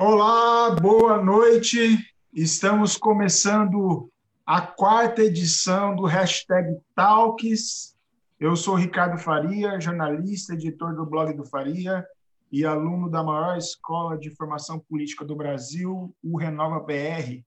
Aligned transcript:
Olá, 0.00 0.70
boa 0.76 1.20
noite. 1.20 1.98
Estamos 2.32 2.96
começando 2.96 4.08
a 4.46 4.60
quarta 4.60 5.22
edição 5.22 5.96
do 5.96 6.04
hashtag 6.04 6.78
Talks. 6.94 7.96
Eu 8.38 8.54
sou 8.54 8.76
Ricardo 8.76 9.18
Faria, 9.18 9.80
jornalista, 9.80 10.54
editor 10.54 10.94
do 10.94 11.04
blog 11.04 11.32
do 11.32 11.44
Faria 11.44 12.06
e 12.52 12.64
aluno 12.64 13.10
da 13.10 13.24
maior 13.24 13.58
escola 13.58 14.16
de 14.16 14.30
formação 14.36 14.78
política 14.78 15.24
do 15.24 15.34
Brasil, 15.34 16.14
o 16.22 16.38
Renova 16.38 16.78
BR. 16.78 17.42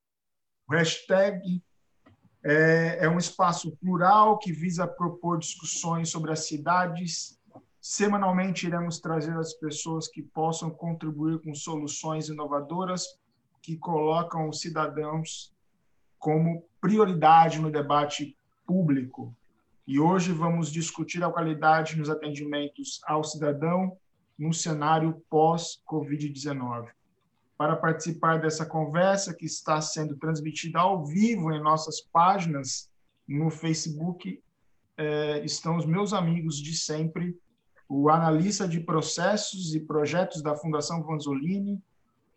O 0.68 0.74
hashtag 0.74 1.64
é, 2.44 3.06
é 3.06 3.10
um 3.10 3.18
espaço 3.18 3.78
plural 3.78 4.38
que 4.38 4.52
visa 4.52 4.86
propor 4.86 5.40
discussões 5.40 6.10
sobre 6.10 6.34
as 6.34 6.46
cidades. 6.50 7.40
Semanalmente 7.82 8.68
iremos 8.68 9.00
trazer 9.00 9.36
as 9.36 9.56
pessoas 9.56 10.08
que 10.08 10.22
possam 10.22 10.70
contribuir 10.70 11.42
com 11.42 11.56
soluções 11.56 12.30
inovadoras 12.30 13.18
que 13.60 13.76
colocam 13.76 14.48
os 14.48 14.60
cidadãos 14.60 15.52
como 16.20 16.64
prioridade 16.80 17.60
no 17.60 17.72
debate 17.72 18.38
público. 18.68 19.36
E 19.88 20.00
hoje 20.00 20.32
vamos 20.32 20.72
discutir 20.72 21.24
a 21.24 21.32
qualidade 21.32 21.98
nos 21.98 22.08
atendimentos 22.08 23.02
ao 23.08 23.24
cidadão 23.24 23.98
no 24.38 24.54
cenário 24.54 25.20
pós-Covid-19. 25.28 26.88
Para 27.58 27.76
participar 27.76 28.40
dessa 28.40 28.64
conversa, 28.64 29.34
que 29.34 29.46
está 29.46 29.82
sendo 29.82 30.16
transmitida 30.18 30.80
ao 30.80 31.04
vivo 31.04 31.52
em 31.52 31.60
nossas 31.60 32.00
páginas 32.00 32.92
no 33.28 33.50
Facebook, 33.50 34.40
é, 34.98 35.44
estão 35.44 35.78
os 35.78 35.86
meus 35.86 36.14
amigos 36.14 36.58
de 36.58 36.76
sempre, 36.76 37.36
o 37.94 38.10
analista 38.10 38.66
de 38.66 38.80
processos 38.80 39.76
e 39.76 39.80
projetos 39.82 40.42
da 40.42 40.56
Fundação 40.56 41.04
Vanzolini, 41.04 41.84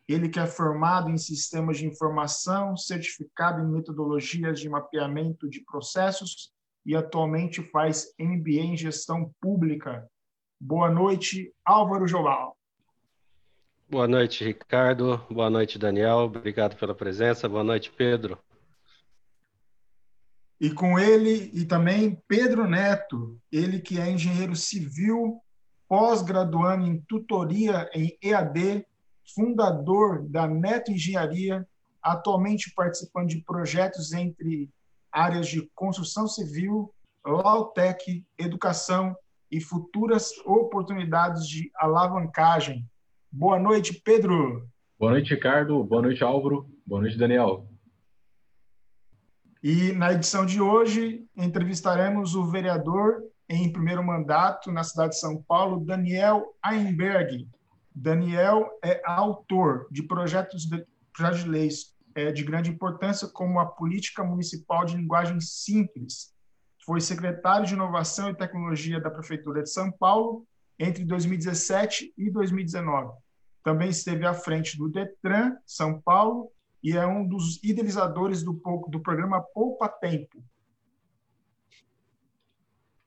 ele 0.08 0.28
que 0.28 0.40
é 0.40 0.48
formado 0.48 1.08
em 1.08 1.16
sistemas 1.16 1.78
de 1.78 1.86
informação, 1.86 2.76
certificado 2.76 3.62
em 3.62 3.70
metodologias 3.70 4.58
de 4.58 4.68
mapeamento 4.68 5.48
de 5.48 5.60
processos 5.60 6.52
e 6.84 6.96
atualmente 6.96 7.62
faz 7.70 8.12
MBA 8.18 8.62
em 8.62 8.76
gestão 8.76 9.32
pública. 9.40 10.04
Boa 10.60 10.90
noite, 10.90 11.54
Álvaro 11.64 12.08
Joal. 12.08 12.56
Boa 13.88 14.08
noite, 14.08 14.42
Ricardo. 14.42 15.24
Boa 15.30 15.48
noite, 15.48 15.78
Daniel. 15.78 16.16
Obrigado 16.16 16.74
pela 16.76 16.96
presença. 16.96 17.48
Boa 17.48 17.62
noite, 17.62 17.92
Pedro. 17.92 18.36
E 20.64 20.70
com 20.70 20.98
ele 20.98 21.50
e 21.52 21.66
também 21.66 22.18
Pedro 22.26 22.66
Neto, 22.66 23.38
ele 23.52 23.78
que 23.78 24.00
é 24.00 24.10
engenheiro 24.10 24.56
civil, 24.56 25.38
pós-graduando 25.86 26.86
em 26.86 27.04
tutoria 27.06 27.86
em 27.92 28.16
EAD, 28.22 28.86
fundador 29.34 30.26
da 30.26 30.48
Neto 30.48 30.90
Engenharia, 30.90 31.68
atualmente 32.02 32.72
participando 32.74 33.28
de 33.28 33.42
projetos 33.42 34.14
entre 34.14 34.70
áreas 35.12 35.48
de 35.48 35.70
construção 35.74 36.26
civil, 36.26 36.90
Lautec, 37.26 38.24
educação 38.38 39.14
e 39.50 39.60
futuras 39.60 40.30
oportunidades 40.46 41.46
de 41.46 41.70
alavancagem. 41.76 42.88
Boa 43.30 43.58
noite, 43.58 44.00
Pedro. 44.02 44.66
Boa 44.98 45.12
noite, 45.12 45.34
Ricardo. 45.34 45.84
Boa 45.84 46.00
noite, 46.00 46.24
Álvaro. 46.24 46.66
Boa 46.86 47.02
noite, 47.02 47.18
Daniel. 47.18 47.68
E 49.66 49.92
na 49.92 50.12
edição 50.12 50.44
de 50.44 50.60
hoje 50.60 51.26
entrevistaremos 51.34 52.34
o 52.34 52.44
vereador 52.44 53.24
em 53.48 53.72
primeiro 53.72 54.04
mandato 54.04 54.70
na 54.70 54.84
cidade 54.84 55.14
de 55.14 55.20
São 55.20 55.42
Paulo, 55.42 55.82
Daniel 55.82 56.54
Einberg, 56.62 57.48
Daniel 57.94 58.68
é 58.84 59.00
autor 59.06 59.88
de 59.90 60.02
projetos 60.02 60.66
de, 60.66 60.86
projetos 61.14 61.44
de 61.44 61.48
leis 61.48 61.94
é, 62.14 62.30
de 62.30 62.44
grande 62.44 62.68
importância, 62.68 63.26
como 63.26 63.58
a 63.58 63.64
Política 63.64 64.22
Municipal 64.22 64.84
de 64.84 64.98
Linguagem 64.98 65.40
Simples. 65.40 66.34
Foi 66.84 67.00
secretário 67.00 67.66
de 67.66 67.72
Inovação 67.72 68.28
e 68.28 68.36
Tecnologia 68.36 69.00
da 69.00 69.10
Prefeitura 69.10 69.62
de 69.62 69.70
São 69.70 69.90
Paulo 69.90 70.46
entre 70.78 71.06
2017 71.06 72.12
e 72.18 72.30
2019. 72.30 73.14
Também 73.62 73.88
esteve 73.88 74.26
à 74.26 74.34
frente 74.34 74.76
do 74.76 74.90
Detran 74.90 75.56
São 75.64 76.02
Paulo 76.02 76.52
e 76.84 76.92
é 76.92 77.06
um 77.06 77.26
dos 77.26 77.56
idealizadores 77.64 78.44
do, 78.44 78.52
do 78.88 79.00
programa 79.00 79.40
Poupa 79.40 79.88
Tempo, 79.88 80.44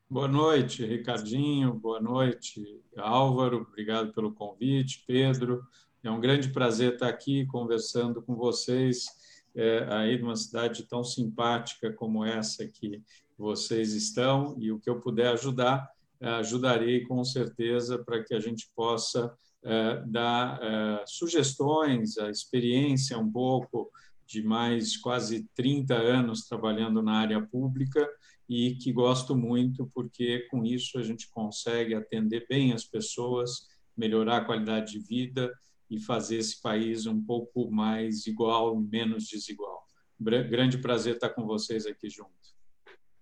Boa 0.09 0.27
noite, 0.29 0.85
Ricardinho. 0.85 1.73
Boa 1.73 1.99
noite, 1.99 2.63
Álvaro. 2.95 3.67
Obrigado 3.69 4.13
pelo 4.13 4.33
convite, 4.33 5.03
Pedro. 5.05 5.61
É 6.01 6.09
um 6.09 6.21
grande 6.21 6.47
prazer 6.47 6.93
estar 6.93 7.09
aqui 7.09 7.45
conversando 7.47 8.21
com 8.21 8.33
vocês 8.33 9.05
é, 9.53 9.85
aí 9.89 10.17
numa 10.17 10.37
cidade 10.37 10.87
tão 10.87 11.03
simpática 11.03 11.91
como 11.91 12.23
essa 12.23 12.65
que 12.65 13.03
vocês 13.37 13.91
estão 13.93 14.55
e 14.57 14.71
o 14.71 14.79
que 14.79 14.89
eu 14.89 15.01
puder 15.01 15.33
ajudar, 15.33 15.91
ajudarei 16.21 17.05
com 17.05 17.21
certeza 17.25 18.01
para 18.01 18.23
que 18.23 18.33
a 18.33 18.39
gente 18.39 18.71
possa 18.73 19.35
dar 20.07 20.59
é, 20.61 21.03
sugestões, 21.05 22.17
a 22.17 22.29
experiência 22.29 23.17
um 23.17 23.31
pouco 23.31 23.91
de 24.25 24.43
mais 24.43 24.97
quase 24.97 25.47
30 25.55 25.95
anos 25.95 26.45
trabalhando 26.47 27.01
na 27.01 27.13
área 27.13 27.41
pública 27.41 28.07
e 28.49 28.75
que 28.75 28.91
gosto 28.91 29.35
muito, 29.35 29.89
porque 29.93 30.47
com 30.51 30.65
isso 30.65 30.99
a 30.99 31.03
gente 31.03 31.29
consegue 31.29 31.95
atender 31.95 32.45
bem 32.47 32.73
as 32.73 32.83
pessoas, 32.83 33.67
melhorar 33.95 34.37
a 34.37 34.45
qualidade 34.45 34.93
de 34.93 34.99
vida 34.99 35.51
e 35.89 35.99
fazer 35.99 36.37
esse 36.37 36.61
país 36.61 37.05
um 37.05 37.21
pouco 37.21 37.71
mais 37.71 38.27
igual, 38.27 38.75
menos 38.75 39.27
desigual. 39.27 39.85
Grande 40.19 40.77
prazer 40.79 41.15
estar 41.15 41.29
com 41.29 41.45
vocês 41.45 41.85
aqui 41.85 42.09
junto. 42.09 42.31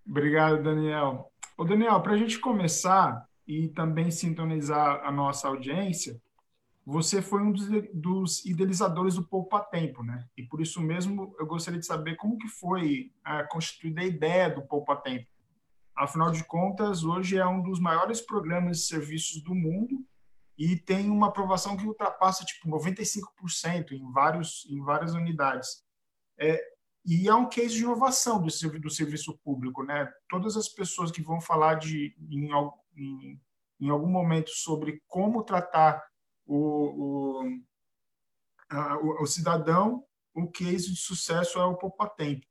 Obrigado, 0.08 0.64
Daniel. 0.64 1.32
Ô, 1.58 1.64
Daniel, 1.64 2.02
para 2.02 2.14
a 2.14 2.18
gente 2.18 2.40
começar 2.40 3.26
e 3.48 3.68
também 3.70 4.10
sintonizar 4.10 5.06
a 5.06 5.12
nossa 5.12 5.48
audiência, 5.48 6.20
você 6.86 7.22
foi 7.22 7.42
um 7.42 7.52
dos, 7.52 7.68
dos, 7.94 8.46
idealizadores 8.46 9.16
do 9.16 9.24
Poupa 9.24 9.60
Tempo, 9.60 10.04
né? 10.04 10.28
E 10.38 10.44
por 10.44 10.62
isso 10.62 10.80
mesmo 10.82 11.36
eu 11.40 11.46
gostaria 11.46 11.80
de 11.80 11.86
saber 11.86 12.16
como 12.16 12.38
que 12.38 12.48
foi 12.48 13.12
a 13.24 13.40
é, 13.40 13.44
constituída 13.48 14.02
a 14.02 14.06
ideia 14.06 14.50
do 14.50 14.62
Poupa 14.62 14.96
Tempo. 14.96 15.28
Afinal 15.96 16.32
de 16.32 16.44
contas, 16.44 17.04
hoje 17.04 17.38
é 17.38 17.48
um 17.48 17.62
dos 17.62 17.80
maiores 17.80 18.22
programas 18.22 18.78
de 18.78 18.84
serviços 18.84 19.42
do 19.42 19.56
mundo 19.56 20.06
e 20.58 20.76
tem 20.76 21.10
uma 21.10 21.28
aprovação 21.28 21.76
que 21.76 21.86
ultrapassa 21.86 22.46
tipo 22.46 22.70
95% 22.70 23.92
em 23.92 24.12
vários 24.12 24.68
em 24.70 24.80
várias 24.82 25.14
unidades. 25.14 25.84
É, 26.38 26.75
e 27.06 27.28
é 27.28 27.36
um 27.36 27.48
case 27.48 27.76
de 27.76 27.84
inovação 27.84 28.42
do, 28.42 28.48
do 28.80 28.90
serviço 28.90 29.38
público, 29.38 29.84
né? 29.84 30.12
Todas 30.28 30.58
as 30.58 30.68
pessoas 30.68 31.12
que 31.12 31.22
vão 31.22 31.40
falar 31.40 31.76
de 31.76 32.16
em, 32.30 32.50
em, 32.98 33.42
em 33.80 33.90
algum 33.90 34.10
momento 34.10 34.50
sobre 34.50 35.04
como 35.08 35.44
tratar 35.44 36.04
o, 36.48 36.58
o, 36.58 37.60
a, 38.70 38.98
o, 38.98 39.22
o, 39.22 39.26
cidadão, 39.28 40.04
o 40.34 40.48
case 40.48 40.92
de 40.92 41.00
sucesso 41.00 41.60
é 41.60 41.66
o 41.66 41.78
Poupa 41.78 42.10
Tempo. 42.10 42.46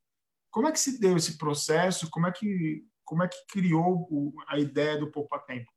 Como 0.49 0.67
é 0.67 0.71
que 0.71 0.79
se 0.79 0.99
deu 0.99 1.17
esse 1.17 1.37
processo? 1.37 2.09
Como 2.09 2.25
é 2.25 2.31
que, 2.31 2.85
como 3.03 3.23
é 3.23 3.27
que 3.27 3.45
criou 3.49 4.07
o, 4.09 4.33
a 4.47 4.57
ideia 4.57 4.97
do 4.97 5.11
Poupa 5.11 5.37
Tempo? 5.39 5.69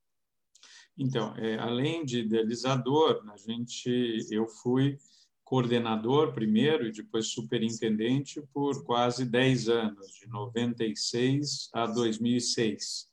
Então, 0.97 1.35
é, 1.37 1.59
além 1.59 2.05
de 2.05 2.21
idealizador, 2.21 3.25
a 3.31 3.37
gente, 3.37 4.27
eu 4.31 4.47
fui 4.47 4.99
coordenador 5.49 6.35
primeiro 6.35 6.87
e 6.87 6.93
depois 6.93 7.29
superintendente 7.29 8.43
por 8.53 8.85
quase 8.85 9.25
10 9.25 9.71
anos, 9.71 10.07
de 10.21 10.29
96 10.29 11.71
a 11.73 11.87
2006. 11.87 13.09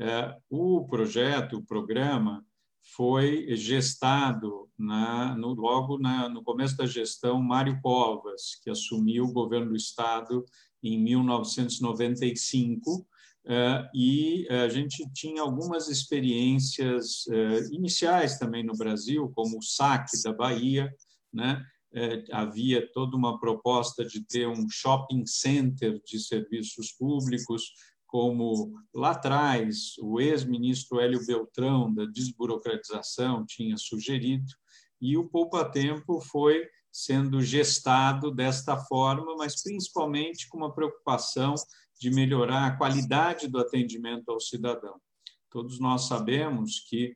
É, 0.00 0.36
o 0.50 0.84
projeto, 0.88 1.58
o 1.58 1.62
programa, 1.62 2.44
foi 2.96 3.56
gestado 3.56 4.68
na, 4.76 5.36
no, 5.36 5.54
logo 5.54 5.96
na, 5.96 6.28
no 6.28 6.42
começo 6.42 6.76
da 6.76 6.86
gestão 6.86 7.40
Mário 7.40 7.80
Covas, 7.80 8.56
que 8.64 8.70
assumiu 8.70 9.26
o 9.26 9.32
governo 9.32 9.68
do 9.68 9.76
Estado 9.76 10.44
em 10.82 11.00
1995, 11.00 13.06
Uh, 13.46 13.86
e 13.94 14.44
a 14.50 14.68
gente 14.68 15.08
tinha 15.12 15.40
algumas 15.40 15.86
experiências 15.86 17.24
uh, 17.28 17.72
iniciais 17.72 18.40
também 18.40 18.64
no 18.64 18.76
Brasil, 18.76 19.30
como 19.36 19.58
o 19.58 19.62
saque 19.62 20.20
da 20.24 20.32
Bahia, 20.32 20.92
né? 21.32 21.64
Uh, 21.96 22.22
havia 22.30 22.86
toda 22.92 23.16
uma 23.16 23.40
proposta 23.40 24.04
de 24.04 24.20
ter 24.20 24.46
um 24.46 24.68
shopping 24.68 25.24
center 25.24 25.98
de 26.04 26.20
serviços 26.20 26.92
públicos, 26.92 27.72
como 28.06 28.74
lá 28.94 29.12
atrás 29.12 29.94
o 30.00 30.20
ex-ministro 30.20 31.00
Hélio 31.00 31.24
Beltrão, 31.24 31.92
da 31.92 32.04
desburocratização, 32.04 33.46
tinha 33.46 33.76
sugerido, 33.78 34.52
e 35.00 35.16
o 35.16 35.28
Poupa 35.28 35.64
Tempo 35.64 36.20
foi 36.20 36.68
sendo 36.92 37.42
gestado 37.42 38.30
desta 38.30 38.76
forma, 38.76 39.36
mas 39.36 39.62
principalmente 39.62 40.48
com 40.48 40.58
uma 40.58 40.74
preocupação 40.74 41.54
de 42.00 42.10
melhorar 42.10 42.66
a 42.66 42.76
qualidade 42.76 43.48
do 43.48 43.58
atendimento 43.58 44.30
ao 44.30 44.40
cidadão. 44.40 44.98
Todos 45.50 45.78
nós 45.78 46.06
sabemos 46.06 46.80
que 46.88 47.14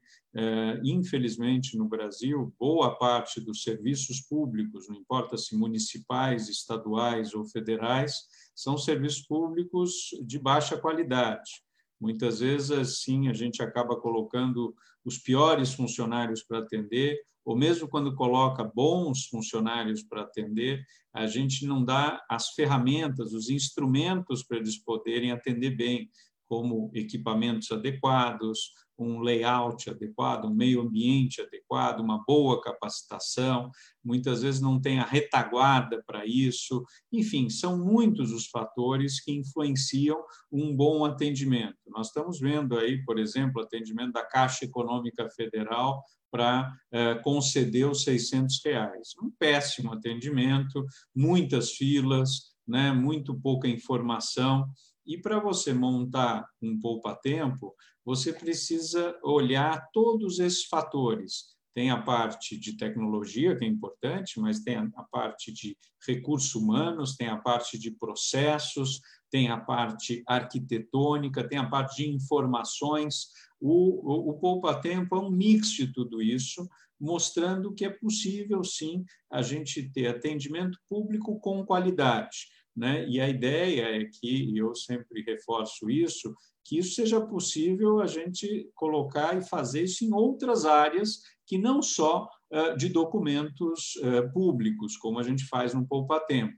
infelizmente, 0.84 1.76
no 1.76 1.88
Brasil, 1.88 2.54
boa 2.58 2.96
parte 2.96 3.40
dos 3.40 3.62
serviços 3.62 4.20
públicos, 4.20 4.88
não 4.88 4.96
importa 4.96 5.36
se 5.36 5.56
municipais, 5.56 6.48
estaduais 6.48 7.34
ou 7.34 7.44
federais, 7.44 8.14
são 8.54 8.78
serviços 8.78 9.22
públicos 9.26 10.10
de 10.24 10.38
baixa 10.38 10.76
qualidade. 10.76 11.62
Muitas 12.00 12.40
vezes, 12.40 12.70
assim, 12.70 13.28
a 13.28 13.32
gente 13.32 13.62
acaba 13.62 13.94
colocando 13.96 14.74
os 15.04 15.18
piores 15.18 15.74
funcionários 15.74 16.42
para 16.42 16.60
atender, 16.60 17.18
ou 17.44 17.56
mesmo 17.56 17.88
quando 17.88 18.14
coloca 18.14 18.62
bons 18.62 19.26
funcionários 19.26 20.02
para 20.02 20.22
atender, 20.22 20.84
a 21.12 21.26
gente 21.26 21.66
não 21.66 21.84
dá 21.84 22.24
as 22.30 22.50
ferramentas, 22.50 23.32
os 23.32 23.50
instrumentos 23.50 24.42
para 24.42 24.58
eles 24.58 24.78
poderem 24.78 25.32
atender 25.32 25.70
bem, 25.70 26.08
como 26.50 26.90
equipamentos 26.92 27.70
adequados, 27.70 28.72
um 28.98 29.20
layout 29.20 29.88
adequado, 29.88 30.46
um 30.46 30.52
meio 30.52 30.80
ambiente 30.80 31.40
adequado, 31.40 32.00
uma 32.00 32.24
boa 32.26 32.60
capacitação, 32.60 33.70
muitas 34.04 34.42
vezes 34.42 34.60
não 34.60 34.80
tem 34.80 34.98
a 34.98 35.04
retaguarda 35.04 36.02
para 36.04 36.26
isso. 36.26 36.84
Enfim, 37.12 37.48
são 37.48 37.78
muitos 37.78 38.32
os 38.32 38.48
fatores 38.48 39.22
que 39.22 39.30
influenciam 39.30 40.20
um 40.50 40.74
bom 40.74 41.04
atendimento. 41.04 41.78
Nós 41.86 42.08
estamos 42.08 42.40
vendo 42.40 42.76
aí, 42.76 43.00
por 43.04 43.16
exemplo, 43.16 43.62
atendimento 43.62 44.14
da 44.14 44.26
Caixa 44.26 44.64
Econômica 44.64 45.30
Federal 45.30 46.02
para 46.32 46.72
eh, 46.92 47.14
conceder 47.22 47.88
os 47.88 48.02
600 48.02 48.60
reais. 48.64 49.10
Um 49.22 49.30
péssimo 49.38 49.92
atendimento, 49.92 50.84
muitas 51.14 51.72
filas, 51.72 52.50
né, 52.70 52.92
muito 52.92 53.34
pouca 53.40 53.66
informação. 53.66 54.68
E 55.10 55.18
para 55.18 55.40
você 55.40 55.74
montar 55.74 56.48
um 56.62 56.78
poupa-tempo, 56.78 57.74
você 58.04 58.32
precisa 58.32 59.18
olhar 59.24 59.88
todos 59.92 60.38
esses 60.38 60.66
fatores. 60.66 61.46
Tem 61.74 61.90
a 61.90 62.00
parte 62.00 62.56
de 62.56 62.76
tecnologia, 62.76 63.58
que 63.58 63.64
é 63.64 63.68
importante, 63.68 64.38
mas 64.38 64.60
tem 64.60 64.76
a 64.76 64.88
parte 65.10 65.52
de 65.52 65.76
recursos 66.06 66.54
humanos, 66.54 67.16
tem 67.16 67.26
a 67.26 67.36
parte 67.36 67.76
de 67.76 67.90
processos, 67.90 69.00
tem 69.32 69.48
a 69.48 69.58
parte 69.58 70.22
arquitetônica, 70.28 71.42
tem 71.42 71.58
a 71.58 71.68
parte 71.68 72.04
de 72.04 72.08
informações. 72.08 73.30
O, 73.60 74.28
o, 74.28 74.30
o 74.30 74.38
poupa-tempo 74.38 75.16
é 75.16 75.18
um 75.18 75.30
mix 75.30 75.72
de 75.72 75.92
tudo 75.92 76.22
isso, 76.22 76.68
mostrando 77.00 77.74
que 77.74 77.84
é 77.84 77.90
possível, 77.90 78.62
sim, 78.62 79.04
a 79.28 79.42
gente 79.42 79.90
ter 79.90 80.06
atendimento 80.06 80.78
público 80.88 81.40
com 81.40 81.66
qualidade. 81.66 82.46
Né? 82.76 83.08
E 83.08 83.20
a 83.20 83.28
ideia 83.28 84.00
é 84.00 84.04
que, 84.04 84.52
e 84.52 84.58
eu 84.58 84.74
sempre 84.74 85.22
reforço 85.22 85.90
isso, 85.90 86.34
que 86.64 86.78
isso 86.78 86.94
seja 86.94 87.20
possível 87.20 88.00
a 88.00 88.06
gente 88.06 88.70
colocar 88.74 89.36
e 89.36 89.42
fazer 89.42 89.84
isso 89.84 90.04
em 90.04 90.12
outras 90.12 90.64
áreas 90.64 91.20
que 91.46 91.58
não 91.58 91.82
só 91.82 92.28
uh, 92.52 92.76
de 92.76 92.88
documentos 92.88 93.96
uh, 93.96 94.32
públicos, 94.32 94.96
como 94.96 95.18
a 95.18 95.22
gente 95.22 95.44
faz 95.46 95.74
no 95.74 95.86
Poupa 95.86 96.20
Tempo. 96.20 96.56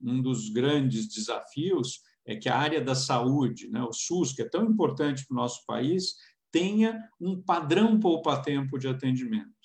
Um 0.00 0.20
dos 0.20 0.50
grandes 0.50 1.08
desafios 1.08 2.00
é 2.26 2.36
que 2.36 2.48
a 2.48 2.56
área 2.56 2.80
da 2.80 2.94
saúde, 2.94 3.68
né, 3.70 3.82
o 3.82 3.92
SUS, 3.92 4.32
que 4.32 4.42
é 4.42 4.48
tão 4.48 4.64
importante 4.64 5.26
para 5.26 5.34
o 5.34 5.40
nosso 5.40 5.64
país, 5.66 6.14
tenha 6.52 7.00
um 7.20 7.40
padrão 7.40 7.98
poupa-tempo 7.98 8.78
de 8.78 8.86
atendimento. 8.86 9.63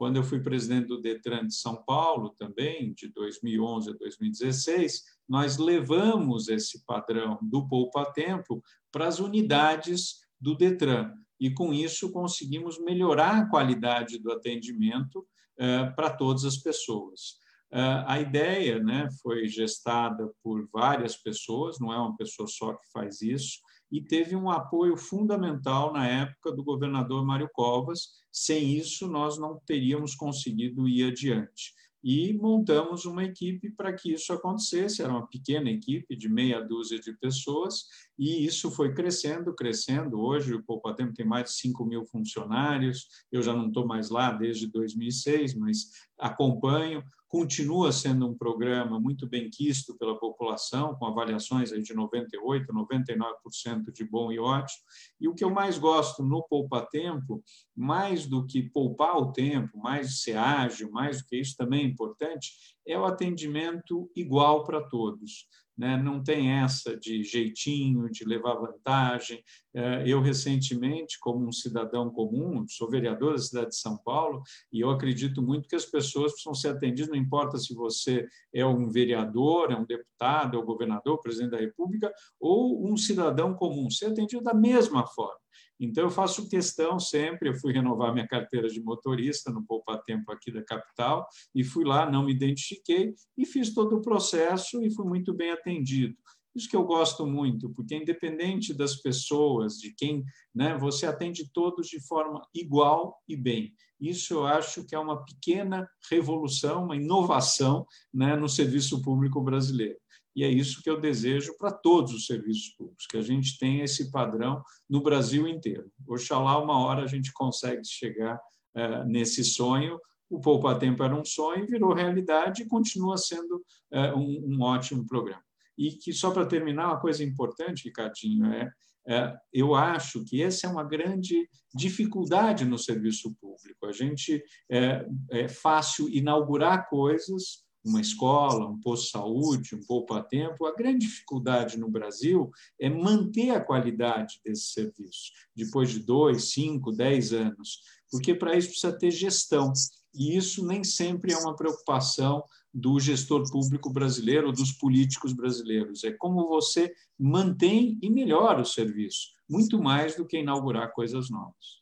Quando 0.00 0.16
eu 0.16 0.22
fui 0.22 0.40
presidente 0.40 0.86
do 0.86 0.98
Detran 0.98 1.46
de 1.46 1.54
São 1.54 1.76
Paulo, 1.76 2.30
também, 2.30 2.94
de 2.94 3.08
2011 3.08 3.90
a 3.90 3.92
2016, 3.92 5.02
nós 5.28 5.58
levamos 5.58 6.48
esse 6.48 6.86
padrão 6.86 7.38
do 7.42 7.68
poupa-tempo 7.68 8.62
para 8.90 9.06
as 9.06 9.18
unidades 9.18 10.22
do 10.40 10.56
Detran. 10.56 11.12
E, 11.38 11.50
com 11.50 11.70
isso, 11.74 12.10
conseguimos 12.12 12.78
melhorar 12.78 13.42
a 13.42 13.50
qualidade 13.50 14.18
do 14.18 14.32
atendimento 14.32 15.22
eh, 15.58 15.84
para 15.94 16.08
todas 16.08 16.46
as 16.46 16.56
pessoas. 16.56 17.38
Uh, 17.70 18.02
a 18.06 18.18
ideia 18.18 18.82
né, 18.82 19.06
foi 19.22 19.46
gestada 19.48 20.32
por 20.42 20.66
várias 20.72 21.14
pessoas, 21.14 21.78
não 21.78 21.92
é 21.92 21.98
uma 21.98 22.16
pessoa 22.16 22.48
só 22.48 22.72
que 22.72 22.90
faz 22.90 23.20
isso, 23.20 23.58
e 23.90 24.00
teve 24.00 24.36
um 24.36 24.50
apoio 24.50 24.96
fundamental 24.96 25.92
na 25.92 26.06
época 26.06 26.52
do 26.52 26.62
governador 26.62 27.24
Mário 27.24 27.50
Covas. 27.52 28.20
Sem 28.30 28.76
isso, 28.76 29.08
nós 29.08 29.38
não 29.38 29.60
teríamos 29.66 30.14
conseguido 30.14 30.88
ir 30.88 31.04
adiante. 31.04 31.74
E 32.02 32.32
montamos 32.32 33.04
uma 33.04 33.24
equipe 33.24 33.70
para 33.70 33.92
que 33.92 34.12
isso 34.12 34.32
acontecesse. 34.32 35.02
Era 35.02 35.12
uma 35.12 35.26
pequena 35.26 35.68
equipe 35.70 36.16
de 36.16 36.28
meia 36.30 36.60
dúzia 36.60 36.98
de 36.98 37.12
pessoas, 37.18 37.84
e 38.18 38.44
isso 38.44 38.70
foi 38.70 38.94
crescendo, 38.94 39.54
crescendo. 39.54 40.18
Hoje, 40.18 40.54
o 40.54 40.62
Poupa 40.62 40.94
Tempo 40.94 41.12
tem 41.12 41.26
mais 41.26 41.50
de 41.50 41.56
5 41.56 41.84
mil 41.84 42.06
funcionários. 42.06 43.06
Eu 43.30 43.42
já 43.42 43.54
não 43.54 43.68
estou 43.68 43.86
mais 43.86 44.08
lá 44.08 44.32
desde 44.32 44.66
2006, 44.66 45.54
mas 45.54 45.90
acompanho 46.18 47.04
continua 47.30 47.92
sendo 47.92 48.28
um 48.28 48.36
programa 48.36 48.98
muito 48.98 49.24
bem 49.24 49.48
quisto 49.48 49.96
pela 49.96 50.18
população, 50.18 50.96
com 50.96 51.06
avaliações 51.06 51.72
aí 51.72 51.80
de 51.80 51.94
98%, 51.94 52.66
99% 52.66 53.92
de 53.92 54.04
bom 54.04 54.32
e 54.32 54.40
ótimo. 54.40 54.82
E 55.20 55.28
o 55.28 55.34
que 55.34 55.44
eu 55.44 55.50
mais 55.50 55.78
gosto 55.78 56.24
no 56.24 56.42
Poupa 56.42 56.84
Tempo, 56.90 57.40
mais 57.74 58.26
do 58.26 58.44
que 58.44 58.60
poupar 58.60 59.16
o 59.16 59.30
tempo, 59.30 59.78
mais 59.78 60.22
ser 60.22 60.36
ágil, 60.36 60.90
mais 60.90 61.18
do 61.18 61.28
que 61.28 61.36
isso 61.36 61.56
também 61.56 61.84
é 61.84 61.88
importante, 61.88 62.50
é 62.84 62.98
o 62.98 63.04
atendimento 63.04 64.10
igual 64.16 64.64
para 64.64 64.82
todos 64.82 65.46
né? 65.80 65.96
não 65.96 66.22
tem 66.22 66.50
essa 66.52 66.94
de 66.94 67.24
jeitinho, 67.24 68.10
de 68.10 68.22
levar 68.22 68.54
vantagem. 68.56 69.42
É, 69.72 70.04
eu, 70.06 70.20
recentemente, 70.20 71.18
como 71.18 71.48
um 71.48 71.50
cidadão 71.50 72.10
comum, 72.10 72.66
sou 72.68 72.90
vereador 72.90 73.32
da 73.32 73.38
cidade 73.38 73.68
de 73.70 73.76
São 73.76 73.96
Paulo, 73.96 74.42
e 74.70 74.80
eu 74.80 74.90
acredito 74.90 75.40
muito 75.40 75.66
que 75.66 75.74
as 75.74 75.86
pessoas 75.86 76.32
precisam 76.32 76.52
ser 76.52 76.68
atendidas, 76.68 77.08
não 77.08 77.16
importa 77.16 77.56
se 77.56 77.74
você 77.74 78.28
é 78.52 78.64
um 78.66 78.90
vereador, 78.90 79.72
é 79.72 79.76
um 79.76 79.86
deputado, 79.86 80.58
é 80.58 80.60
um 80.60 80.66
governador, 80.66 81.18
presidente 81.22 81.52
da 81.52 81.58
República, 81.58 82.12
ou 82.38 82.86
um 82.86 82.94
cidadão 82.98 83.54
comum, 83.54 83.88
ser 83.90 84.06
atendido 84.06 84.42
da 84.42 84.52
mesma 84.52 85.06
forma. 85.06 85.40
Então, 85.78 86.04
eu 86.04 86.10
faço 86.10 86.48
questão 86.48 86.98
sempre, 86.98 87.48
eu 87.48 87.54
fui 87.54 87.72
renovar 87.72 88.12
minha 88.12 88.26
carteira 88.26 88.68
de 88.68 88.82
motorista 88.82 89.50
no 89.50 89.64
Poupa 89.64 89.96
Tempo 89.98 90.30
aqui 90.30 90.52
da 90.52 90.62
capital, 90.62 91.26
e 91.54 91.64
fui 91.64 91.84
lá, 91.84 92.10
não 92.10 92.24
me 92.24 92.32
identifiquei, 92.32 93.14
e 93.36 93.46
fiz 93.46 93.72
todo 93.72 93.96
o 93.96 94.02
processo 94.02 94.82
e 94.82 94.94
fui 94.94 95.06
muito 95.06 95.32
bem 95.32 95.50
atendido. 95.50 96.16
Isso 96.54 96.68
que 96.68 96.76
eu 96.76 96.84
gosto 96.84 97.26
muito, 97.26 97.70
porque 97.70 97.94
independente 97.94 98.74
das 98.74 98.96
pessoas, 98.96 99.78
de 99.78 99.94
quem, 99.94 100.24
né, 100.54 100.76
você 100.76 101.06
atende 101.06 101.48
todos 101.52 101.86
de 101.86 102.00
forma 102.00 102.42
igual 102.52 103.16
e 103.28 103.36
bem. 103.36 103.72
Isso 104.00 104.34
eu 104.34 104.46
acho 104.46 104.84
que 104.84 104.94
é 104.94 104.98
uma 104.98 105.24
pequena 105.24 105.88
revolução, 106.10 106.84
uma 106.84 106.96
inovação 106.96 107.86
né, 108.12 108.34
no 108.34 108.48
serviço 108.48 109.00
público 109.00 109.40
brasileiro. 109.40 109.98
E 110.34 110.44
é 110.44 110.48
isso 110.48 110.82
que 110.82 110.88
eu 110.88 111.00
desejo 111.00 111.56
para 111.58 111.72
todos 111.72 112.12
os 112.12 112.26
serviços 112.26 112.68
públicos, 112.76 113.06
que 113.06 113.16
a 113.16 113.22
gente 113.22 113.58
tenha 113.58 113.84
esse 113.84 114.10
padrão 114.10 114.62
no 114.88 115.02
Brasil 115.02 115.46
inteiro. 115.48 115.90
Oxalá 116.06 116.58
uma 116.62 116.78
hora 116.78 117.02
a 117.02 117.06
gente 117.06 117.32
consegue 117.32 117.84
chegar 117.84 118.36
uh, 118.36 119.04
nesse 119.06 119.44
sonho. 119.44 119.98
O 120.28 120.40
Poupa 120.40 120.78
Tempo 120.78 121.02
era 121.02 121.14
um 121.14 121.24
sonho, 121.24 121.66
virou 121.66 121.92
realidade 121.92 122.62
e 122.62 122.68
continua 122.68 123.16
sendo 123.16 123.56
uh, 123.92 124.16
um, 124.16 124.54
um, 124.54 124.62
ótimo 124.62 125.04
programa. 125.04 125.42
E 125.76 125.92
que, 125.92 126.12
só 126.12 126.30
para 126.30 126.46
terminar, 126.46 126.88
uma 126.88 127.00
coisa 127.00 127.24
importante, 127.24 127.84
Ricardinho, 127.84 128.46
é, 128.46 128.70
é 129.08 129.36
eu 129.52 129.74
acho 129.74 130.24
que 130.24 130.40
essa 130.40 130.68
é 130.68 130.70
uma 130.70 130.84
grande 130.84 131.48
dificuldade 131.74 132.64
no 132.64 132.78
serviço 132.78 133.34
público. 133.40 133.86
A 133.86 133.92
gente 133.92 134.44
é, 134.70 135.04
é 135.30 135.48
fácil 135.48 136.08
inaugurar 136.08 136.88
coisas, 136.88 137.64
uma 137.84 138.00
escola, 138.00 138.66
um 138.66 138.78
posto 138.80 139.06
de 139.06 139.10
saúde, 139.10 139.74
um 139.74 139.84
poupa-tempo, 139.84 140.66
a 140.66 140.74
grande 140.74 141.06
dificuldade 141.06 141.78
no 141.78 141.88
Brasil 141.88 142.50
é 142.78 142.88
manter 142.88 143.50
a 143.50 143.60
qualidade 143.60 144.40
desse 144.44 144.72
serviço 144.72 145.32
depois 145.54 145.90
de 145.90 146.00
dois, 146.00 146.52
cinco, 146.52 146.92
dez 146.92 147.32
anos, 147.32 147.80
porque 148.10 148.34
para 148.34 148.56
isso 148.56 148.68
precisa 148.68 148.96
ter 148.96 149.10
gestão. 149.10 149.72
E 150.14 150.36
isso 150.36 150.66
nem 150.66 150.82
sempre 150.82 151.32
é 151.32 151.38
uma 151.38 151.54
preocupação 151.54 152.44
do 152.72 152.98
gestor 153.00 153.50
público 153.50 153.90
brasileiro 153.90 154.52
dos 154.52 154.72
políticos 154.72 155.32
brasileiros. 155.32 156.04
É 156.04 156.12
como 156.12 156.48
você 156.48 156.92
mantém 157.18 157.98
e 158.02 158.10
melhora 158.10 158.62
o 158.62 158.66
serviço, 158.66 159.28
muito 159.48 159.82
mais 159.82 160.16
do 160.16 160.26
que 160.26 160.38
inaugurar 160.38 160.92
coisas 160.92 161.30
novas. 161.30 161.80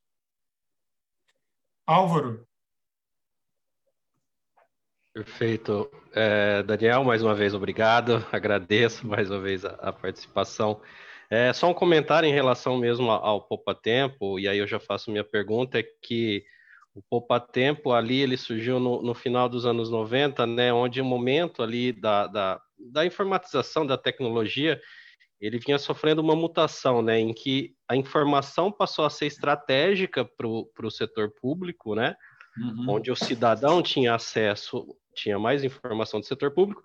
Álvaro, 1.87 2.48
Perfeito. 5.19 5.91
É, 6.15 6.63
Daniel, 6.63 7.03
mais 7.03 7.25
uma 7.25 7.35
vez, 7.35 7.53
obrigado. 7.53 8.25
Agradeço 8.31 9.05
mais 9.05 9.29
uma 9.29 9.41
vez 9.41 9.65
a, 9.65 9.71
a 9.71 9.93
participação. 9.93 10.81
É, 11.29 11.53
só 11.53 11.69
um 11.69 11.75
comentário 11.75 12.29
em 12.29 12.33
relação 12.33 12.77
mesmo 12.77 13.11
ao, 13.11 13.43
Poupa 13.43 13.75
Tempo, 13.75 14.39
e 14.39 14.47
aí 14.47 14.59
eu 14.59 14.67
já 14.67 14.79
faço 14.79 15.11
minha 15.11 15.25
pergunta, 15.25 15.81
é 15.81 15.83
que 16.01 16.45
o 16.95 17.03
Poupa 17.03 17.41
Tempo 17.41 17.91
ali, 17.91 18.21
ele 18.21 18.37
surgiu 18.37 18.79
no, 18.79 19.03
no 19.03 19.13
final 19.13 19.49
dos 19.49 19.67
anos 19.67 19.91
90, 19.91 20.47
né, 20.47 20.73
onde 20.73 21.01
o 21.01 21.05
momento 21.05 21.65
ali 21.65 21.93
da, 21.93 22.29
da, 22.29 22.61
da 22.79 23.05
informatização 23.05 23.85
da 23.85 23.99
tecnologia, 23.99 24.81
ele 25.41 25.59
vinha 25.59 25.79
sofrendo 25.79 26.23
uma 26.23 26.37
mutação, 26.37 27.03
né, 27.03 27.19
em 27.19 27.35
que 27.35 27.75
a 27.89 27.97
informação 27.97 28.71
passou 28.71 29.05
a 29.05 29.11
ser 29.11 29.27
estratégica 29.27 30.25
para 30.25 30.47
o 30.47 30.91
setor 30.93 31.33
público, 31.41 31.97
né, 31.97 32.15
uhum. 32.59 32.91
onde 32.91 33.11
o 33.11 33.17
cidadão 33.17 33.83
tinha 33.83 34.15
acesso, 34.15 34.97
tinha 35.19 35.39
mais 35.39 35.65
informação 35.65 36.21
do 36.21 36.27
setor 36.27 36.51
público, 36.53 36.83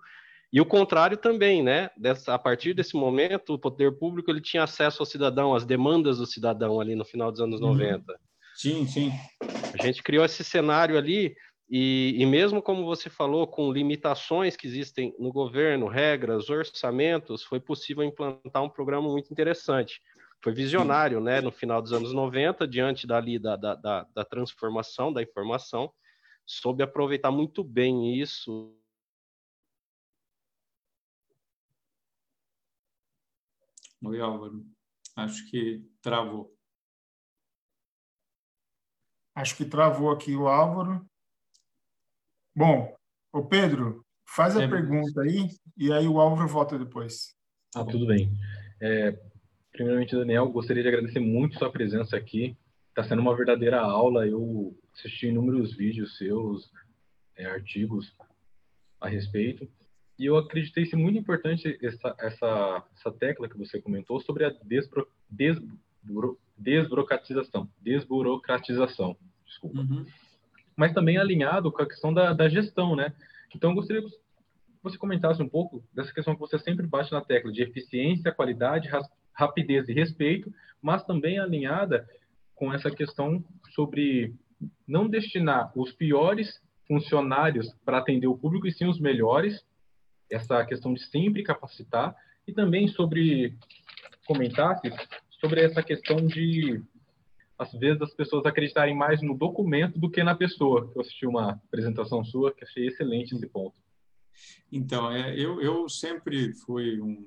e 0.52 0.60
o 0.60 0.66
contrário 0.66 1.16
também, 1.16 1.64
né? 1.64 1.90
Dessa, 1.96 2.32
a 2.32 2.38
partir 2.38 2.74
desse 2.74 2.94
momento, 2.94 3.54
o 3.54 3.58
poder 3.58 3.98
público 3.98 4.30
ele 4.30 4.40
tinha 4.40 4.62
acesso 4.62 5.02
ao 5.02 5.06
cidadão, 5.06 5.52
às 5.52 5.64
demandas 5.64 6.18
do 6.18 6.26
cidadão 6.26 6.80
ali 6.80 6.94
no 6.94 7.04
final 7.04 7.32
dos 7.32 7.40
anos 7.40 7.60
uhum. 7.60 7.72
90. 7.72 8.16
Sim, 8.54 8.86
sim. 8.86 9.12
A 9.72 9.84
gente 9.84 10.00
criou 10.00 10.24
esse 10.24 10.44
cenário 10.44 10.96
ali 10.96 11.34
e, 11.68 12.14
e, 12.16 12.24
mesmo 12.24 12.62
como 12.62 12.84
você 12.84 13.10
falou, 13.10 13.48
com 13.48 13.72
limitações 13.72 14.56
que 14.56 14.66
existem 14.66 15.12
no 15.18 15.32
governo, 15.32 15.88
regras, 15.88 16.48
orçamentos, 16.48 17.42
foi 17.42 17.58
possível 17.58 18.04
implantar 18.04 18.62
um 18.62 18.68
programa 18.68 19.08
muito 19.08 19.32
interessante. 19.32 20.00
Foi 20.40 20.52
visionário, 20.52 21.20
né? 21.20 21.40
No 21.40 21.50
final 21.50 21.82
dos 21.82 21.92
anos 21.92 22.12
90, 22.12 22.68
diante 22.68 23.08
dali 23.08 23.40
da, 23.40 23.56
da, 23.56 23.74
da, 23.74 24.06
da 24.14 24.24
transformação 24.24 25.12
da 25.12 25.20
informação, 25.20 25.90
soube 26.46 26.82
aproveitar 26.82 27.30
muito 27.30 27.64
bem 27.64 28.20
isso 28.20 28.76
Oi, 34.06 34.20
Álvaro. 34.20 34.62
Acho 35.16 35.50
que 35.50 35.82
travou. 36.02 36.54
Acho 39.34 39.56
que 39.56 39.64
travou 39.64 40.10
aqui 40.10 40.36
o 40.36 40.46
Álvaro. 40.46 41.04
Bom, 42.54 42.94
o 43.32 43.46
Pedro, 43.46 44.04
faz 44.28 44.56
a 44.56 44.64
é, 44.64 44.68
pergunta 44.68 45.22
aí 45.22 45.48
e 45.76 45.90
aí 45.90 46.06
o 46.06 46.20
Álvaro 46.20 46.46
volta 46.46 46.78
depois. 46.78 47.34
Ah, 47.74 47.84
tudo 47.84 48.06
bem. 48.06 48.30
É, 48.80 49.18
primeiramente, 49.72 50.14
Daniel, 50.14 50.50
gostaria 50.50 50.82
de 50.82 50.88
agradecer 50.88 51.20
muito 51.20 51.58
sua 51.58 51.72
presença 51.72 52.14
aqui. 52.14 52.56
Está 52.94 53.02
sendo 53.02 53.22
uma 53.22 53.36
verdadeira 53.36 53.80
aula. 53.80 54.24
Eu 54.24 54.72
assisti 54.92 55.26
inúmeros 55.26 55.74
vídeos 55.74 56.16
seus, 56.16 56.70
é, 57.36 57.44
artigos 57.44 58.14
a 59.00 59.08
respeito. 59.08 59.68
E 60.16 60.26
eu 60.26 60.36
acreditei 60.36 60.86
ser 60.86 60.94
muito 60.94 61.18
importante 61.18 61.76
essa, 61.82 62.14
essa, 62.20 62.84
essa 62.96 63.10
tecla 63.10 63.48
que 63.48 63.58
você 63.58 63.82
comentou 63.82 64.20
sobre 64.20 64.44
a 64.44 64.50
desbro, 64.62 65.08
desburo, 65.28 66.38
desburocratização. 66.56 67.68
Desburocratização, 67.80 69.16
desculpa. 69.44 69.80
Uhum. 69.80 70.06
Mas 70.76 70.92
também 70.92 71.18
alinhado 71.18 71.72
com 71.72 71.82
a 71.82 71.88
questão 71.88 72.14
da, 72.14 72.32
da 72.32 72.48
gestão, 72.48 72.94
né? 72.94 73.12
Então, 73.52 73.70
eu 73.70 73.74
gostaria 73.74 74.02
que 74.02 74.16
você 74.80 74.96
comentasse 74.96 75.42
um 75.42 75.48
pouco 75.48 75.82
dessa 75.92 76.14
questão 76.14 76.34
que 76.34 76.40
você 76.40 76.60
sempre 76.60 76.86
bate 76.86 77.10
na 77.10 77.20
tecla 77.20 77.50
de 77.50 77.60
eficiência, 77.60 78.30
qualidade, 78.30 78.88
rapidez 79.32 79.88
e 79.88 79.92
respeito, 79.92 80.54
mas 80.80 81.02
também 81.04 81.40
alinhada 81.40 82.08
com 82.54 82.72
essa 82.72 82.90
questão 82.90 83.44
sobre 83.74 84.34
não 84.86 85.08
destinar 85.08 85.72
os 85.76 85.92
piores 85.92 86.60
funcionários 86.86 87.74
para 87.84 87.98
atender 87.98 88.26
o 88.26 88.36
público 88.36 88.66
e 88.66 88.72
sim 88.72 88.86
os 88.86 89.00
melhores 89.00 89.64
essa 90.30 90.64
questão 90.64 90.94
de 90.94 91.02
sempre 91.04 91.42
capacitar 91.42 92.14
e 92.46 92.52
também 92.52 92.88
sobre 92.88 93.56
comentasse 94.26 94.90
sobre 95.40 95.62
essa 95.62 95.82
questão 95.82 96.16
de 96.16 96.82
às 97.58 97.72
vezes 97.72 98.02
as 98.02 98.12
pessoas 98.12 98.44
acreditarem 98.46 98.96
mais 98.96 99.22
no 99.22 99.36
documento 99.36 99.98
do 99.98 100.10
que 100.10 100.24
na 100.24 100.34
pessoa. 100.34 100.90
Eu 100.94 101.00
assisti 101.00 101.26
uma 101.26 101.52
apresentação 101.52 102.24
sua 102.24 102.52
que 102.52 102.64
achei 102.64 102.88
excelente 102.88 103.32
nesse 103.32 103.46
ponto. 103.46 103.76
Então, 104.72 105.10
é, 105.12 105.38
eu, 105.38 105.60
eu 105.60 105.88
sempre 105.88 106.52
fui 106.52 107.00
um 107.00 107.24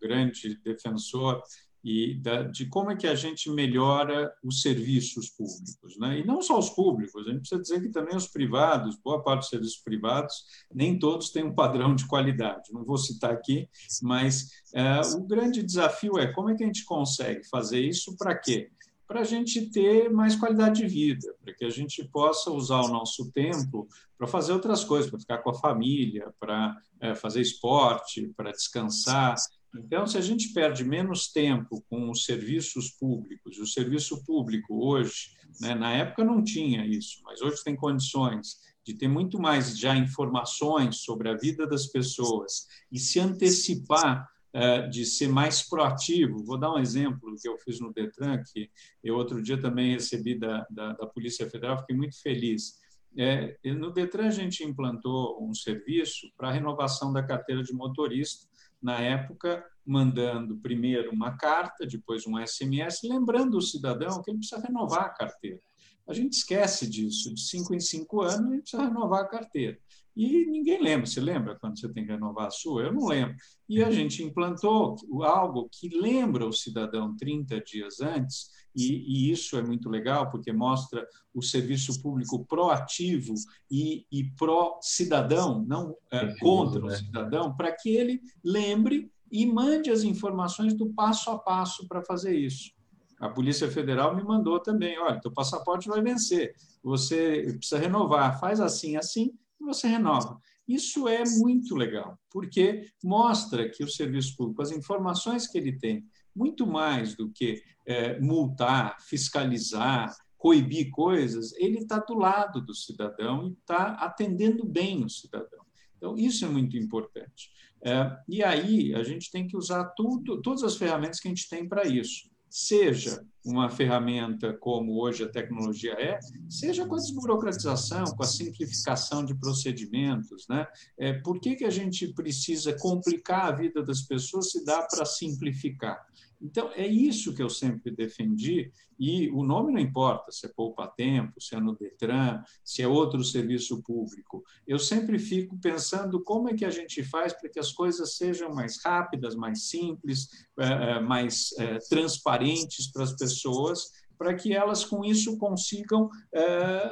grande 0.00 0.58
defensor 0.62 1.42
e 1.82 2.14
da, 2.14 2.42
de 2.42 2.66
como 2.66 2.90
é 2.90 2.96
que 2.96 3.06
a 3.06 3.14
gente 3.14 3.50
melhora 3.50 4.32
os 4.44 4.60
serviços 4.60 5.30
públicos. 5.30 5.98
Né? 5.98 6.20
E 6.20 6.26
não 6.26 6.42
só 6.42 6.58
os 6.58 6.70
públicos, 6.70 7.26
a 7.26 7.30
gente 7.30 7.40
precisa 7.40 7.60
dizer 7.60 7.80
que 7.80 7.90
também 7.90 8.16
os 8.16 8.28
privados, 8.28 8.98
boa 9.02 9.22
parte 9.22 9.40
dos 9.40 9.48
serviços 9.48 9.80
privados, 9.82 10.34
nem 10.72 10.98
todos 10.98 11.30
têm 11.30 11.44
um 11.44 11.54
padrão 11.54 11.94
de 11.94 12.06
qualidade. 12.06 12.72
Não 12.72 12.84
vou 12.84 12.98
citar 12.98 13.32
aqui, 13.32 13.68
mas 14.02 14.50
é, 14.74 15.00
o 15.16 15.26
grande 15.26 15.62
desafio 15.62 16.18
é 16.18 16.32
como 16.32 16.50
é 16.50 16.54
que 16.54 16.62
a 16.62 16.66
gente 16.66 16.84
consegue 16.84 17.44
fazer 17.48 17.80
isso 17.80 18.16
para 18.16 18.36
quê? 18.36 18.70
Para 19.06 19.20
a 19.20 19.24
gente 19.24 19.70
ter 19.70 20.08
mais 20.08 20.36
qualidade 20.36 20.82
de 20.82 20.86
vida, 20.86 21.34
para 21.42 21.52
que 21.52 21.64
a 21.64 21.70
gente 21.70 22.04
possa 22.04 22.50
usar 22.50 22.82
o 22.82 22.88
nosso 22.88 23.32
tempo 23.32 23.88
para 24.16 24.28
fazer 24.28 24.52
outras 24.52 24.84
coisas, 24.84 25.10
para 25.10 25.18
ficar 25.18 25.38
com 25.38 25.50
a 25.50 25.54
família, 25.54 26.32
para 26.38 26.76
é, 27.00 27.14
fazer 27.14 27.40
esporte, 27.40 28.32
para 28.36 28.52
descansar, 28.52 29.34
então, 29.74 30.06
se 30.06 30.18
a 30.18 30.20
gente 30.20 30.52
perde 30.52 30.84
menos 30.84 31.30
tempo 31.30 31.84
com 31.88 32.10
os 32.10 32.24
serviços 32.24 32.90
públicos, 32.90 33.58
o 33.58 33.66
serviço 33.66 34.24
público 34.24 34.84
hoje, 34.84 35.30
né, 35.60 35.74
na 35.74 35.92
época 35.92 36.24
não 36.24 36.42
tinha 36.42 36.84
isso, 36.84 37.20
mas 37.24 37.40
hoje 37.40 37.62
tem 37.62 37.76
condições 37.76 38.58
de 38.84 38.94
ter 38.94 39.08
muito 39.08 39.38
mais 39.38 39.78
já 39.78 39.94
informações 39.96 41.02
sobre 41.02 41.28
a 41.28 41.36
vida 41.36 41.66
das 41.66 41.86
pessoas 41.86 42.66
e 42.90 42.98
se 42.98 43.20
antecipar 43.20 44.26
uh, 44.54 44.90
de 44.90 45.04
ser 45.04 45.28
mais 45.28 45.62
proativo. 45.62 46.44
Vou 46.44 46.58
dar 46.58 46.72
um 46.72 46.78
exemplo 46.78 47.36
que 47.40 47.48
eu 47.48 47.56
fiz 47.58 47.78
no 47.78 47.92
Detran, 47.92 48.42
que 48.52 48.70
eu 49.04 49.16
outro 49.16 49.42
dia 49.42 49.60
também 49.60 49.92
recebi 49.92 50.36
da, 50.36 50.66
da, 50.70 50.94
da 50.94 51.06
Polícia 51.06 51.48
Federal, 51.48 51.78
fiquei 51.78 51.96
muito 51.96 52.20
feliz. 52.20 52.80
É, 53.16 53.56
no 53.64 53.92
Detran, 53.92 54.26
a 54.26 54.30
gente 54.30 54.64
implantou 54.64 55.44
um 55.44 55.52
serviço 55.52 56.28
para 56.36 56.52
renovação 56.52 57.12
da 57.12 57.22
carteira 57.22 57.62
de 57.62 57.72
motorista, 57.72 58.46
na 58.82 58.98
época, 59.00 59.64
mandando 59.84 60.56
primeiro 60.58 61.10
uma 61.10 61.36
carta, 61.36 61.86
depois 61.86 62.26
um 62.26 62.38
SMS, 62.38 63.00
lembrando 63.04 63.56
o 63.56 63.62
cidadão 63.62 64.22
que 64.22 64.30
ele 64.30 64.38
precisa 64.38 64.60
renovar 64.60 65.04
a 65.04 65.10
carteira. 65.10 65.60
A 66.08 66.12
gente 66.12 66.32
esquece 66.32 66.88
disso, 66.88 67.32
de 67.32 67.40
cinco 67.40 67.74
em 67.74 67.80
cinco 67.80 68.22
anos 68.22 68.50
ele 68.50 68.62
precisa 68.62 68.84
renovar 68.84 69.22
a 69.22 69.28
carteira. 69.28 69.78
E 70.16 70.44
ninguém 70.46 70.82
lembra. 70.82 71.06
Você 71.06 71.20
lembra 71.20 71.56
quando 71.58 71.78
você 71.78 71.88
tem 71.92 72.04
que 72.04 72.10
renovar 72.10 72.48
a 72.48 72.50
sua? 72.50 72.82
Eu 72.82 72.92
não 72.92 73.06
lembro. 73.06 73.36
E 73.68 73.82
a 73.82 73.90
gente 73.90 74.22
implantou 74.22 74.96
algo 75.22 75.68
que 75.70 75.88
lembra 75.88 76.46
o 76.46 76.52
cidadão 76.52 77.16
30 77.16 77.60
dias 77.60 78.00
antes, 78.00 78.50
e, 78.74 79.28
e 79.28 79.30
isso 79.30 79.56
é 79.56 79.62
muito 79.62 79.88
legal, 79.88 80.30
porque 80.30 80.52
mostra 80.52 81.06
o 81.34 81.42
serviço 81.42 82.00
público 82.02 82.44
proativo 82.46 83.34
e, 83.70 84.06
e 84.10 84.24
pró-cidadão, 84.32 85.64
não 85.66 85.96
é, 86.10 86.34
contra 86.38 86.80
o 86.80 86.86
né? 86.86 86.96
cidadão, 86.96 87.54
para 87.54 87.72
que 87.72 87.90
ele 87.90 88.20
lembre 88.44 89.10
e 89.30 89.46
mande 89.46 89.90
as 89.90 90.02
informações 90.02 90.74
do 90.74 90.92
passo 90.92 91.30
a 91.30 91.38
passo 91.38 91.86
para 91.86 92.02
fazer 92.02 92.36
isso. 92.36 92.72
A 93.20 93.28
Polícia 93.28 93.70
Federal 93.70 94.16
me 94.16 94.24
mandou 94.24 94.58
também, 94.60 94.98
olha, 94.98 95.20
teu 95.20 95.30
passaporte 95.30 95.88
vai 95.88 96.00
vencer, 96.00 96.54
você 96.82 97.54
precisa 97.58 97.78
renovar, 97.78 98.40
faz 98.40 98.60
assim, 98.60 98.96
assim, 98.96 99.30
e 99.60 99.64
você 99.64 99.86
renova. 99.86 100.40
Isso 100.66 101.08
é 101.08 101.24
muito 101.24 101.74
legal, 101.74 102.18
porque 102.30 102.86
mostra 103.02 103.68
que 103.68 103.82
o 103.82 103.88
serviço 103.90 104.36
público, 104.36 104.62
as 104.62 104.70
informações 104.70 105.46
que 105.46 105.58
ele 105.58 105.76
tem, 105.76 106.04
muito 106.34 106.66
mais 106.66 107.16
do 107.16 107.30
que 107.30 107.62
é, 107.86 108.18
multar, 108.20 108.96
fiscalizar, 109.00 110.14
coibir 110.38 110.90
coisas, 110.90 111.52
ele 111.54 111.78
está 111.78 111.98
do 111.98 112.14
lado 112.14 112.60
do 112.60 112.74
cidadão 112.74 113.46
e 113.46 113.52
está 113.52 113.94
atendendo 113.94 114.64
bem 114.64 115.04
o 115.04 115.10
cidadão. 115.10 115.60
Então, 115.96 116.16
isso 116.16 116.44
é 116.44 116.48
muito 116.48 116.76
importante. 116.78 117.50
É, 117.84 118.16
e 118.28 118.42
aí, 118.42 118.94
a 118.94 119.02
gente 119.02 119.30
tem 119.30 119.46
que 119.46 119.56
usar 119.56 119.84
tudo, 119.96 120.40
todas 120.40 120.62
as 120.62 120.76
ferramentas 120.76 121.20
que 121.20 121.28
a 121.28 121.30
gente 121.30 121.48
tem 121.48 121.68
para 121.68 121.86
isso 121.86 122.29
seja 122.50 123.24
uma 123.44 123.70
ferramenta 123.70 124.52
como 124.52 125.00
hoje 125.00 125.24
a 125.24 125.28
tecnologia 125.28 125.92
é, 125.92 126.18
seja 126.48 126.84
com 126.86 126.96
a 126.96 126.98
desburocratização, 126.98 128.04
com 128.04 128.22
a 128.22 128.26
simplificação 128.26 129.24
de 129.24 129.34
procedimentos. 129.34 130.46
Né? 130.48 130.66
É, 130.98 131.12
por 131.14 131.40
que, 131.40 131.56
que 131.56 131.64
a 131.64 131.70
gente 131.70 132.12
precisa 132.12 132.76
complicar 132.78 133.46
a 133.46 133.52
vida 133.52 133.82
das 133.82 134.02
pessoas 134.02 134.50
se 134.50 134.64
dá 134.64 134.82
para 134.82 135.06
simplificar? 135.06 136.04
Então, 136.40 136.70
é 136.74 136.86
isso 136.86 137.34
que 137.34 137.42
eu 137.42 137.50
sempre 137.50 137.90
defendi, 137.90 138.72
e 138.98 139.28
o 139.30 139.42
nome 139.42 139.72
não 139.72 139.78
importa 139.78 140.32
se 140.32 140.46
é 140.46 140.48
poupa 140.48 140.86
tempo, 140.86 141.40
se 141.40 141.54
é 141.54 141.60
no 141.60 141.76
Detran, 141.76 142.42
se 142.64 142.82
é 142.82 142.88
outro 142.88 143.22
serviço 143.22 143.82
público. 143.82 144.42
Eu 144.66 144.78
sempre 144.78 145.18
fico 145.18 145.58
pensando 145.58 146.22
como 146.22 146.48
é 146.48 146.54
que 146.54 146.64
a 146.64 146.70
gente 146.70 147.02
faz 147.02 147.34
para 147.34 147.50
que 147.50 147.58
as 147.58 147.72
coisas 147.72 148.16
sejam 148.16 148.54
mais 148.54 148.82
rápidas, 148.82 149.34
mais 149.34 149.68
simples, 149.68 150.28
é, 150.58 150.66
é, 150.66 151.00
mais 151.00 151.52
é, 151.58 151.78
transparentes 151.90 152.90
para 152.90 153.04
as 153.04 153.12
pessoas, 153.12 153.90
para 154.16 154.34
que 154.34 154.54
elas, 154.54 154.84
com 154.84 155.04
isso, 155.04 155.38
consigam 155.38 156.10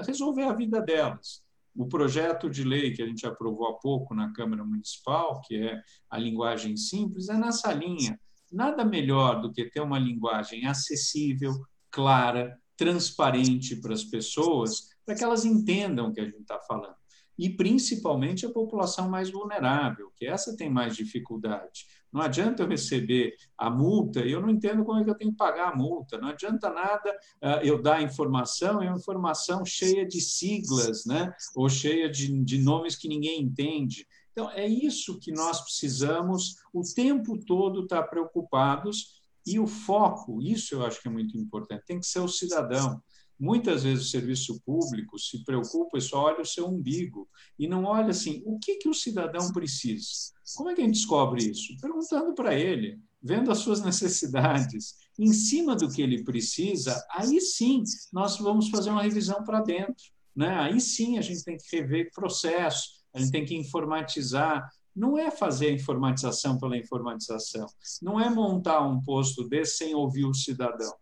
resolver 0.07 0.45
a 0.45 0.55
vida 0.55 0.81
delas. 0.81 1.43
O 1.77 1.87
projeto 1.87 2.49
de 2.49 2.65
lei 2.65 2.93
que 2.93 3.03
a 3.03 3.07
gente 3.07 3.27
aprovou 3.27 3.69
há 3.69 3.75
pouco 3.75 4.15
na 4.15 4.33
Câmara 4.33 4.65
Municipal, 4.65 5.41
que 5.43 5.57
é 5.57 5.81
a 6.09 6.19
linguagem 6.19 6.75
simples, 6.77 7.29
é 7.29 7.37
nessa 7.37 7.71
linha 7.71 8.19
nada 8.51 8.85
melhor 8.85 9.41
do 9.41 9.53
que 9.53 9.65
ter 9.65 9.81
uma 9.81 9.99
linguagem 9.99 10.67
acessível, 10.67 11.53
clara, 11.91 12.59
transparente 12.77 13.77
para 13.77 13.93
as 13.93 14.05
pessoas, 14.05 14.89
para 15.05 15.15
que 15.15 15.25
elas 15.25 15.45
entendam 15.45 16.09
o 16.09 16.13
que 16.13 16.21
a 16.21 16.25
gente 16.25 16.41
está 16.41 16.59
falando. 16.61 16.97
e 17.39 17.49
principalmente 17.49 18.45
a 18.45 18.51
população 18.51 19.09
mais 19.09 19.31
vulnerável, 19.31 20.11
que 20.17 20.27
essa 20.27 20.57
tem 20.57 20.69
mais 20.69 20.97
dificuldade. 20.97 21.87
Não 22.13 22.21
adianta 22.21 22.63
eu 22.63 22.69
receber 22.69 23.35
a 23.57 23.71
multa 23.71 24.21
e 24.25 24.33
eu 24.33 24.41
não 24.41 24.51
entendo 24.51 24.85
como 24.85 24.99
é 24.99 25.05
que 25.05 25.11
eu 25.11 25.15
tenho 25.15 25.31
que 25.31 25.37
pagar 25.37 25.73
a 25.73 25.77
multa. 25.77 26.19
Não 26.19 26.29
adianta 26.29 26.69
nada 26.69 27.11
uh, 27.43 27.63
eu 27.63 27.81
dar 27.81 28.03
informação, 28.03 28.83
é 28.83 28.89
uma 28.89 28.99
informação 28.99 29.65
cheia 29.65 30.05
de 30.05 30.21
siglas, 30.21 31.05
né? 31.07 31.33
ou 31.55 31.69
cheia 31.69 32.11
de, 32.11 32.43
de 32.43 32.59
nomes 32.59 32.97
que 32.97 33.09
ninguém 33.09 33.41
entende. 33.41 34.07
Então, 34.39 34.53
é 34.53 34.69
isso 34.69 35.19
que 35.19 35.33
nós 35.33 35.61
precisamos 35.63 36.59
o 36.73 36.83
tempo 36.95 37.37
todo 37.45 37.83
estar 37.83 38.05
preocupados 38.05 39.21
e 39.45 39.59
o 39.59 39.67
foco, 39.67 40.41
isso 40.41 40.77
eu 40.77 40.87
acho 40.87 41.03
que 41.03 41.09
é 41.09 41.11
muito 41.11 41.37
importante, 41.37 41.83
tem 41.85 41.99
que 41.99 42.07
ser 42.07 42.21
o 42.21 42.29
cidadão. 42.29 43.03
Muitas 43.37 43.83
vezes 43.83 44.07
o 44.07 44.11
serviço 44.11 44.63
público 44.65 45.19
se 45.19 45.43
preocupa 45.43 45.99
e 45.99 46.01
só 46.01 46.21
olha 46.21 46.43
o 46.43 46.47
seu 46.47 46.69
umbigo 46.69 47.29
e 47.59 47.67
não 47.67 47.83
olha 47.83 48.11
assim, 48.11 48.41
o 48.47 48.61
que, 48.61 48.77
que 48.77 48.89
o 48.89 48.95
cidadão 48.95 49.53
precisa? 49.53 50.07
Como 50.55 50.71
é 50.71 50.75
que 50.77 50.83
a 50.83 50.85
gente 50.85 50.95
descobre 50.95 51.43
isso? 51.43 51.77
Perguntando 51.81 52.33
para 52.33 52.55
ele, 52.55 53.01
vendo 53.21 53.51
as 53.51 53.59
suas 53.59 53.83
necessidades, 53.83 54.95
em 55.19 55.33
cima 55.33 55.75
do 55.75 55.91
que 55.91 56.01
ele 56.01 56.23
precisa, 56.23 57.05
aí 57.11 57.41
sim 57.41 57.83
nós 58.13 58.39
vamos 58.39 58.69
fazer 58.69 58.91
uma 58.91 59.03
revisão 59.03 59.43
para 59.43 59.63
dentro. 59.63 60.05
Né? 60.37 60.55
Aí 60.61 60.81
sim 60.81 61.19
a 61.19 61.23
gente 61.23 61.43
tem 61.43 61.57
que 61.57 61.77
rever 61.77 62.13
processo, 62.13 62.98
a 63.15 63.19
gente 63.19 63.33
tem 63.33 63.45
que 63.45 63.57
informatizar. 63.57 64.69
Não 64.95 65.17
é 65.17 65.31
fazer 65.31 65.69
a 65.69 65.73
informatização 65.73 66.59
pela 66.59 66.77
informatização, 66.77 67.67
não 68.03 68.19
é 68.19 68.29
montar 68.29 68.81
um 68.81 69.01
posto 69.01 69.49
desse 69.49 69.77
sem 69.77 69.95
ouvir 69.95 70.25
o 70.25 70.35
cidadão. 70.35 70.93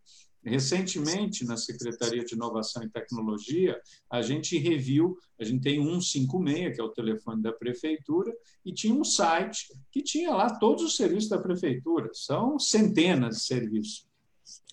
Recentemente, 0.47 1.45
na 1.45 1.57
Secretaria 1.57 2.25
de 2.25 2.35
Inovação 2.35 2.85
e 2.85 2.89
Tecnologia, 2.89 3.81
a 4.09 4.23
gente 4.23 4.57
reviu, 4.57 5.19
a 5.41 5.45
gente 5.45 5.61
tem 5.61 5.83
156, 5.83 6.75
que 6.75 6.81
é 6.81 6.85
o 6.85 6.93
telefone 6.93 7.43
da 7.43 7.53
prefeitura, 7.53 8.33
e 8.65 8.73
tinha 8.73 8.95
um 8.95 9.03
site 9.03 9.67
que 9.91 10.01
tinha 10.01 10.33
lá 10.33 10.57
todos 10.57 10.85
os 10.85 10.97
serviços 10.97 11.29
da 11.29 11.39
prefeitura, 11.39 12.11
são 12.13 12.61
centenas 12.61 13.39
de 13.39 13.43
serviços. 13.43 14.07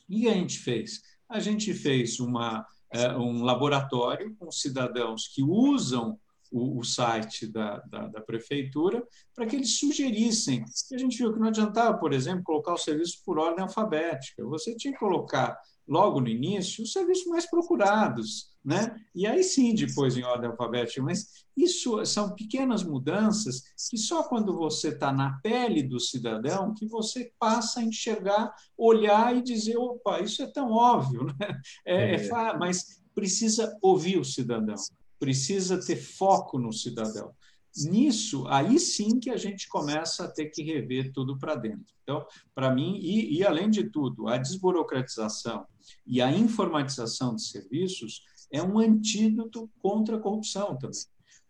E 0.08 0.28
a 0.28 0.34
gente 0.34 0.60
fez? 0.60 1.02
A 1.28 1.40
gente 1.40 1.74
fez 1.74 2.20
uma, 2.20 2.63
é, 2.92 3.12
um 3.18 3.42
laboratório 3.44 4.36
com 4.36 4.52
cidadãos 4.52 5.28
que 5.28 5.42
usam 5.42 6.20
o, 6.53 6.79
o 6.79 6.83
site 6.83 7.48
da, 7.48 7.79
da, 7.79 8.07
da 8.07 8.22
prefeitura 8.22 9.03
para 9.36 9.48
que 9.48 9.55
eles 9.55 9.79
sugerissem. 9.79 10.63
E 10.91 10.95
a 10.95 10.98
gente 10.98 11.17
viu 11.17 11.33
que 11.33 11.39
não 11.39 11.48
adiantava, 11.48 11.98
por 11.98 12.13
exemplo, 12.13 12.43
colocar 12.43 12.74
o 12.74 12.77
serviço 12.77 13.22
por 13.25 13.39
ordem 13.39 13.63
alfabética. 13.63 14.45
Você 14.45 14.75
tinha 14.75 14.93
que 14.93 15.00
colocar 15.00 15.57
logo 15.88 16.22
no 16.22 16.29
início 16.29 16.83
os 16.83 16.93
serviços 16.93 17.25
mais 17.25 17.50
procurados, 17.50 18.53
né? 18.63 18.95
E 19.13 19.27
aí 19.27 19.43
sim, 19.43 19.75
depois 19.75 20.15
em 20.15 20.24
ordem 20.24 20.50
alfabética. 20.50 21.01
Mas 21.01 21.45
isso 21.57 22.05
são 22.05 22.36
pequenas 22.36 22.83
mudanças 22.83 23.63
que 23.89 23.98
só 23.98 24.24
quando 24.24 24.55
você 24.55 24.89
está 24.89 25.12
na 25.12 25.39
pele 25.41 25.83
do 25.83 26.00
cidadão 26.00 26.74
que 26.74 26.86
você 26.86 27.33
passa 27.39 27.79
a 27.79 27.83
enxergar, 27.83 28.53
olhar 28.77 29.36
e 29.36 29.41
dizer, 29.41 29.75
opa, 29.75 30.22
isso 30.22 30.41
é 30.43 30.48
tão 30.48 30.72
óbvio, 30.72 31.25
né? 31.25 31.60
É, 31.86 32.15
é. 32.15 32.27
É, 32.27 32.57
mas 32.57 33.01
precisa 33.13 33.75
ouvir 33.81 34.17
o 34.17 34.24
cidadão 34.24 34.75
precisa 35.24 35.80
ter 35.80 35.96
foco 35.96 36.60
no 36.60 36.74
cidadão. 36.74 37.32
Nisso, 37.77 38.46
aí 38.50 38.77
sim 38.77 39.22
que 39.22 39.30
a 39.30 39.38
gente 39.38 39.70
começa 39.70 40.25
a 40.25 40.27
ter 40.27 40.48
que 40.48 40.62
rever 40.62 41.13
tudo 41.13 41.39
para 41.39 41.56
dentro. 41.56 41.96
Então, 42.03 42.27
para 42.53 42.75
mim, 42.75 43.00
e, 43.01 43.38
e 43.38 43.46
além 43.46 43.70
de 43.70 43.89
tudo, 43.89 44.27
a 44.27 44.38
desburocratização 44.38 45.65
e 46.06 46.22
a 46.22 46.30
informatização 46.30 47.34
de 47.36 47.42
serviços 47.42 48.22
é 48.51 48.62
um 48.62 48.77
antídoto 48.77 49.72
contra 49.82 50.18
a 50.18 50.20
corrupção 50.20 50.77
também. 50.77 51.00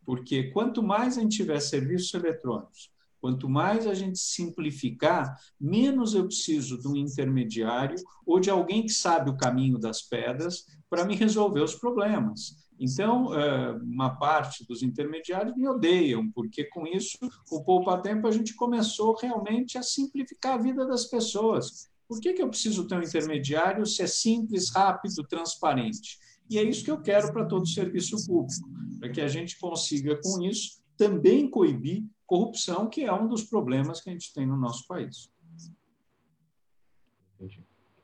Porque 0.06 0.52
quanto 0.52 0.84
mais 0.84 1.18
a 1.18 1.22
gente 1.22 1.38
tiver 1.38 1.60
serviços 1.60 2.14
eletrônicos, 2.14 2.92
quanto 3.20 3.50
mais 3.50 3.88
a 3.88 3.96
gente 3.96 4.20
simplificar, 4.20 5.36
menos 5.60 6.14
eu 6.14 6.28
preciso 6.28 6.80
de 6.80 6.88
um 6.88 6.96
intermediário 6.96 7.96
ou 8.24 8.40
de 8.40 8.52
alguém 8.52 8.84
que 8.84 8.94
sabe 8.94 9.32
o 9.32 9.38
caminho 9.38 9.80
das 9.80 10.04
pedras 10.04 10.64
para 10.92 11.06
me 11.06 11.16
resolver 11.16 11.62
os 11.62 11.74
problemas. 11.74 12.63
Então, 12.84 13.34
é, 13.34 13.72
uma 13.78 14.14
parte 14.18 14.68
dos 14.68 14.84
intermediários 14.84 15.56
me 15.56 15.66
odeiam, 15.66 16.30
porque 16.32 16.66
com 16.66 16.86
isso, 16.86 17.18
o 17.50 17.64
Poupa 17.64 17.98
Tempo, 17.98 18.28
a 18.28 18.32
gente 18.32 18.54
começou 18.56 19.16
realmente 19.16 19.78
a 19.78 19.82
simplificar 19.82 20.56
a 20.56 20.62
vida 20.62 20.86
das 20.86 21.06
pessoas. 21.06 21.90
Por 22.06 22.20
que, 22.20 22.34
que 22.34 22.42
eu 22.42 22.50
preciso 22.50 22.86
ter 22.86 22.96
um 22.96 23.02
intermediário 23.02 23.86
se 23.86 24.02
é 24.02 24.08
simples, 24.08 24.70
rápido, 24.70 25.24
transparente? 25.24 26.20
E 26.50 26.60
é 26.60 26.64
isso 26.64 26.84
que 26.84 26.92
eu 26.92 27.02
quero 27.02 27.32
para 27.32 27.46
todo 27.46 27.64
o 27.64 27.68
serviço 27.68 28.18
público, 28.28 28.70
para 29.00 29.10
que 29.10 29.22
a 29.22 29.30
gente 29.30 29.58
consiga, 29.58 30.20
com 30.22 30.42
isso, 30.42 30.84
também 30.98 31.50
coibir 31.50 32.04
corrupção, 32.26 32.90
que 32.90 33.06
é 33.06 33.14
um 33.14 33.30
dos 33.30 33.46
problemas 33.46 34.02
que 34.02 34.10
a 34.10 34.12
gente 34.14 34.34
tem 34.34 34.46
no 34.46 34.58
nosso 34.58 34.86
país. 34.88 35.32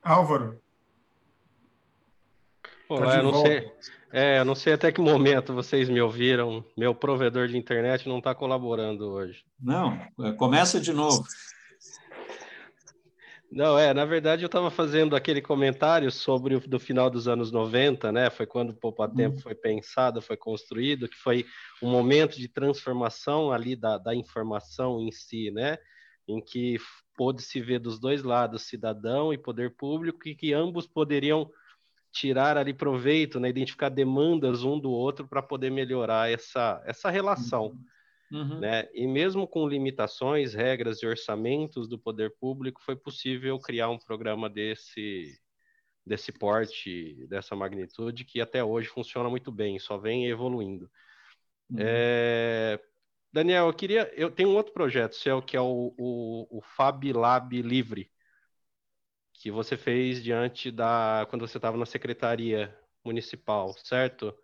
Álvaro. 0.02 0.58
Olá, 2.88 3.06
tá 3.06 3.18
eu 3.18 3.22
não 3.24 3.42
sei. 3.42 3.72
É, 4.12 4.40
eu 4.40 4.44
não 4.44 4.54
sei 4.54 4.72
até 4.72 4.90
que 4.90 5.00
momento 5.00 5.54
vocês 5.54 5.88
me 5.88 6.00
ouviram. 6.00 6.64
Meu 6.76 6.94
provedor 6.94 7.46
de 7.46 7.56
internet 7.56 8.08
não 8.08 8.18
está 8.18 8.34
colaborando 8.34 9.08
hoje. 9.08 9.44
Não, 9.60 9.98
começa 10.36 10.80
de 10.80 10.92
novo. 10.92 11.24
Não, 13.50 13.76
é, 13.76 13.92
na 13.92 14.04
verdade 14.04 14.42
eu 14.42 14.46
estava 14.46 14.70
fazendo 14.70 15.16
aquele 15.16 15.42
comentário 15.42 16.10
sobre 16.12 16.54
o 16.54 16.60
do 16.60 16.78
final 16.78 17.10
dos 17.10 17.26
anos 17.26 17.50
90, 17.50 18.12
né? 18.12 18.30
Foi 18.30 18.46
quando 18.46 18.70
o 18.70 18.76
Poupa 18.76 19.08
Tempo 19.08 19.36
hum. 19.36 19.40
foi 19.40 19.56
pensado, 19.56 20.22
foi 20.22 20.36
construído, 20.36 21.08
que 21.08 21.16
foi 21.16 21.44
um 21.82 21.90
momento 21.90 22.36
de 22.36 22.46
transformação 22.46 23.50
ali 23.50 23.74
da, 23.74 23.98
da 23.98 24.14
informação 24.14 25.00
em 25.00 25.10
si, 25.10 25.50
né? 25.50 25.78
Em 26.28 26.40
que 26.40 26.78
pôde 27.16 27.42
se 27.42 27.60
ver 27.60 27.80
dos 27.80 27.98
dois 27.98 28.22
lados, 28.22 28.62
cidadão 28.62 29.32
e 29.32 29.38
poder 29.38 29.74
público, 29.76 30.28
e 30.28 30.34
que 30.34 30.52
ambos 30.52 30.86
poderiam 30.86 31.50
tirar 32.12 32.56
ali 32.56 32.74
proveito, 32.74 33.38
né, 33.38 33.48
identificar 33.48 33.88
demandas 33.88 34.62
um 34.64 34.78
do 34.78 34.90
outro 34.90 35.26
para 35.26 35.42
poder 35.42 35.70
melhorar 35.70 36.30
essa, 36.30 36.82
essa 36.84 37.10
relação. 37.10 37.76
Uhum. 38.30 38.60
Né? 38.60 38.88
E 38.94 39.06
mesmo 39.06 39.46
com 39.46 39.68
limitações, 39.68 40.54
regras 40.54 41.02
e 41.02 41.06
orçamentos 41.06 41.88
do 41.88 41.98
poder 41.98 42.34
público, 42.38 42.80
foi 42.82 42.96
possível 42.96 43.58
criar 43.58 43.88
um 43.88 43.98
programa 43.98 44.48
desse, 44.48 45.36
desse 46.06 46.32
porte, 46.32 47.26
dessa 47.28 47.56
magnitude, 47.56 48.24
que 48.24 48.40
até 48.40 48.62
hoje 48.62 48.88
funciona 48.88 49.28
muito 49.28 49.50
bem, 49.50 49.78
só 49.78 49.98
vem 49.98 50.26
evoluindo. 50.26 50.90
Uhum. 51.70 51.76
É... 51.80 52.80
Daniel, 53.32 53.66
eu 53.68 53.72
queria. 53.72 54.12
Eu 54.16 54.28
tenho 54.28 54.48
um 54.48 54.56
outro 54.56 54.72
projeto 54.72 55.14
seu 55.14 55.40
que 55.40 55.56
é 55.56 55.60
o, 55.60 55.94
o, 55.96 56.58
o 56.58 56.60
Fab 56.60 57.12
Lab 57.12 57.62
Livre 57.62 58.10
que 59.40 59.50
você 59.50 59.74
fez 59.74 60.22
diante 60.22 60.70
da 60.70 61.26
quando 61.30 61.48
você 61.48 61.56
estava 61.56 61.74
na 61.74 61.86
secretaria 61.86 62.76
municipal, 63.02 63.74
certo? 63.82 64.34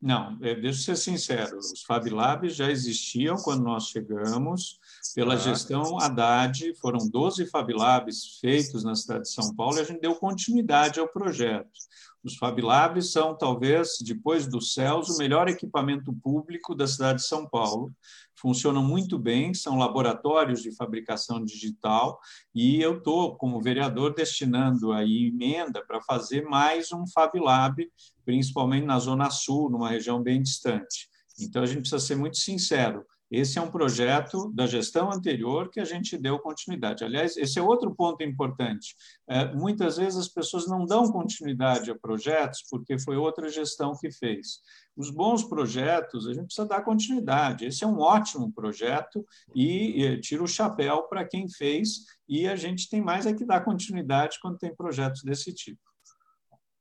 Não, 0.00 0.36
é, 0.42 0.56
deixa 0.56 0.90
eu 0.90 0.96
ser 0.96 0.96
sincero, 0.96 1.56
os 1.58 1.84
Fab 1.84 2.10
Labs 2.10 2.56
já 2.56 2.68
existiam 2.68 3.36
quando 3.36 3.62
nós 3.62 3.84
chegamos, 3.84 4.80
pela 5.14 5.34
ah. 5.34 5.36
gestão 5.36 5.96
Haddad, 5.96 6.74
foram 6.80 7.08
12 7.08 7.46
Fab 7.46 7.72
Labs 7.72 8.40
feitos 8.40 8.82
na 8.82 8.96
cidade 8.96 9.22
de 9.22 9.30
São 9.32 9.54
Paulo 9.54 9.76
e 9.76 9.80
a 9.80 9.84
gente 9.84 10.00
deu 10.00 10.16
continuidade 10.16 10.98
ao 10.98 11.06
projeto. 11.06 11.70
Os 12.24 12.36
Fab 12.36 12.60
Labs 12.62 13.10
são, 13.10 13.36
talvez, 13.36 13.98
depois 14.00 14.46
do 14.46 14.60
CELS, 14.60 15.08
o 15.08 15.18
melhor 15.18 15.48
equipamento 15.48 16.12
público 16.12 16.72
da 16.72 16.86
cidade 16.86 17.18
de 17.18 17.26
São 17.26 17.48
Paulo, 17.48 17.92
funcionam 18.36 18.82
muito 18.82 19.18
bem, 19.18 19.52
são 19.52 19.76
laboratórios 19.76 20.62
de 20.62 20.74
fabricação 20.74 21.44
digital, 21.44 22.20
e 22.54 22.80
eu 22.80 22.98
estou, 22.98 23.36
como 23.36 23.60
vereador, 23.60 24.14
destinando 24.14 24.92
aí 24.92 25.28
emenda 25.28 25.84
para 25.84 26.00
fazer 26.00 26.42
mais 26.42 26.92
um 26.92 27.06
Fab 27.08 27.36
Lab, 27.40 27.90
principalmente 28.24 28.86
na 28.86 29.00
Zona 29.00 29.28
Sul, 29.28 29.68
numa 29.68 29.88
região 29.88 30.22
bem 30.22 30.40
distante. 30.40 31.08
Então, 31.40 31.62
a 31.62 31.66
gente 31.66 31.80
precisa 31.80 31.98
ser 31.98 32.14
muito 32.14 32.36
sincero, 32.36 33.04
esse 33.32 33.58
é 33.58 33.62
um 33.62 33.70
projeto 33.70 34.52
da 34.52 34.66
gestão 34.66 35.10
anterior 35.10 35.70
que 35.70 35.80
a 35.80 35.84
gente 35.86 36.18
deu 36.18 36.38
continuidade. 36.38 37.02
Aliás, 37.02 37.34
esse 37.38 37.58
é 37.58 37.62
outro 37.62 37.94
ponto 37.94 38.22
importante. 38.22 38.94
É, 39.26 39.50
muitas 39.54 39.96
vezes 39.96 40.18
as 40.18 40.28
pessoas 40.28 40.68
não 40.68 40.84
dão 40.84 41.10
continuidade 41.10 41.90
a 41.90 41.98
projetos 41.98 42.62
porque 42.70 42.98
foi 42.98 43.16
outra 43.16 43.48
gestão 43.48 43.96
que 43.98 44.10
fez. 44.10 44.60
Os 44.94 45.10
bons 45.10 45.42
projetos, 45.44 46.28
a 46.28 46.34
gente 46.34 46.44
precisa 46.44 46.68
dar 46.68 46.82
continuidade. 46.82 47.64
Esse 47.64 47.84
é 47.84 47.86
um 47.86 48.00
ótimo 48.00 48.52
projeto 48.52 49.24
e, 49.54 50.04
e 50.04 50.20
tira 50.20 50.42
o 50.42 50.46
chapéu 50.46 51.04
para 51.04 51.24
quem 51.24 51.48
fez, 51.48 52.04
e 52.28 52.46
a 52.46 52.54
gente 52.54 52.90
tem 52.90 53.00
mais 53.00 53.24
é 53.24 53.32
que 53.32 53.46
dar 53.46 53.64
continuidade 53.64 54.38
quando 54.42 54.58
tem 54.58 54.76
projetos 54.76 55.22
desse 55.22 55.54
tipo. 55.54 55.80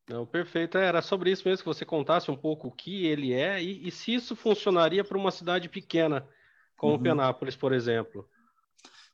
Não, 0.09 0.25
perfeito. 0.25 0.77
É, 0.77 0.85
era 0.85 1.01
sobre 1.01 1.31
isso 1.31 1.47
mesmo 1.47 1.63
que 1.63 1.73
você 1.73 1.85
contasse 1.85 2.29
um 2.29 2.35
pouco 2.35 2.67
o 2.67 2.71
que 2.71 3.05
ele 3.05 3.31
é 3.31 3.63
e, 3.63 3.87
e 3.87 3.91
se 3.91 4.13
isso 4.13 4.35
funcionaria 4.35 5.05
para 5.05 5.17
uma 5.17 5.31
cidade 5.31 5.69
pequena 5.69 6.27
como 6.81 6.93
uhum. 6.93 7.03
Penápolis, 7.03 7.55
por 7.55 7.73
exemplo? 7.73 8.27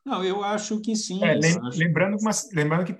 Não, 0.02 0.24
eu 0.24 0.42
acho 0.42 0.80
que 0.80 0.96
sim. 0.96 1.22
É, 1.22 1.34
lem 1.34 1.58
acho... 1.58 1.78
lembrando, 1.78 2.16
que 2.16 2.22
uma, 2.22 2.30
lembrando 2.54 2.84
que 2.86 2.94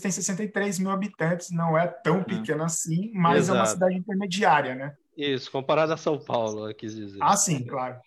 tem 0.00 0.10
63 0.10 0.78
mil 0.78 0.90
habitantes, 0.90 1.50
não 1.50 1.76
é 1.76 1.86
tão 1.86 2.24
pequeno 2.24 2.64
assim, 2.64 3.12
mas 3.12 3.40
Exato. 3.40 3.58
é 3.58 3.60
uma 3.60 3.66
cidade 3.66 3.94
intermediária, 3.96 4.74
né? 4.74 4.94
Isso, 5.14 5.52
comparado 5.52 5.92
a 5.92 5.98
São 5.98 6.18
Paulo, 6.18 6.70
eu 6.70 6.74
quis 6.74 6.96
dizer. 6.96 7.18
Ah, 7.20 7.36
sim, 7.36 7.66
claro. 7.66 8.00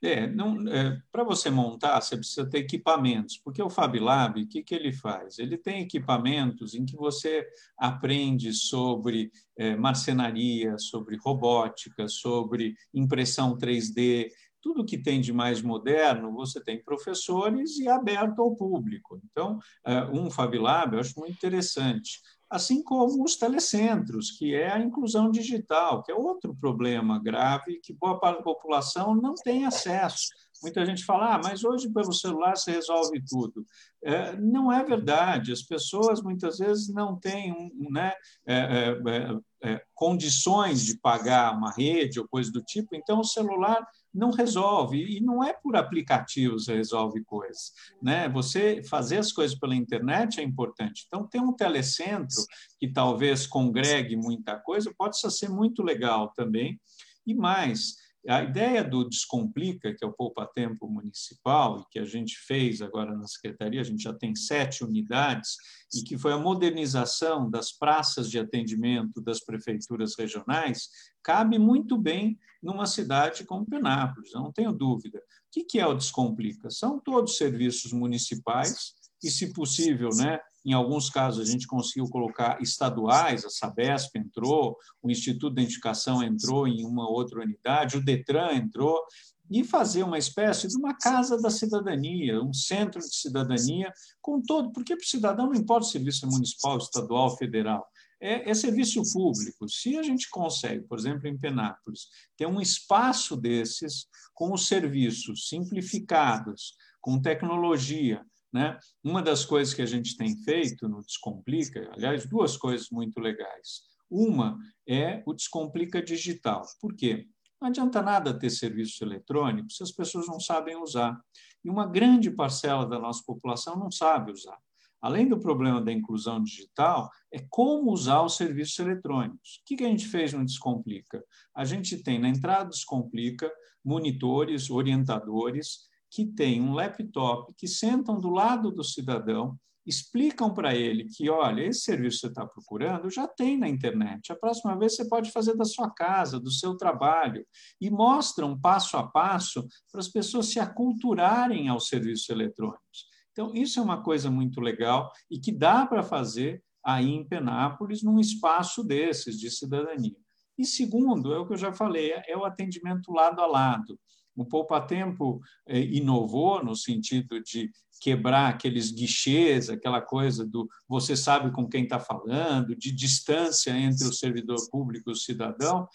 É, 0.00 0.24
é, 0.24 0.96
para 1.10 1.24
você 1.24 1.50
montar, 1.50 2.00
você 2.00 2.16
precisa 2.16 2.48
ter 2.48 2.58
equipamentos, 2.58 3.36
porque 3.36 3.60
o 3.60 3.68
FabLab, 3.68 4.40
o 4.40 4.48
que, 4.48 4.62
que 4.62 4.74
ele 4.74 4.92
faz? 4.92 5.38
Ele 5.40 5.58
tem 5.58 5.82
equipamentos 5.82 6.72
em 6.74 6.86
que 6.86 6.96
você 6.96 7.44
aprende 7.76 8.52
sobre 8.52 9.32
é, 9.56 9.74
marcenaria, 9.76 10.78
sobre 10.78 11.16
robótica, 11.16 12.06
sobre 12.06 12.74
impressão 12.94 13.58
3D, 13.58 14.28
tudo 14.60 14.84
que 14.84 14.98
tem 14.98 15.20
de 15.20 15.32
mais 15.32 15.62
moderno, 15.62 16.32
você 16.32 16.62
tem 16.62 16.82
professores 16.82 17.78
e 17.78 17.88
aberto 17.88 18.40
ao 18.40 18.54
público. 18.54 19.20
Então, 19.30 19.58
é, 19.86 20.04
um 20.06 20.30
FabLab 20.30 20.94
eu 20.94 21.00
acho 21.00 21.18
muito 21.18 21.34
interessante 21.34 22.20
assim 22.50 22.82
como 22.82 23.22
os 23.22 23.36
telecentros, 23.36 24.30
que 24.30 24.54
é 24.54 24.72
a 24.72 24.78
inclusão 24.78 25.30
digital, 25.30 26.02
que 26.02 26.10
é 26.10 26.14
outro 26.14 26.54
problema 26.54 27.22
grave 27.22 27.78
que 27.82 27.92
boa 27.92 28.18
parte 28.18 28.38
da 28.38 28.42
população 28.44 29.14
não 29.14 29.34
tem 29.34 29.66
acesso. 29.66 30.28
Muita 30.62 30.84
gente 30.84 31.04
fala, 31.04 31.34
ah, 31.34 31.40
mas 31.42 31.62
hoje 31.62 31.88
pelo 31.92 32.12
celular 32.12 32.56
se 32.56 32.70
resolve 32.70 33.22
tudo. 33.28 33.64
É, 34.02 34.34
não 34.36 34.72
é 34.72 34.82
verdade. 34.82 35.52
As 35.52 35.62
pessoas 35.62 36.22
muitas 36.22 36.58
vezes 36.58 36.88
não 36.88 37.16
têm 37.16 37.52
um, 37.52 37.90
né, 37.90 38.12
é, 38.46 38.56
é, 38.56 39.70
é, 39.70 39.82
condições 39.94 40.84
de 40.84 40.98
pagar 40.98 41.56
uma 41.56 41.70
rede 41.70 42.18
ou 42.18 42.26
coisa 42.26 42.50
do 42.50 42.62
tipo, 42.62 42.96
então 42.96 43.20
o 43.20 43.24
celular 43.24 43.86
não 44.12 44.30
resolve. 44.30 45.16
E 45.16 45.20
não 45.20 45.42
é 45.42 45.52
por 45.52 45.76
aplicativos 45.76 46.68
resolve 46.68 47.22
coisas. 47.24 47.72
Né? 48.02 48.28
Você 48.28 48.82
fazer 48.82 49.18
as 49.18 49.32
coisas 49.32 49.58
pela 49.58 49.74
internet 49.74 50.40
é 50.40 50.42
importante. 50.42 51.04
Então, 51.06 51.26
ter 51.26 51.40
um 51.40 51.52
telecentro 51.52 52.44
que 52.78 52.88
talvez 52.88 53.46
congregue 53.46 54.16
muita 54.16 54.58
coisa 54.58 54.92
pode 54.96 55.18
ser 55.18 55.48
muito 55.48 55.82
legal 55.82 56.32
também. 56.34 56.80
E 57.26 57.34
mais, 57.34 57.96
a 58.28 58.42
ideia 58.42 58.84
do 58.84 59.08
Descomplica, 59.08 59.94
que 59.94 60.04
é 60.04 60.06
o 60.06 60.12
poupa-tempo 60.12 60.86
municipal, 60.86 61.80
e 61.80 61.84
que 61.90 61.98
a 61.98 62.04
gente 62.04 62.36
fez 62.36 62.82
agora 62.82 63.16
na 63.16 63.26
Secretaria, 63.26 63.80
a 63.80 63.84
gente 63.84 64.02
já 64.02 64.12
tem 64.12 64.34
sete 64.34 64.84
unidades, 64.84 65.56
e 65.94 66.02
que 66.02 66.18
foi 66.18 66.32
a 66.32 66.38
modernização 66.38 67.48
das 67.48 67.72
praças 67.72 68.30
de 68.30 68.38
atendimento 68.38 69.20
das 69.22 69.40
prefeituras 69.40 70.14
regionais, 70.18 70.88
cabe 71.22 71.58
muito 71.58 71.96
bem 71.96 72.38
numa 72.62 72.86
cidade 72.86 73.44
como 73.44 73.64
Penápolis, 73.64 74.32
não 74.32 74.52
tenho 74.52 74.72
dúvida. 74.72 75.18
O 75.18 75.64
que 75.66 75.78
é 75.78 75.86
o 75.86 75.94
Descomplica? 75.94 76.70
São 76.70 77.00
todos 77.00 77.36
serviços 77.36 77.92
municipais 77.92 78.92
e, 79.22 79.30
se 79.30 79.52
possível, 79.52 80.10
né, 80.14 80.38
em 80.68 80.74
alguns 80.74 81.08
casos 81.08 81.48
a 81.48 81.50
gente 81.50 81.66
conseguiu 81.66 82.08
colocar 82.08 82.60
estaduais, 82.60 83.44
a 83.44 83.50
Sabesp 83.50 84.16
entrou, 84.16 84.76
o 85.02 85.10
Instituto 85.10 85.54
de 85.54 85.62
Identificação 85.62 86.22
entrou 86.22 86.68
em 86.68 86.84
uma 86.84 87.08
outra 87.08 87.40
unidade, 87.40 87.96
o 87.96 88.04
Detran 88.04 88.52
entrou, 88.52 89.02
e 89.50 89.64
fazer 89.64 90.02
uma 90.02 90.18
espécie 90.18 90.68
de 90.68 90.76
uma 90.76 90.94
casa 90.94 91.40
da 91.40 91.50
cidadania, 91.50 92.42
um 92.42 92.52
centro 92.52 93.00
de 93.00 93.14
cidadania, 93.14 93.90
com 94.20 94.42
todo, 94.42 94.70
porque 94.72 94.94
para 94.94 95.02
o 95.02 95.08
cidadão 95.08 95.46
não 95.46 95.54
importa 95.54 95.86
se 95.86 95.92
serviço 95.92 96.26
municipal, 96.26 96.76
estadual, 96.76 97.34
federal, 97.36 97.88
é, 98.20 98.50
é, 98.50 98.54
serviço 98.54 99.00
público. 99.12 99.68
Se 99.68 99.96
a 99.96 100.02
gente 100.02 100.28
consegue, 100.28 100.84
por 100.84 100.98
exemplo, 100.98 101.26
em 101.28 101.38
Penápolis, 101.38 102.08
ter 102.36 102.46
um 102.46 102.60
espaço 102.60 103.36
desses 103.36 104.06
com 104.34 104.52
os 104.52 104.66
serviços 104.66 105.48
simplificados, 105.48 106.74
com 107.00 107.20
tecnologia, 107.20 108.22
né? 108.52 108.78
Uma 109.02 109.22
das 109.22 109.44
coisas 109.44 109.74
que 109.74 109.82
a 109.82 109.86
gente 109.86 110.16
tem 110.16 110.36
feito 110.42 110.88
no 110.88 111.02
Descomplica, 111.02 111.90
aliás, 111.92 112.26
duas 112.26 112.56
coisas 112.56 112.88
muito 112.90 113.20
legais. 113.20 113.82
Uma 114.10 114.58
é 114.86 115.22
o 115.26 115.34
Descomplica 115.34 116.02
Digital. 116.02 116.62
Por 116.80 116.94
quê? 116.94 117.26
Não 117.60 117.68
adianta 117.68 118.00
nada 118.00 118.38
ter 118.38 118.50
serviços 118.50 119.00
eletrônicos 119.00 119.76
se 119.76 119.82
as 119.82 119.92
pessoas 119.92 120.26
não 120.26 120.38
sabem 120.38 120.76
usar. 120.76 121.20
E 121.64 121.68
uma 121.68 121.86
grande 121.86 122.30
parcela 122.30 122.86
da 122.86 122.98
nossa 122.98 123.22
população 123.26 123.76
não 123.76 123.90
sabe 123.90 124.32
usar. 124.32 124.56
Além 125.00 125.28
do 125.28 125.38
problema 125.38 125.80
da 125.80 125.92
inclusão 125.92 126.42
digital, 126.42 127.10
é 127.32 127.44
como 127.50 127.92
usar 127.92 128.22
os 128.22 128.36
serviços 128.36 128.78
eletrônicos. 128.78 129.60
O 129.60 129.76
que 129.76 129.84
a 129.84 129.88
gente 129.88 130.08
fez 130.08 130.32
no 130.32 130.44
Descomplica? 130.44 131.22
A 131.54 131.64
gente 131.64 132.02
tem 132.02 132.18
na 132.18 132.28
entrada 132.28 132.64
do 132.64 132.70
Descomplica 132.70 133.50
monitores, 133.84 134.70
orientadores, 134.70 135.87
que 136.10 136.26
têm 136.26 136.60
um 136.60 136.72
laptop, 136.72 137.52
que 137.56 137.66
sentam 137.66 138.18
do 138.18 138.30
lado 138.30 138.70
do 138.70 138.82
cidadão, 138.84 139.58
explicam 139.88 140.52
para 140.52 140.74
ele 140.74 141.06
que, 141.06 141.30
olha, 141.30 141.62
esse 141.62 141.80
serviço 141.80 142.16
que 142.16 142.20
você 142.20 142.26
está 142.26 142.46
procurando 142.46 143.08
já 143.08 143.26
tem 143.26 143.56
na 143.56 143.68
internet. 143.68 144.30
A 144.30 144.36
próxima 144.36 144.78
vez 144.78 144.94
você 144.94 145.08
pode 145.08 145.30
fazer 145.30 145.56
da 145.56 145.64
sua 145.64 145.90
casa, 145.90 146.38
do 146.38 146.50
seu 146.50 146.76
trabalho, 146.76 147.44
e 147.80 147.88
mostram 147.88 148.58
passo 148.58 148.98
a 148.98 149.06
passo 149.06 149.66
para 149.90 150.00
as 150.00 150.08
pessoas 150.08 150.46
se 150.46 150.60
aculturarem 150.60 151.68
aos 151.68 151.88
serviços 151.88 152.28
eletrônicos. 152.28 153.06
Então, 153.32 153.54
isso 153.54 153.80
é 153.80 153.82
uma 153.82 154.02
coisa 154.02 154.30
muito 154.30 154.60
legal 154.60 155.10
e 155.30 155.38
que 155.38 155.50
dá 155.50 155.86
para 155.86 156.02
fazer 156.02 156.62
aí 156.84 157.10
em 157.10 157.26
Penápolis, 157.26 158.02
num 158.02 158.18
espaço 158.18 158.84
desses 158.84 159.38
de 159.38 159.50
cidadania. 159.50 160.16
E 160.58 160.64
segundo, 160.64 161.32
é 161.32 161.38
o 161.38 161.46
que 161.46 161.54
eu 161.54 161.58
já 161.58 161.72
falei, 161.72 162.12
é 162.26 162.36
o 162.36 162.44
atendimento 162.44 163.12
lado 163.12 163.40
a 163.40 163.46
lado. 163.46 163.98
O 164.38 164.44
Poupa 164.44 164.80
Tempo 164.80 165.40
é, 165.66 165.80
inovou 165.80 166.64
no 166.64 166.76
sentido 166.76 167.42
de 167.42 167.72
quebrar 168.00 168.48
aqueles 168.48 168.92
guichês, 168.92 169.68
aquela 169.68 170.00
coisa 170.00 170.46
do 170.46 170.70
você 170.88 171.16
sabe 171.16 171.50
com 171.50 171.68
quem 171.68 171.82
está 171.82 171.98
falando, 171.98 172.76
de 172.76 172.92
distância 172.92 173.72
entre 173.72 174.06
o 174.06 174.12
servidor 174.12 174.58
público 174.70 175.10
e 175.10 175.12
o 175.12 175.16
cidadão, 175.16 175.88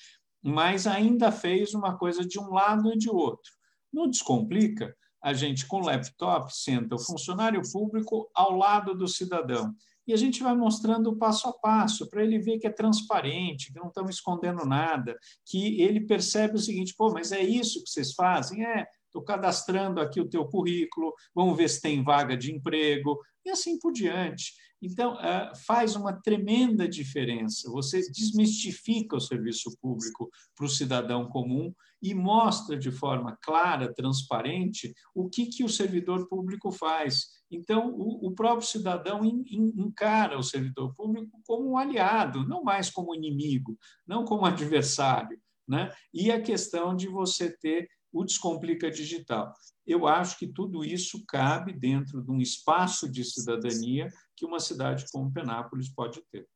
mas 0.43 0.85
ainda 0.85 1.31
fez 1.31 1.73
uma 1.73 1.97
coisa 1.97 2.25
de 2.25 2.37
um 2.37 2.49
lado 2.49 2.91
e 2.91 2.97
de 2.97 3.09
outro. 3.09 3.49
No 3.93 4.09
Descomplica, 4.09 4.93
a 5.21 5.33
gente, 5.33 5.65
com 5.65 5.79
laptop, 5.79 6.53
senta 6.53 6.95
o 6.95 6.99
funcionário 6.99 7.61
público 7.71 8.29
ao 8.35 8.57
lado 8.57 8.93
do 8.93 9.07
cidadão 9.07 9.73
e 10.07 10.13
a 10.13 10.17
gente 10.17 10.43
vai 10.43 10.55
mostrando 10.55 11.15
passo 11.15 11.47
a 11.47 11.53
passo 11.53 12.09
para 12.09 12.23
ele 12.23 12.39
ver 12.39 12.59
que 12.59 12.67
é 12.67 12.71
transparente, 12.71 13.71
que 13.71 13.79
não 13.79 13.87
estamos 13.87 14.15
escondendo 14.15 14.65
nada, 14.65 15.17
que 15.45 15.81
ele 15.81 16.01
percebe 16.01 16.55
o 16.55 16.59
seguinte: 16.59 16.93
pô, 16.97 17.11
mas 17.11 17.31
é 17.31 17.41
isso 17.41 17.83
que 17.83 17.89
vocês 17.89 18.13
fazem? 18.13 18.65
É, 18.65 18.85
estou 19.05 19.23
cadastrando 19.23 20.01
aqui 20.01 20.19
o 20.19 20.27
teu 20.27 20.45
currículo, 20.45 21.13
vamos 21.33 21.55
ver 21.55 21.69
se 21.69 21.81
tem 21.81 22.03
vaga 22.03 22.35
de 22.35 22.51
emprego, 22.51 23.19
e 23.45 23.49
assim 23.49 23.77
por 23.79 23.91
diante. 23.91 24.53
Então, 24.81 25.17
eh, 25.21 25.53
faz 25.65 25.95
uma 25.95 26.11
tremenda 26.11 26.89
diferença. 26.89 27.71
Você 27.71 28.01
desmistifica 28.11 29.15
o 29.15 29.21
serviço 29.21 29.77
público 29.81 30.29
para 30.53 30.65
o 30.65 30.69
cidadão 30.69 31.29
comum 31.29 31.73
e 32.03 32.13
mostra 32.13 32.77
de 32.77 32.91
forma 32.91 33.37
clara, 33.41 33.93
transparente, 33.93 34.93
o 35.15 35.29
que, 35.29 35.45
que 35.45 35.63
o 35.63 35.69
servidor 35.69 36.27
público 36.27 36.69
faz. 36.69 37.27
Então, 37.49 37.95
o, 37.95 38.29
próprio 38.33 38.67
cidadão 38.67 39.21
encara 39.23 40.37
o 40.37 40.43
servidor 40.43 40.93
público 40.95 41.39
como 41.45 41.71
um 41.71 41.77
aliado, 41.77 42.45
não 42.45 42.61
mais 42.61 42.89
como 42.89 43.15
inimigo, 43.15 43.77
não 44.05 44.25
como 44.25 44.43
adversário. 44.45 45.39
Né? 45.65 45.93
E 46.13 46.29
a 46.29 46.41
questão 46.41 46.93
de 46.93 47.07
você 47.07 47.55
ter 47.57 47.87
o 48.11 48.25
Descomplica 48.25 48.91
Digital. 48.91 49.53
Eu 49.87 50.05
acho 50.05 50.37
que 50.37 50.47
tudo 50.47 50.83
isso 50.83 51.23
cabe 51.25 51.71
dentro 51.71 52.21
de 52.21 52.29
um 52.29 52.41
espaço 52.41 53.09
de 53.09 53.23
cidadania 53.23 54.09
que 54.35 54.45
uma 54.45 54.59
cidade 54.59 55.05
como 55.11 55.31
Penápolis 55.31 55.89
pode 55.89 56.21
ter. 56.29 56.47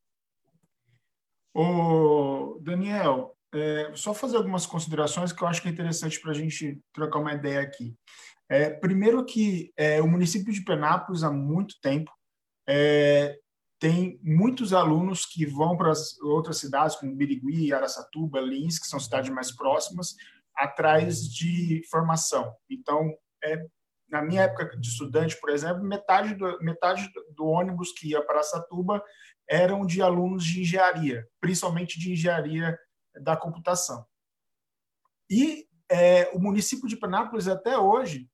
O 1.54 2.60
Daniel, 2.62 3.37
é, 3.54 3.92
só 3.96 4.14
fazer 4.14 4.38
algumas 4.38 4.66
considerações 4.66 5.32
que 5.32 5.42
eu 5.42 5.48
acho 5.48 5.62
que 5.62 5.68
é 5.68 5.72
interessante 5.72 6.20
para 6.20 6.32
a 6.32 6.36
gente 6.36 6.80
trocar 6.94 7.20
uma 7.20 7.34
ideia 7.34 7.62
aqui. 7.62 7.96
É, 8.50 8.70
primeiro 8.70 9.26
que 9.26 9.72
é, 9.76 10.02
o 10.02 10.08
município 10.08 10.54
de 10.54 10.64
Penápolis, 10.64 11.24
há 11.24 11.32
muito 11.32 11.76
tempo, 11.82 12.12
é, 12.68 13.38
tem 13.80 14.20
muitos 14.24 14.74
alunos 14.74 15.26
que 15.26 15.46
vão 15.46 15.78
para 15.78 15.94
outras 16.24 16.58
cidades, 16.58 16.96
como 16.96 17.16
Birigui, 17.16 17.72
Araçatuba, 17.72 18.40
Lins, 18.40 18.80
que 18.80 18.88
são 18.88 19.00
cidades 19.00 19.30
mais 19.30 19.52
próximas, 19.56 20.16
atrás 20.56 21.24
de 21.24 21.84
formação. 21.90 22.52
Então, 22.70 23.14
é, 23.44 23.64
na 24.10 24.22
minha 24.22 24.44
época 24.44 24.78
de 24.78 24.88
estudante, 24.88 25.40
por 25.40 25.50
exemplo, 25.50 25.84
metade 25.84 26.34
do, 26.34 26.58
metade 26.60 27.10
do 27.36 27.46
ônibus 27.46 27.92
que 27.92 28.10
ia 28.10 28.22
para 28.22 28.36
Araçatuba 28.36 29.04
eram 29.50 29.86
de 29.86 30.02
alunos 30.02 30.44
de 30.44 30.62
engenharia, 30.62 31.26
principalmente 31.40 32.00
de 32.00 32.12
engenharia 32.12 32.78
da 33.22 33.36
computação. 33.36 34.06
E 35.30 35.68
é, 35.90 36.30
o 36.34 36.40
município 36.40 36.88
de 36.88 36.98
Penápolis, 36.98 37.48
até 37.48 37.78
hoje, 37.78 38.30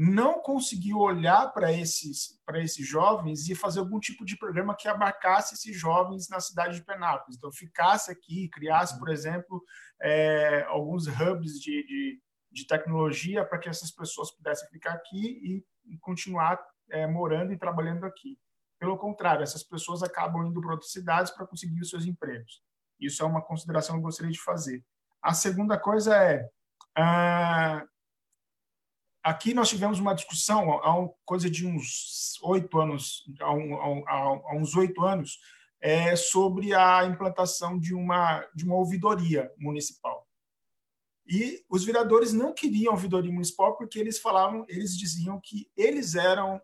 não 0.00 0.40
conseguiu 0.40 0.98
olhar 0.98 1.52
para 1.52 1.72
esses, 1.72 2.40
esses 2.54 2.86
jovens 2.86 3.48
e 3.48 3.54
fazer 3.56 3.80
algum 3.80 3.98
tipo 3.98 4.24
de 4.24 4.38
programa 4.38 4.76
que 4.76 4.86
abarcasse 4.86 5.54
esses 5.54 5.76
jovens 5.76 6.28
na 6.28 6.38
cidade 6.38 6.76
de 6.76 6.84
Penápolis. 6.84 7.36
Então, 7.36 7.50
ficasse 7.50 8.08
aqui, 8.08 8.48
criasse, 8.48 8.96
por 8.96 9.08
exemplo, 9.08 9.60
é, 10.00 10.62
alguns 10.68 11.08
hubs 11.08 11.60
de, 11.60 11.84
de, 11.84 12.22
de 12.52 12.66
tecnologia 12.66 13.44
para 13.44 13.58
que 13.58 13.68
essas 13.68 13.90
pessoas 13.90 14.30
pudessem 14.30 14.68
ficar 14.68 14.92
aqui 14.92 15.40
e, 15.42 15.64
e 15.92 15.98
continuar 15.98 16.64
é, 16.90 17.04
morando 17.06 17.52
e 17.52 17.58
trabalhando 17.58 18.04
aqui. 18.04 18.38
Pelo 18.78 18.96
contrário, 18.96 19.42
essas 19.42 19.64
pessoas 19.64 20.04
acabam 20.04 20.46
indo 20.46 20.60
para 20.60 20.74
outras 20.74 20.92
cidades 20.92 21.32
para 21.32 21.44
conseguir 21.44 21.80
os 21.80 21.90
seus 21.90 22.06
empregos. 22.06 22.62
Isso 23.00 23.22
é 23.22 23.26
uma 23.26 23.42
consideração 23.42 23.96
que 23.96 24.00
eu 24.00 24.04
gostaria 24.04 24.32
de 24.32 24.40
fazer. 24.40 24.84
a 25.22 25.34
segunda 25.34 25.78
coisa 25.78 26.16
é, 26.16 26.48
ah, 26.96 27.84
aqui 29.22 29.54
nós 29.54 29.68
tivemos 29.68 29.98
uma 29.98 30.14
discussão 30.14 30.72
há 30.72 31.08
coisa 31.24 31.50
de 31.50 31.66
uns 31.66 32.38
oito 32.42 32.80
anos, 32.80 33.24
há, 33.40 33.52
um, 33.52 34.08
há, 34.08 34.14
há 34.14 34.56
uns 34.56 34.74
oito 34.74 35.04
anos, 35.04 35.38
é, 35.80 36.16
sobre 36.16 36.74
a 36.74 37.04
implantação 37.04 37.78
de 37.78 37.94
uma, 37.94 38.44
de 38.54 38.64
uma 38.64 38.74
ouvidoria 38.74 39.52
municipal. 39.58 40.26
E 41.26 41.62
os 41.68 41.84
vereadores 41.84 42.32
não 42.32 42.54
queriam 42.54 42.92
ouvidoria 42.92 43.30
municipal 43.30 43.76
porque 43.76 43.98
eles 43.98 44.18
falavam, 44.18 44.64
eles 44.66 44.96
diziam 44.96 45.38
que 45.42 45.70
eles 45.76 46.14
eram 46.14 46.60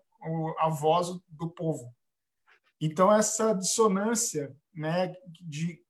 a 0.58 0.70
voz 0.70 1.08
do 1.28 1.50
povo. 1.50 1.94
Então 2.80 3.12
essa 3.12 3.52
dissonância, 3.52 4.56
né, 4.74 5.14
de, 5.42 5.83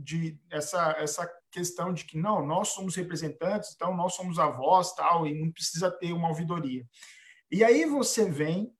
de 0.00 0.38
essa 0.50 0.92
essa 0.98 1.30
questão 1.50 1.92
de 1.92 2.04
que 2.04 2.16
não, 2.16 2.46
nós 2.46 2.68
somos 2.68 2.94
representantes, 2.94 3.72
então 3.74 3.96
nós 3.96 4.14
somos 4.14 4.38
a 4.38 4.48
voz, 4.48 4.94
tal, 4.94 5.26
e 5.26 5.34
não 5.34 5.50
precisa 5.50 5.90
ter 5.90 6.12
uma 6.12 6.28
ouvidoria. 6.28 6.86
E 7.50 7.64
aí 7.64 7.84
você 7.84 8.30
vem 8.30 8.72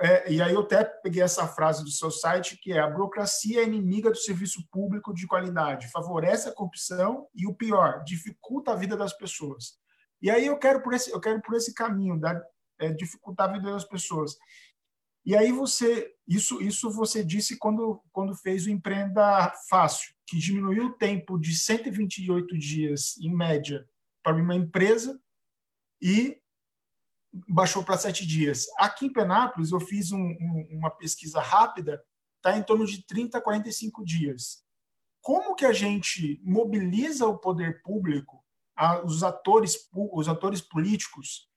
é, 0.00 0.32
e 0.32 0.40
aí 0.40 0.54
eu 0.54 0.60
até 0.60 0.84
peguei 0.84 1.22
essa 1.22 1.46
frase 1.48 1.82
do 1.82 1.90
seu 1.90 2.10
site, 2.10 2.56
que 2.56 2.72
é 2.72 2.78
a 2.78 2.88
burocracia 2.88 3.60
é 3.60 3.64
inimiga 3.64 4.10
do 4.10 4.16
serviço 4.16 4.64
público 4.70 5.12
de 5.12 5.26
qualidade, 5.26 5.90
favorece 5.90 6.48
a 6.48 6.52
corrupção 6.52 7.26
e 7.34 7.48
o 7.48 7.54
pior, 7.54 8.04
dificulta 8.04 8.72
a 8.72 8.76
vida 8.76 8.96
das 8.96 9.12
pessoas. 9.12 9.76
E 10.20 10.30
aí 10.30 10.46
eu 10.46 10.56
quero 10.56 10.82
por 10.82 10.94
esse, 10.94 11.10
eu 11.10 11.20
quero 11.20 11.42
por 11.42 11.56
esse 11.56 11.74
caminho, 11.74 12.18
da, 12.18 12.40
é, 12.78 12.92
dificultar 12.92 13.50
a 13.50 13.52
vida 13.54 13.72
das 13.72 13.84
pessoas. 13.84 14.36
E 15.26 15.36
aí 15.36 15.50
você, 15.50 16.12
isso, 16.34 16.62
isso 16.62 16.90
você 16.90 17.24
disse 17.24 17.58
quando, 17.58 18.02
quando 18.12 18.34
fez 18.34 18.66
o 18.66 18.70
Empreenda 18.70 19.52
Fácil, 19.68 20.14
que 20.26 20.38
diminuiu 20.38 20.86
o 20.86 20.92
tempo 20.92 21.38
de 21.38 21.54
128 21.54 22.56
dias, 22.58 23.16
em 23.18 23.34
média, 23.34 23.86
para 24.22 24.36
uma 24.36 24.54
empresa 24.54 25.20
e 26.00 26.40
baixou 27.48 27.82
para 27.82 27.98
sete 27.98 28.26
dias. 28.26 28.66
Aqui 28.78 29.06
em 29.06 29.12
Penápolis, 29.12 29.72
eu 29.72 29.80
fiz 29.80 30.12
um, 30.12 30.18
um, 30.18 30.68
uma 30.70 30.90
pesquisa 30.90 31.40
rápida, 31.40 32.02
está 32.36 32.56
em 32.56 32.62
torno 32.62 32.86
de 32.86 33.04
30 33.06 33.38
a 33.38 33.40
45 33.40 34.04
dias. 34.04 34.64
Como 35.20 35.54
que 35.54 35.64
a 35.64 35.72
gente 35.72 36.40
mobiliza 36.44 37.26
o 37.26 37.38
poder 37.38 37.82
público, 37.82 38.44
a, 38.76 39.04
os 39.04 39.22
atores, 39.22 39.88
os 39.92 40.28
atores 40.28 40.60
políticos, 40.60 41.48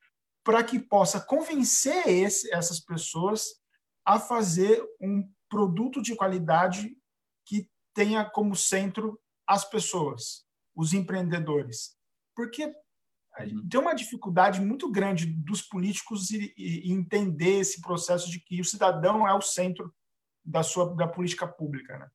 para 0.44 0.64
que 0.64 0.80
possa 0.80 1.20
convencer 1.20 2.08
esse, 2.08 2.54
essas 2.54 2.80
pessoas 2.80 3.65
a 4.06 4.20
fazer 4.20 4.82
um 5.02 5.28
produto 5.50 6.02
de 6.02 6.16
qualidade 6.16 6.96
que 7.46 7.70
tenha 7.94 8.24
como 8.24 8.56
centro 8.56 9.20
as 9.48 9.68
pessoas, 9.68 10.46
os 10.76 10.94
empreendedores. 10.94 11.98
Porque 12.36 12.74
Uhum. 13.40 13.68
tem 13.68 13.80
uma 13.80 13.94
dificuldade 13.94 14.62
muito 14.62 14.90
grande 14.90 15.26
dos 15.26 15.62
políticos 15.62 16.32
e, 16.32 16.54
e 16.58 16.92
entender 16.92 17.60
esse 17.60 17.82
processo 17.82 18.30
de 18.30 18.40
que 18.40 18.62
o 18.62 18.66
cidadão 18.66 19.28
é 19.28 19.34
o 19.34 19.42
centro 19.42 19.94
da 20.44 20.64
sua 20.64 20.96
da 20.96 21.08
política 21.08 21.48
pública, 21.48 21.98
né? 21.98 22.10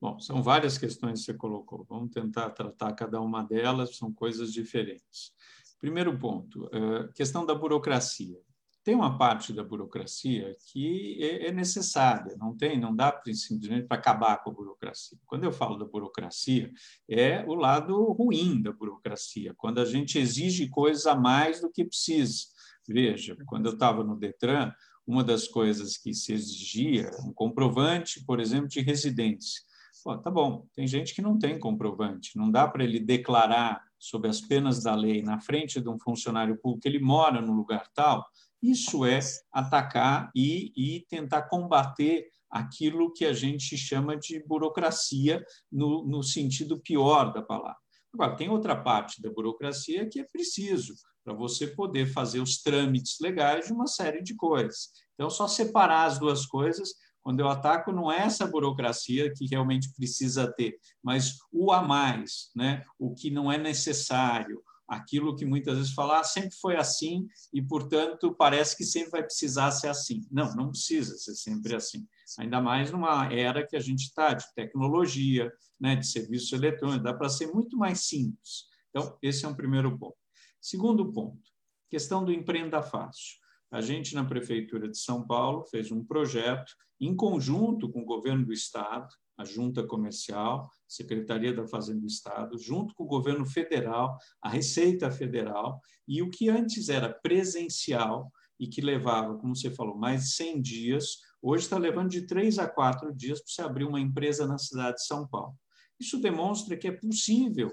Bom, 0.00 0.18
são 0.18 0.42
várias 0.42 0.78
questões 0.78 1.20
que 1.20 1.26
você 1.26 1.34
colocou. 1.34 1.84
Vamos 1.88 2.10
tentar 2.10 2.50
tratar 2.50 2.92
cada 2.92 3.20
uma 3.20 3.42
delas, 3.42 3.96
são 3.96 4.12
coisas 4.12 4.52
diferentes. 4.52 5.32
Primeiro 5.78 6.18
ponto, 6.18 6.68
eh, 6.72 7.08
questão 7.14 7.44
da 7.44 7.54
burocracia 7.54 8.38
tem 8.84 8.94
uma 8.94 9.16
parte 9.16 9.52
da 9.52 9.64
burocracia 9.64 10.54
que 10.66 11.16
é, 11.18 11.48
é 11.48 11.52
necessária, 11.52 12.36
não 12.38 12.54
tem, 12.54 12.78
não 12.78 12.94
dá 12.94 13.18
simplesmente 13.32 13.86
para 13.86 13.96
acabar 13.96 14.42
com 14.42 14.50
a 14.50 14.52
burocracia. 14.52 15.18
Quando 15.24 15.44
eu 15.44 15.52
falo 15.52 15.76
da 15.76 15.86
burocracia, 15.86 16.70
é 17.08 17.42
o 17.46 17.54
lado 17.54 18.12
ruim 18.12 18.60
da 18.60 18.70
burocracia, 18.70 19.54
quando 19.56 19.80
a 19.80 19.86
gente 19.86 20.18
exige 20.18 20.68
coisas 20.68 21.06
a 21.06 21.16
mais 21.16 21.62
do 21.62 21.70
que 21.70 21.82
precisa. 21.82 22.44
Veja, 22.86 23.34
quando 23.46 23.66
eu 23.66 23.72
estava 23.72 24.04
no 24.04 24.16
Detran, 24.16 24.70
uma 25.06 25.24
das 25.24 25.48
coisas 25.48 25.96
que 25.96 26.12
se 26.12 26.34
exigia 26.34 27.10
um 27.26 27.32
comprovante, 27.32 28.22
por 28.24 28.38
exemplo, 28.38 28.68
de 28.68 28.80
residência. 28.80 29.62
Pô, 30.02 30.18
tá 30.18 30.30
bom, 30.30 30.66
tem 30.74 30.86
gente 30.86 31.14
que 31.14 31.22
não 31.22 31.38
tem 31.38 31.58
comprovante, 31.58 32.36
não 32.36 32.50
dá 32.50 32.68
para 32.68 32.84
ele 32.84 33.00
declarar 33.00 33.82
sob 33.98 34.28
as 34.28 34.38
penas 34.38 34.82
da 34.82 34.94
lei 34.94 35.22
na 35.22 35.40
frente 35.40 35.80
de 35.80 35.88
um 35.88 35.98
funcionário 35.98 36.58
público 36.58 36.82
que 36.82 36.88
ele 36.88 36.98
mora 36.98 37.40
no 37.40 37.54
lugar 37.54 37.88
tal, 37.94 38.22
isso 38.70 39.04
é 39.04 39.18
atacar 39.52 40.30
e, 40.34 40.72
e 40.76 41.06
tentar 41.08 41.42
combater 41.42 42.26
aquilo 42.50 43.12
que 43.12 43.24
a 43.24 43.32
gente 43.32 43.76
chama 43.76 44.16
de 44.16 44.42
burocracia 44.46 45.44
no, 45.70 46.06
no 46.06 46.22
sentido 46.22 46.80
pior 46.80 47.32
da 47.32 47.42
palavra. 47.42 47.76
Agora, 48.12 48.36
tem 48.36 48.48
outra 48.48 48.76
parte 48.76 49.20
da 49.20 49.30
burocracia 49.30 50.08
que 50.08 50.20
é 50.20 50.24
preciso 50.24 50.94
para 51.24 51.34
você 51.34 51.66
poder 51.66 52.06
fazer 52.06 52.40
os 52.40 52.62
trâmites 52.62 53.16
legais 53.20 53.66
de 53.66 53.72
uma 53.72 53.86
série 53.86 54.22
de 54.22 54.36
coisas. 54.36 54.90
Então, 55.14 55.28
só 55.28 55.48
separar 55.48 56.04
as 56.04 56.18
duas 56.18 56.46
coisas, 56.46 56.90
quando 57.22 57.40
eu 57.40 57.48
ataco, 57.48 57.90
não 57.90 58.12
é 58.12 58.18
essa 58.18 58.46
burocracia 58.46 59.32
que 59.32 59.46
realmente 59.46 59.92
precisa 59.96 60.52
ter, 60.52 60.78
mas 61.02 61.38
o 61.50 61.72
a 61.72 61.82
mais, 61.82 62.50
né? 62.54 62.84
o 62.98 63.14
que 63.14 63.30
não 63.30 63.50
é 63.50 63.56
necessário, 63.56 64.62
aquilo 64.86 65.34
que 65.34 65.44
muitas 65.44 65.76
vezes 65.76 65.92
falar 65.92 66.20
ah, 66.20 66.24
sempre 66.24 66.54
foi 66.60 66.76
assim 66.76 67.26
e, 67.52 67.62
portanto, 67.62 68.34
parece 68.34 68.76
que 68.76 68.84
sempre 68.84 69.10
vai 69.10 69.22
precisar 69.22 69.70
ser 69.70 69.88
assim. 69.88 70.26
Não, 70.30 70.54
não 70.54 70.70
precisa 70.70 71.16
ser 71.16 71.34
sempre 71.34 71.74
assim. 71.74 72.06
Ainda 72.38 72.60
mais 72.60 72.90
numa 72.90 73.32
era 73.32 73.66
que 73.66 73.76
a 73.76 73.80
gente 73.80 74.04
está 74.04 74.34
de 74.34 74.44
tecnologia, 74.54 75.52
né, 75.80 75.96
de 75.96 76.06
serviços 76.06 76.52
eletrônicos, 76.52 77.02
dá 77.04 77.14
para 77.14 77.28
ser 77.28 77.48
muito 77.48 77.76
mais 77.76 78.06
simples. 78.06 78.64
Então, 78.90 79.16
esse 79.22 79.44
é 79.44 79.48
um 79.48 79.54
primeiro 79.54 79.98
ponto. 79.98 80.16
Segundo 80.60 81.12
ponto, 81.12 81.42
questão 81.90 82.24
do 82.24 82.32
empreenda 82.32 82.82
fácil. 82.82 83.38
A 83.70 83.80
gente, 83.80 84.14
na 84.14 84.24
Prefeitura 84.24 84.88
de 84.88 84.98
São 84.98 85.26
Paulo, 85.26 85.64
fez 85.64 85.90
um 85.90 86.04
projeto 86.04 86.72
em 87.00 87.14
conjunto 87.14 87.90
com 87.90 88.02
o 88.02 88.06
governo 88.06 88.46
do 88.46 88.52
Estado, 88.52 89.08
a 89.36 89.44
Junta 89.44 89.86
Comercial, 89.86 90.70
Secretaria 90.86 91.52
da 91.52 91.66
Fazenda 91.66 92.00
do 92.00 92.06
Estado, 92.06 92.58
junto 92.58 92.94
com 92.94 93.04
o 93.04 93.08
governo 93.08 93.44
federal, 93.44 94.16
a 94.40 94.48
Receita 94.48 95.10
Federal, 95.10 95.80
e 96.06 96.22
o 96.22 96.30
que 96.30 96.48
antes 96.48 96.88
era 96.88 97.08
presencial 97.08 98.30
e 98.58 98.68
que 98.68 98.80
levava, 98.80 99.36
como 99.36 99.56
você 99.56 99.70
falou, 99.70 99.96
mais 99.96 100.24
de 100.24 100.30
100 100.30 100.62
dias, 100.62 101.18
hoje 101.42 101.64
está 101.64 101.76
levando 101.76 102.10
de 102.10 102.26
três 102.26 102.58
a 102.58 102.68
quatro 102.68 103.12
dias 103.12 103.40
para 103.40 103.52
você 103.52 103.62
abrir 103.62 103.84
uma 103.84 104.00
empresa 104.00 104.46
na 104.46 104.58
cidade 104.58 104.96
de 104.96 105.06
São 105.06 105.26
Paulo. 105.26 105.54
Isso 105.98 106.20
demonstra 106.20 106.76
que 106.76 106.86
é 106.86 106.92
possível, 106.92 107.72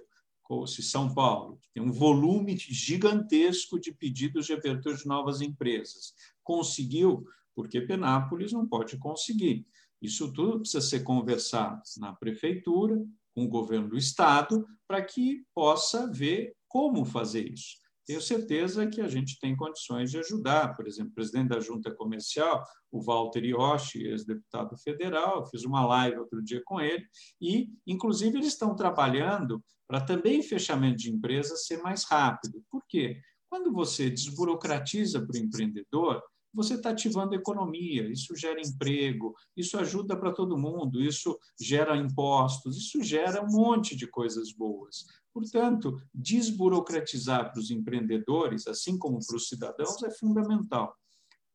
se 0.67 0.83
São 0.83 1.13
Paulo, 1.13 1.59
tem 1.73 1.81
um 1.81 1.91
volume 1.91 2.57
gigantesco 2.57 3.79
de 3.79 3.93
pedidos 3.93 4.47
de 4.47 4.53
abertura 4.53 4.95
de 4.95 5.05
novas 5.05 5.39
empresas, 5.39 6.13
conseguiu, 6.43 7.25
porque 7.55 7.79
Penápolis 7.81 8.51
não 8.51 8.67
pode 8.67 8.97
conseguir. 8.97 9.65
Isso 10.01 10.33
tudo 10.33 10.59
precisa 10.59 10.81
ser 10.81 11.01
conversado 11.01 11.81
na 11.97 12.13
prefeitura, 12.13 12.97
com 13.35 13.45
o 13.45 13.49
governo 13.49 13.89
do 13.89 13.97
estado, 13.97 14.65
para 14.87 15.01
que 15.01 15.43
possa 15.53 16.11
ver 16.11 16.53
como 16.67 17.05
fazer 17.05 17.51
isso. 17.51 17.81
Tenho 18.05 18.21
certeza 18.21 18.87
que 18.87 18.99
a 18.99 19.07
gente 19.07 19.39
tem 19.39 19.55
condições 19.55 20.11
de 20.11 20.17
ajudar. 20.17 20.75
Por 20.75 20.87
exemplo, 20.87 21.11
o 21.11 21.15
presidente 21.15 21.49
da 21.49 21.59
Junta 21.59 21.93
Comercial, 21.93 22.65
o 22.91 23.01
Walter 23.01 23.45
Yoshi, 23.45 24.03
ex-deputado 24.03 24.75
federal, 24.77 25.45
fiz 25.45 25.63
uma 25.63 25.85
live 25.85 26.17
outro 26.17 26.43
dia 26.43 26.61
com 26.65 26.81
ele, 26.81 27.05
e, 27.39 27.69
inclusive, 27.85 28.37
eles 28.37 28.47
estão 28.47 28.75
trabalhando 28.75 29.63
para 29.87 30.01
também 30.01 30.41
fechamento 30.41 30.97
de 30.97 31.11
empresas 31.11 31.65
ser 31.65 31.81
mais 31.81 32.03
rápido. 32.03 32.63
Por 32.69 32.83
quê? 32.87 33.21
Quando 33.49 33.71
você 33.71 34.09
desburocratiza 34.09 35.25
para 35.25 35.37
o 35.37 35.43
empreendedor, 35.43 36.21
você 36.53 36.75
está 36.75 36.89
ativando 36.89 37.33
a 37.33 37.37
economia, 37.37 38.11
isso 38.11 38.35
gera 38.35 38.59
emprego, 38.61 39.35
isso 39.55 39.77
ajuda 39.77 40.17
para 40.17 40.33
todo 40.33 40.57
mundo, 40.57 41.01
isso 41.01 41.39
gera 41.59 41.95
impostos, 41.95 42.77
isso 42.77 43.01
gera 43.01 43.43
um 43.43 43.51
monte 43.51 43.95
de 43.95 44.07
coisas 44.07 44.51
boas. 44.51 45.05
Portanto, 45.33 45.97
desburocratizar 46.13 47.51
para 47.51 47.59
os 47.59 47.71
empreendedores, 47.71 48.67
assim 48.67 48.97
como 48.97 49.19
para 49.25 49.37
os 49.37 49.47
cidadãos, 49.47 50.03
é 50.03 50.11
fundamental. 50.11 50.95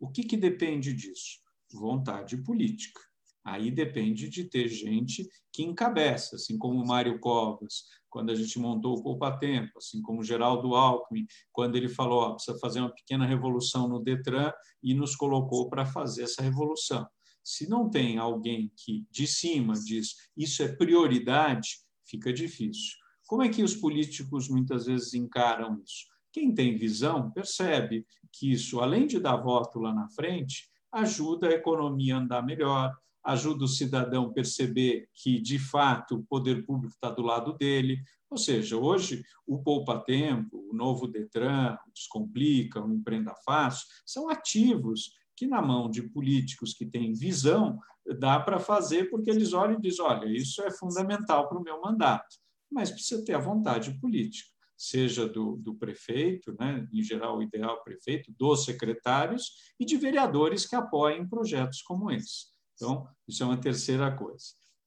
O 0.00 0.08
que, 0.08 0.22
que 0.22 0.36
depende 0.36 0.94
disso? 0.94 1.40
Vontade 1.72 2.36
política. 2.38 3.00
Aí 3.44 3.70
depende 3.70 4.28
de 4.28 4.44
ter 4.44 4.68
gente 4.68 5.28
que 5.52 5.62
encabeça, 5.62 6.34
assim 6.36 6.58
como 6.58 6.82
o 6.82 6.86
Mário 6.86 7.20
Covas, 7.20 7.84
quando 8.16 8.30
a 8.30 8.34
gente 8.34 8.58
montou 8.58 8.96
o 8.96 9.02
Poupa 9.02 9.30
Tempo, 9.30 9.76
assim 9.76 10.00
como 10.00 10.24
Geraldo 10.24 10.74
Alckmin, 10.74 11.26
quando 11.52 11.76
ele 11.76 11.86
falou, 11.86 12.20
ó, 12.20 12.32
precisa 12.32 12.58
fazer 12.58 12.80
uma 12.80 12.88
pequena 12.88 13.26
revolução 13.26 13.86
no 13.86 14.00
Detran 14.00 14.50
e 14.82 14.94
nos 14.94 15.14
colocou 15.14 15.68
para 15.68 15.84
fazer 15.84 16.22
essa 16.22 16.40
revolução. 16.40 17.06
Se 17.44 17.68
não 17.68 17.90
tem 17.90 18.16
alguém 18.16 18.72
que 18.74 19.04
de 19.10 19.26
cima 19.26 19.74
diz 19.74 20.14
isso 20.34 20.62
é 20.62 20.68
prioridade, 20.74 21.76
fica 22.06 22.32
difícil. 22.32 22.96
Como 23.26 23.42
é 23.42 23.50
que 23.50 23.62
os 23.62 23.76
políticos 23.76 24.48
muitas 24.48 24.86
vezes 24.86 25.12
encaram 25.12 25.78
isso? 25.84 26.06
Quem 26.32 26.54
tem 26.54 26.74
visão 26.74 27.30
percebe 27.30 28.06
que 28.32 28.50
isso, 28.50 28.80
além 28.80 29.06
de 29.06 29.20
dar 29.20 29.36
voto 29.36 29.78
lá 29.78 29.92
na 29.92 30.08
frente, 30.08 30.70
ajuda 30.90 31.48
a 31.48 31.52
economia 31.52 32.16
a 32.16 32.20
andar 32.20 32.42
melhor, 32.42 32.96
ajuda 33.26 33.64
o 33.64 33.68
cidadão 33.68 34.26
a 34.26 34.32
perceber 34.32 35.08
que, 35.12 35.40
de 35.40 35.58
fato, 35.58 36.16
o 36.16 36.24
poder 36.24 36.64
público 36.64 36.94
está 36.94 37.10
do 37.10 37.22
lado 37.22 37.52
dele. 37.54 38.00
Ou 38.30 38.38
seja, 38.38 38.76
hoje 38.76 39.22
o 39.46 39.62
Poupa 39.62 39.98
Tempo, 39.98 40.68
o 40.70 40.74
novo 40.74 41.06
Detran, 41.06 41.76
o 41.86 41.92
Descomplica, 41.92 42.82
o 42.82 42.92
Empreenda 42.92 43.34
Fácil, 43.44 43.86
são 44.04 44.28
ativos 44.28 45.12
que, 45.36 45.46
na 45.46 45.60
mão 45.60 45.90
de 45.90 46.02
políticos 46.02 46.72
que 46.72 46.86
têm 46.86 47.12
visão, 47.12 47.78
dá 48.18 48.38
para 48.38 48.58
fazer, 48.58 49.10
porque 49.10 49.30
eles 49.30 49.52
olham 49.52 49.78
e 49.78 49.80
dizem: 49.80 50.04
olha, 50.04 50.26
isso 50.26 50.62
é 50.62 50.70
fundamental 50.70 51.48
para 51.48 51.58
o 51.58 51.62
meu 51.62 51.80
mandato, 51.80 52.36
mas 52.70 52.90
precisa 52.90 53.24
ter 53.24 53.34
a 53.34 53.40
vontade 53.40 53.98
política 54.00 54.56
seja 54.76 55.26
do, 55.26 55.56
do 55.56 55.74
prefeito, 55.74 56.54
né, 56.58 56.86
em 56.92 57.02
geral 57.02 57.38
o 57.38 57.42
ideal 57.42 57.82
prefeito, 57.82 58.32
dos 58.38 58.64
secretários 58.64 59.72
e 59.80 59.84
de 59.84 59.96
vereadores 59.96 60.66
que 60.66 60.76
apoiem 60.76 61.26
projetos 61.26 61.80
como 61.82 62.10
esse. 62.10 62.55
Então, 62.76 63.08
isso 63.26 63.42
é 63.42 63.46
uma 63.46 63.60
terceira 63.60 64.14
coisa. 64.14 64.44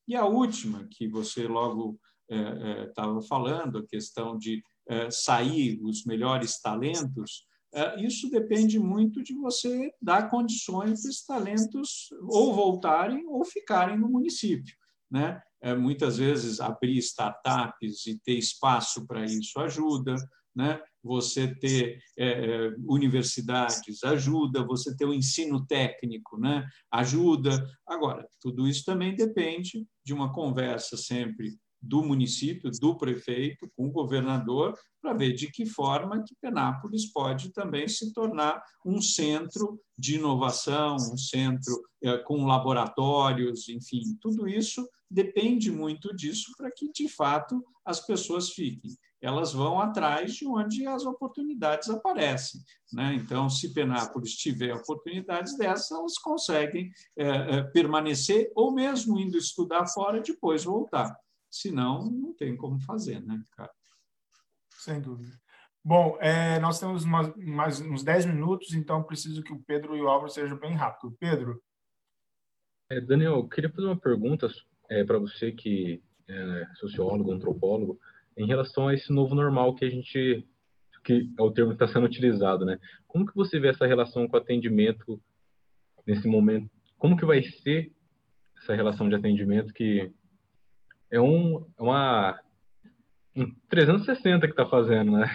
E 0.08 0.16
a 0.16 0.26
última, 0.26 0.88
que 0.90 1.08
você 1.08 1.48
logo 1.48 2.00
estava 2.30 3.20
é, 3.20 3.24
é, 3.24 3.28
falando, 3.28 3.80
a 3.80 3.86
questão 3.86 4.38
de 4.38 4.64
é, 4.88 5.10
sair 5.12 5.80
os 5.84 6.06
melhores 6.06 6.60
talentos, 6.62 7.48
isso 8.00 8.28
depende 8.32 8.80
muito 8.80 9.22
de 9.22 9.36
você 9.36 9.92
dar 10.02 10.28
condições 10.28 11.02
para 11.02 11.10
esses 11.10 11.24
talentos 11.24 12.10
ou 12.24 12.52
voltarem 12.52 13.28
ou 13.28 13.46
ficarem 13.46 13.96
no 13.96 14.10
município. 14.10 14.76
Né? 15.12 15.40
Muitas 15.78 16.18
vezes 16.18 16.60
abrir 16.60 16.98
startups 16.98 18.08
e 18.08 18.18
ter 18.18 18.40
espaço 18.40 19.06
para 19.06 19.24
isso 19.24 19.60
ajuda, 19.60 20.16
né? 20.56 20.82
você 21.04 21.54
ter 21.56 22.00
é, 22.18 22.28
é, 22.28 22.76
universidades 22.88 24.04
ajuda, 24.04 24.66
você 24.66 24.96
ter 24.96 25.06
o 25.06 25.14
ensino 25.14 25.66
técnico 25.66 26.38
né? 26.38 26.68
ajuda. 26.92 27.66
Agora, 27.88 28.28
tudo 28.42 28.68
isso 28.68 28.84
também 28.84 29.16
depende 29.16 29.88
de 30.04 30.14
uma 30.14 30.34
conversa 30.34 30.98
sempre 30.98 31.58
do 31.82 32.04
município, 32.04 32.70
do 32.82 32.98
prefeito, 32.98 33.70
com 33.76 33.88
o 33.88 33.92
governador, 33.92 34.78
para 35.02 35.14
ver 35.14 35.34
de 35.34 35.50
que 35.50 35.66
forma 35.66 36.22
que 36.24 36.36
Penápolis 36.42 37.10
pode 37.12 37.54
também 37.54 37.88
se 37.88 38.12
tornar 38.12 38.62
um 38.86 39.02
centro 39.02 39.80
de 39.98 40.16
inovação, 40.16 40.96
um 40.96 41.18
centro 41.18 41.82
é, 42.04 42.18
com 42.18 42.46
laboratórios, 42.46 43.70
enfim, 43.70 44.02
tudo 44.20 44.48
isso 44.48 44.86
depende 45.10 45.72
muito 45.72 46.14
disso 46.16 46.52
para 46.58 46.70
que, 46.72 46.92
de 46.92 47.08
fato, 47.08 47.64
as 47.86 48.06
pessoas 48.06 48.50
fiquem. 48.52 48.92
Elas 49.22 49.52
vão 49.52 49.80
atrás 49.80 50.34
de 50.34 50.48
onde 50.48 50.88
as 50.88 51.06
oportunidades 51.06 51.90
aparecem. 51.90 52.62
Né? 52.94 53.14
Então, 53.16 53.50
se 53.50 53.74
Penápolis 53.74 54.36
tiver 54.36 54.74
oportunidades 54.74 55.58
dessas, 55.58 55.92
elas 55.92 56.18
conseguem 56.18 56.92
é, 57.18 57.28
é, 57.28 57.64
permanecer 57.64 58.52
ou 58.56 58.74
mesmo 58.74 59.20
indo 59.20 59.38
estudar 59.38 59.88
fora, 59.88 60.22
depois 60.22 60.64
voltar. 60.64 61.16
Senão, 61.50 62.10
não 62.10 62.34
tem 62.34 62.56
como 62.56 62.80
fazer, 62.82 63.22
né, 63.22 63.44
cara? 63.52 63.72
Sem 64.70 65.02
dúvida. 65.02 65.38
Bom, 65.84 66.18
é, 66.20 66.60
nós 66.60 66.80
temos 66.80 67.06
mais, 67.06 67.36
mais 67.36 67.82
uns 67.82 68.04
10 68.04 68.26
minutos, 68.28 68.74
então 68.74 69.04
preciso 69.04 69.42
que 69.42 69.54
o 69.54 69.60
Pedro 69.60 69.96
e 69.96 70.02
o 70.02 70.08
Álvaro 70.08 70.32
sejam 70.32 70.58
bem 70.58 70.74
rápidos. 70.74 71.18
Pedro? 71.20 71.62
É, 72.90 73.00
Daniel, 73.00 73.36
eu 73.36 73.48
queria 73.48 73.70
fazer 73.70 73.88
uma 73.88 74.00
pergunta 74.00 74.48
é, 74.90 75.04
para 75.04 75.20
você 75.20 75.52
que 75.52 76.02
é 76.28 76.68
sociólogo, 76.76 77.32
antropólogo, 77.32 78.00
em 78.40 78.48
relação 78.48 78.88
a 78.88 78.94
esse 78.94 79.12
novo 79.12 79.36
normal 79.36 79.76
que 79.76 79.86
a 79.86 79.90
gente 79.90 80.48
que 81.04 81.30
é 81.38 81.42
o 81.42 81.52
termo 81.52 81.72
que 81.72 81.76
está 81.76 81.88
sendo 81.88 82.06
utilizado, 82.06 82.66
né? 82.66 82.78
Como 83.08 83.26
que 83.26 83.36
você 83.36 83.60
vê 83.60 83.70
essa 83.70 83.88
relação 83.88 84.28
com 84.28 84.36
o 84.36 84.40
atendimento 84.40 85.20
nesse 86.06 86.28
momento? 86.28 86.70
Como 86.98 87.16
que 87.16 87.26
vai 87.26 87.42
ser 87.42 87.92
essa 88.58 88.76
relação 88.76 89.08
de 89.08 89.16
atendimento 89.16 89.74
que 89.74 90.12
é 91.12 91.20
um 91.20 91.66
é 91.78 91.82
uma 91.82 92.40
um 93.36 93.54
360 93.70 94.48
que 94.48 94.54
está 94.54 94.66
fazendo, 94.66 95.12
né? 95.12 95.30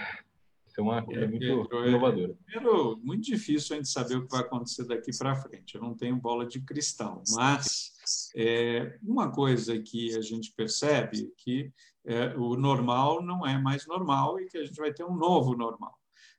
É 0.76 0.82
uma 0.82 1.02
coisa 1.02 1.24
é, 1.24 1.28
muito 1.28 1.40
Pedro, 1.40 1.88
inovadora. 1.88 2.32
É, 2.32 2.52
primeiro, 2.52 2.96
muito 3.02 3.24
difícil 3.24 3.74
a 3.74 3.76
gente 3.76 3.88
saber 3.88 4.16
o 4.16 4.24
que 4.24 4.30
vai 4.30 4.40
acontecer 4.40 4.84
daqui 4.84 5.16
para 5.16 5.36
frente. 5.36 5.74
Eu 5.74 5.80
não 5.80 5.94
tenho 5.94 6.16
bola 6.16 6.46
de 6.46 6.60
cristal, 6.60 7.22
mas 7.34 7.92
é, 8.36 8.98
uma 9.02 9.30
coisa 9.30 9.80
que 9.80 10.16
a 10.16 10.20
gente 10.20 10.52
percebe 10.56 11.26
é 11.26 11.42
que 11.42 11.72
é, 12.04 12.34
o 12.36 12.56
normal 12.56 13.22
não 13.22 13.46
é 13.46 13.56
mais 13.56 13.86
normal 13.86 14.40
e 14.40 14.46
que 14.46 14.58
a 14.58 14.64
gente 14.64 14.76
vai 14.76 14.92
ter 14.92 15.04
um 15.04 15.16
novo 15.16 15.56
normal. 15.56 15.94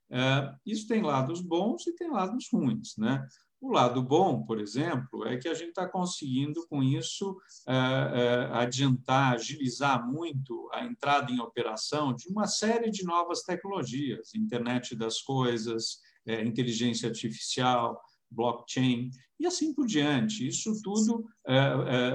É, 0.10 0.54
isso 0.65 0.88
tem 0.88 1.02
lados 1.02 1.41
bons 1.41 1.88
e 1.88 1.95
tem 1.95 2.12
lados 2.12 2.48
ruins, 2.52 2.95
né? 2.98 3.26
O 3.65 3.71
lado 3.71 3.99
bom, 4.04 4.43
por 4.43 4.60
exemplo, 4.60 5.25
é 5.25 5.38
que 5.38 5.47
a 5.47 5.54
gente 5.56 5.69
está 5.69 5.88
conseguindo, 5.88 6.67
com 6.67 6.84
isso, 6.84 7.36
é, 7.67 7.73
é, 7.73 8.58
adiantar, 8.60 9.34
agilizar 9.34 10.08
muito 10.08 10.69
a 10.71 10.86
entrada 10.86 11.32
em 11.32 11.39
operação 11.39 12.13
de 12.13 12.28
uma 12.28 12.45
série 12.45 12.91
de 12.91 13.04
novas 13.04 13.41
tecnologias, 13.41 14.36
internet 14.36 14.95
das 14.95 15.19
coisas, 15.19 15.99
é, 16.28 16.45
inteligência 16.45 17.10
artificial, 17.10 17.99
blockchain 18.30 19.10
e 19.39 19.47
assim 19.47 19.73
por 19.73 19.88
diante. 19.88 20.47
Isso 20.47 20.80
tudo 20.84 21.25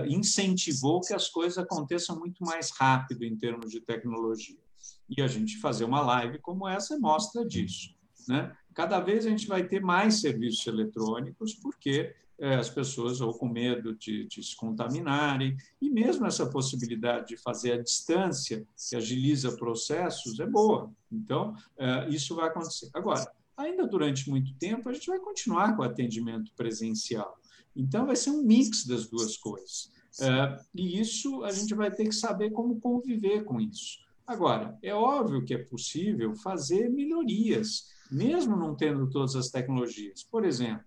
incentivou 0.08 1.00
que 1.00 1.12
as 1.12 1.28
coisas 1.28 1.58
aconteçam 1.58 2.16
muito 2.16 2.44
mais 2.44 2.70
rápido 2.70 3.24
em 3.24 3.36
termos 3.36 3.72
de 3.72 3.80
tecnologia. 3.80 4.60
E 5.08 5.20
a 5.20 5.26
gente 5.26 5.58
fazer 5.58 5.84
uma 5.84 6.00
live 6.00 6.38
como 6.38 6.68
essa 6.68 6.96
mostra 6.96 7.44
disso. 7.44 7.88
Né? 8.28 8.56
Cada 8.80 8.98
vez 8.98 9.26
a 9.26 9.28
gente 9.28 9.46
vai 9.46 9.68
ter 9.68 9.82
mais 9.82 10.22
serviços 10.22 10.66
eletrônicos, 10.66 11.52
porque 11.52 12.14
é, 12.38 12.54
as 12.54 12.70
pessoas 12.70 13.20
ou 13.20 13.34
com 13.34 13.46
medo 13.46 13.94
de, 13.94 14.26
de, 14.26 14.42
se 14.42 14.56
contaminarem, 14.56 15.54
e 15.82 15.90
mesmo 15.90 16.24
essa 16.24 16.48
possibilidade 16.48 17.28
de 17.28 17.36
fazer 17.36 17.72
à 17.72 17.82
distância, 17.82 18.66
que 18.88 18.96
agiliza 18.96 19.54
processos, 19.54 20.40
é 20.40 20.46
boa. 20.46 20.90
Então, 21.12 21.54
é, 21.76 22.08
isso 22.08 22.34
vai 22.34 22.48
acontecer. 22.48 22.88
Agora, 22.94 23.30
ainda 23.54 23.86
durante 23.86 24.30
muito 24.30 24.54
tempo, 24.54 24.88
a 24.88 24.94
gente 24.94 25.08
vai 25.08 25.18
continuar 25.18 25.76
com 25.76 25.82
o 25.82 25.84
atendimento 25.84 26.50
presencial. 26.56 27.38
Então, 27.76 28.06
vai 28.06 28.16
ser 28.16 28.30
um 28.30 28.42
mix 28.42 28.86
das 28.86 29.06
duas 29.06 29.36
coisas. 29.36 29.92
É, 30.22 30.58
e 30.74 30.98
isso 30.98 31.44
a 31.44 31.52
gente 31.52 31.74
vai 31.74 31.90
ter 31.90 32.08
que 32.08 32.14
saber 32.14 32.48
como 32.48 32.80
conviver 32.80 33.44
com 33.44 33.60
isso. 33.60 33.98
Agora, 34.26 34.78
é 34.82 34.94
óbvio 34.94 35.44
que 35.44 35.52
é 35.52 35.58
possível 35.58 36.34
fazer 36.34 36.88
melhorias 36.88 37.99
mesmo 38.10 38.56
não 38.56 38.74
tendo 38.74 39.08
todas 39.08 39.36
as 39.36 39.48
tecnologias. 39.48 40.22
Por 40.22 40.44
exemplo, 40.44 40.84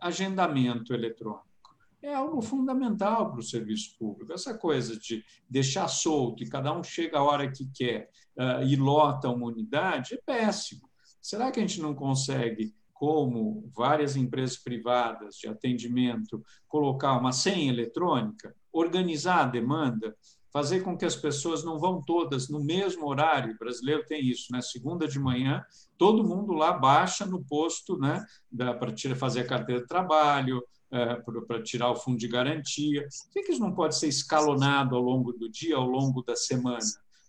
agendamento 0.00 0.94
eletrônico 0.94 1.46
é 2.02 2.14
algo 2.14 2.40
fundamental 2.40 3.32
para 3.32 3.40
o 3.40 3.42
serviço 3.42 3.96
público. 3.98 4.32
Essa 4.32 4.56
coisa 4.56 4.96
de 4.96 5.24
deixar 5.50 5.88
solto 5.88 6.44
e 6.44 6.48
cada 6.48 6.72
um 6.72 6.84
chega 6.84 7.18
a 7.18 7.22
hora 7.24 7.50
que 7.50 7.68
quer 7.74 8.10
e 8.66 8.76
lota 8.76 9.28
uma 9.28 9.46
unidade 9.46 10.14
é 10.14 10.20
péssimo. 10.24 10.88
Será 11.20 11.50
que 11.50 11.58
a 11.58 11.62
gente 11.66 11.80
não 11.80 11.94
consegue, 11.94 12.72
como 12.92 13.68
várias 13.74 14.14
empresas 14.14 14.56
privadas 14.56 15.34
de 15.34 15.48
atendimento, 15.48 16.44
colocar 16.68 17.18
uma 17.18 17.32
senha 17.32 17.72
eletrônica, 17.72 18.54
organizar 18.72 19.40
a 19.40 19.46
demanda 19.46 20.16
fazer 20.56 20.80
com 20.80 20.96
que 20.96 21.04
as 21.04 21.14
pessoas 21.14 21.62
não 21.62 21.78
vão 21.78 22.00
todas 22.00 22.48
no 22.48 22.64
mesmo 22.64 23.06
horário. 23.06 23.52
O 23.52 23.58
brasileiro 23.58 24.06
tem 24.06 24.26
isso, 24.26 24.50
né? 24.50 24.62
Segunda 24.62 25.06
de 25.06 25.18
manhã, 25.18 25.62
todo 25.98 26.24
mundo 26.24 26.54
lá 26.54 26.72
baixa 26.72 27.26
no 27.26 27.44
posto, 27.44 27.98
né? 27.98 28.24
Para 28.56 28.94
fazer 29.14 29.40
a 29.40 29.46
carteira 29.46 29.82
de 29.82 29.86
trabalho, 29.86 30.66
é, 30.90 31.16
para 31.46 31.62
tirar 31.62 31.90
o 31.90 31.96
fundo 31.96 32.16
de 32.16 32.26
garantia. 32.26 33.02
Por 33.02 33.32
que, 33.34 33.42
que 33.42 33.52
isso 33.52 33.60
não 33.60 33.74
pode 33.74 33.98
ser 33.98 34.08
escalonado 34.08 34.96
ao 34.96 35.02
longo 35.02 35.30
do 35.30 35.46
dia, 35.46 35.76
ao 35.76 35.86
longo 35.86 36.22
da 36.22 36.34
semana? 36.34 36.78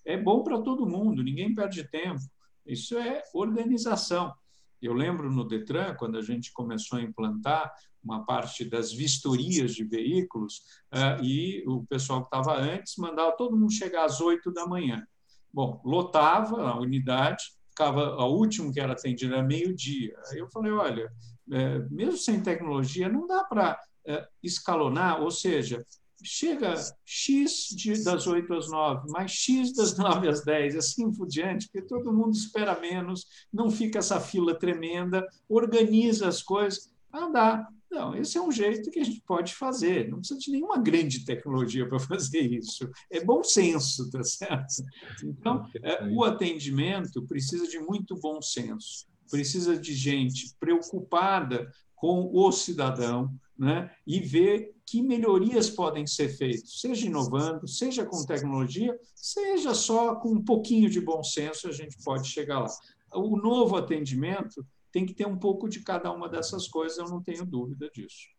É 0.05 0.15
bom 0.15 0.41
para 0.41 0.61
todo 0.61 0.87
mundo, 0.87 1.21
ninguém 1.21 1.53
perde 1.53 1.83
tempo. 1.83 2.21
Isso 2.65 2.97
é 2.97 3.23
organização. 3.33 4.33
Eu 4.81 4.93
lembro 4.93 5.29
no 5.29 5.45
Detran, 5.45 5.95
quando 5.95 6.17
a 6.17 6.21
gente 6.21 6.53
começou 6.53 6.97
a 6.97 7.01
implantar 7.01 7.73
uma 8.07 8.25
parte 8.25 8.63
das 8.63 8.93
vistorias 8.93 9.75
de 9.75 9.83
veículos, 9.83 10.61
eh, 10.93 11.17
e 11.21 11.63
o 11.67 11.85
pessoal 11.85 12.21
que 12.21 12.27
estava 12.27 12.57
antes 12.57 12.95
mandava 12.97 13.35
todo 13.35 13.57
mundo 13.57 13.71
chegar 13.71 14.05
às 14.05 14.21
8 14.21 14.51
da 14.51 14.65
manhã. 14.65 15.05
Bom, 15.53 15.81
lotava 15.83 16.61
a 16.61 16.79
unidade, 16.79 17.43
ficava 17.69 18.15
a 18.15 18.25
última 18.25 18.71
que 18.71 18.79
era 18.79 18.93
atendida 18.93 19.35
era 19.35 19.43
meio-dia. 19.43 20.15
Aí 20.31 20.39
eu 20.39 20.47
falei: 20.49 20.71
olha, 20.71 21.11
eh, 21.51 21.79
mesmo 21.91 22.17
sem 22.17 22.41
tecnologia, 22.41 23.09
não 23.09 23.27
dá 23.27 23.43
para 23.43 23.79
eh, 24.05 24.27
escalonar, 24.41 25.21
ou 25.21 25.29
seja, 25.29 25.83
chega 26.23 26.73
X 27.05 27.67
de, 27.75 28.03
das 28.03 28.25
8 28.25 28.53
às 28.53 28.69
9, 28.69 29.09
mais 29.11 29.31
X 29.31 29.73
das 29.73 29.95
9 29.97 30.27
às 30.27 30.43
10, 30.43 30.75
assim 30.75 31.11
por 31.11 31.27
diante, 31.27 31.67
porque 31.67 31.87
todo 31.87 32.13
mundo 32.13 32.33
espera 32.33 32.79
menos, 32.79 33.25
não 33.53 33.69
fica 33.69 33.99
essa 33.99 34.19
fila 34.19 34.57
tremenda, 34.57 35.25
organiza 35.47 36.27
as 36.27 36.41
coisas. 36.41 36.91
Ah, 37.11 37.29
dá. 37.29 37.67
Não, 37.97 38.15
esse 38.15 38.37
é 38.37 38.41
um 38.41 38.51
jeito 38.51 38.91
que 38.91 38.99
a 38.99 39.03
gente 39.03 39.21
pode 39.21 39.55
fazer. 39.55 40.07
Não 40.07 40.19
precisa 40.19 40.39
de 40.39 40.51
nenhuma 40.51 40.77
grande 40.77 41.25
tecnologia 41.25 41.89
para 41.89 41.97
fazer 41.99 42.41
isso. 42.41 42.87
É 43.09 43.23
bom 43.23 43.43
senso, 43.43 44.09
tá 44.11 44.23
certo? 44.23 44.83
Então, 45.23 45.65
é, 45.81 46.07
o 46.09 46.23
atendimento 46.23 47.25
precisa 47.25 47.67
de 47.67 47.79
muito 47.79 48.15
bom 48.19 48.39
senso. 48.39 49.07
Precisa 49.31 49.75
de 49.75 49.95
gente 49.95 50.53
preocupada 50.59 51.71
com 51.95 52.29
o 52.31 52.51
cidadão 52.51 53.33
né? 53.57 53.89
e 54.05 54.19
ver 54.19 54.75
que 54.85 55.01
melhorias 55.01 55.67
podem 55.69 56.05
ser 56.05 56.29
feitas, 56.29 56.79
seja 56.79 57.07
inovando, 57.07 57.67
seja 57.67 58.05
com 58.05 58.23
tecnologia, 58.23 58.97
seja 59.15 59.73
só 59.73 60.15
com 60.15 60.29
um 60.29 60.43
pouquinho 60.43 60.89
de 60.89 61.01
bom 61.01 61.23
senso, 61.23 61.67
a 61.67 61.71
gente 61.71 61.97
pode 62.03 62.27
chegar 62.29 62.59
lá. 62.59 62.69
O 63.15 63.35
novo 63.35 63.75
atendimento 63.75 64.63
tem 64.97 65.05
que 65.05 65.13
ter 65.13 65.27
um 65.27 65.37
pouco 65.37 65.69
de 65.69 65.81
cada 65.81 66.11
uma 66.11 66.27
dessas 66.27 66.67
coisas, 66.67 66.97
eu 66.97 67.05
não 67.05 67.21
tenho 67.21 67.45
dúvida 67.45 67.87
disso. 67.93 68.29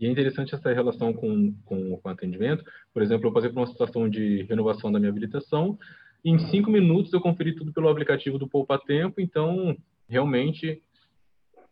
E 0.00 0.06
é 0.06 0.10
interessante 0.10 0.52
essa 0.52 0.72
relação 0.72 1.12
com, 1.12 1.54
com, 1.64 1.96
com 1.96 2.08
atendimento. 2.08 2.64
Por 2.92 3.02
exemplo, 3.02 3.28
eu 3.28 3.32
passei 3.32 3.50
por 3.50 3.60
uma 3.60 3.68
situação 3.68 4.10
de 4.10 4.42
renovação 4.42 4.90
da 4.90 4.98
minha 4.98 5.10
habilitação. 5.10 5.78
Em 6.24 6.40
cinco 6.50 6.72
minutos 6.72 7.12
eu 7.12 7.20
conferi 7.20 7.54
tudo 7.54 7.72
pelo 7.72 7.88
aplicativo 7.88 8.36
do 8.36 8.48
Poupa 8.48 8.80
Tempo, 8.80 9.20
então 9.20 9.76
realmente 10.08 10.82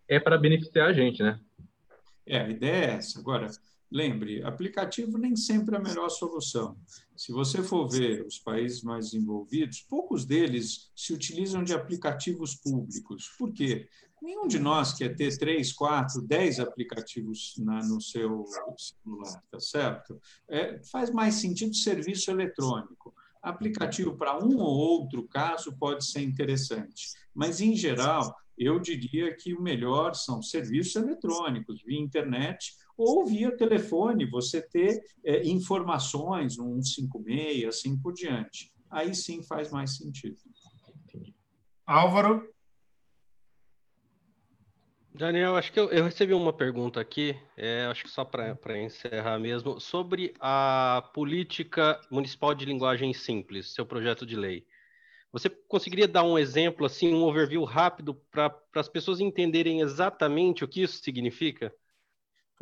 é 0.06 0.20
para 0.20 0.38
beneficiar 0.38 0.90
a 0.90 0.92
gente, 0.92 1.20
né? 1.20 1.40
É, 2.24 2.38
a 2.38 2.48
ideia 2.48 2.84
é 2.84 2.94
essa. 2.94 3.18
Agora, 3.18 3.48
lembre, 3.94 4.42
aplicativo 4.42 5.16
nem 5.16 5.36
sempre 5.36 5.76
é 5.76 5.78
a 5.78 5.82
melhor 5.82 6.08
solução. 6.08 6.76
Se 7.16 7.30
você 7.30 7.62
for 7.62 7.88
ver 7.88 8.26
os 8.26 8.40
países 8.40 8.82
mais 8.82 9.12
desenvolvidos, 9.12 9.82
poucos 9.82 10.24
deles 10.26 10.90
se 10.96 11.14
utilizam 11.14 11.62
de 11.62 11.72
aplicativos 11.72 12.56
públicos. 12.56 13.32
Por 13.38 13.52
quê? 13.52 13.88
Nenhum 14.20 14.48
de 14.48 14.58
nós 14.58 14.94
quer 14.94 15.14
ter 15.14 15.38
três, 15.38 15.72
quatro, 15.72 16.20
dez 16.20 16.58
aplicativos 16.58 17.54
na, 17.58 17.84
no 17.86 18.00
seu 18.00 18.44
celular, 18.76 19.40
tá 19.48 19.60
certo? 19.60 20.20
É, 20.48 20.82
faz 20.90 21.10
mais 21.10 21.36
sentido 21.36 21.76
serviço 21.76 22.32
eletrônico. 22.32 23.14
Aplicativo 23.40 24.16
para 24.16 24.42
um 24.44 24.56
ou 24.58 24.76
outro 24.76 25.28
caso 25.28 25.76
pode 25.76 26.04
ser 26.04 26.22
interessante, 26.22 27.10
mas 27.32 27.60
em 27.60 27.76
geral 27.76 28.34
eu 28.56 28.80
diria 28.80 29.36
que 29.36 29.52
o 29.52 29.60
melhor 29.60 30.14
são 30.14 30.40
serviços 30.42 30.96
eletrônicos, 30.96 31.82
via 31.82 32.00
internet 32.00 32.74
ou 32.96 33.26
via 33.26 33.56
telefone, 33.56 34.28
você 34.28 34.62
ter 34.62 35.02
é, 35.24 35.46
informações, 35.46 36.58
um 36.58 36.82
156, 36.82 37.64
assim 37.66 37.98
por 38.00 38.12
diante. 38.12 38.72
Aí 38.90 39.14
sim 39.14 39.42
faz 39.42 39.70
mais 39.70 39.96
sentido. 39.96 40.36
Álvaro? 41.86 42.48
Daniel, 45.16 45.56
acho 45.56 45.72
que 45.72 45.78
eu, 45.78 45.90
eu 45.90 46.04
recebi 46.04 46.34
uma 46.34 46.52
pergunta 46.52 47.00
aqui, 47.00 47.36
é, 47.56 47.86
acho 47.86 48.02
que 48.02 48.10
só 48.10 48.24
para 48.24 48.78
encerrar 48.82 49.38
mesmo, 49.38 49.80
sobre 49.80 50.34
a 50.40 51.08
política 51.14 52.00
municipal 52.10 52.52
de 52.52 52.64
linguagem 52.64 53.12
simples, 53.12 53.72
seu 53.72 53.86
projeto 53.86 54.26
de 54.26 54.34
lei. 54.34 54.66
Você 55.32 55.48
conseguiria 55.48 56.08
dar 56.08 56.24
um 56.24 56.38
exemplo, 56.38 56.86
assim, 56.86 57.12
um 57.12 57.22
overview 57.24 57.62
rápido 57.64 58.14
para 58.30 58.56
as 58.74 58.88
pessoas 58.88 59.20
entenderem 59.20 59.80
exatamente 59.80 60.64
o 60.64 60.68
que 60.68 60.82
isso 60.82 61.02
significa? 61.02 61.72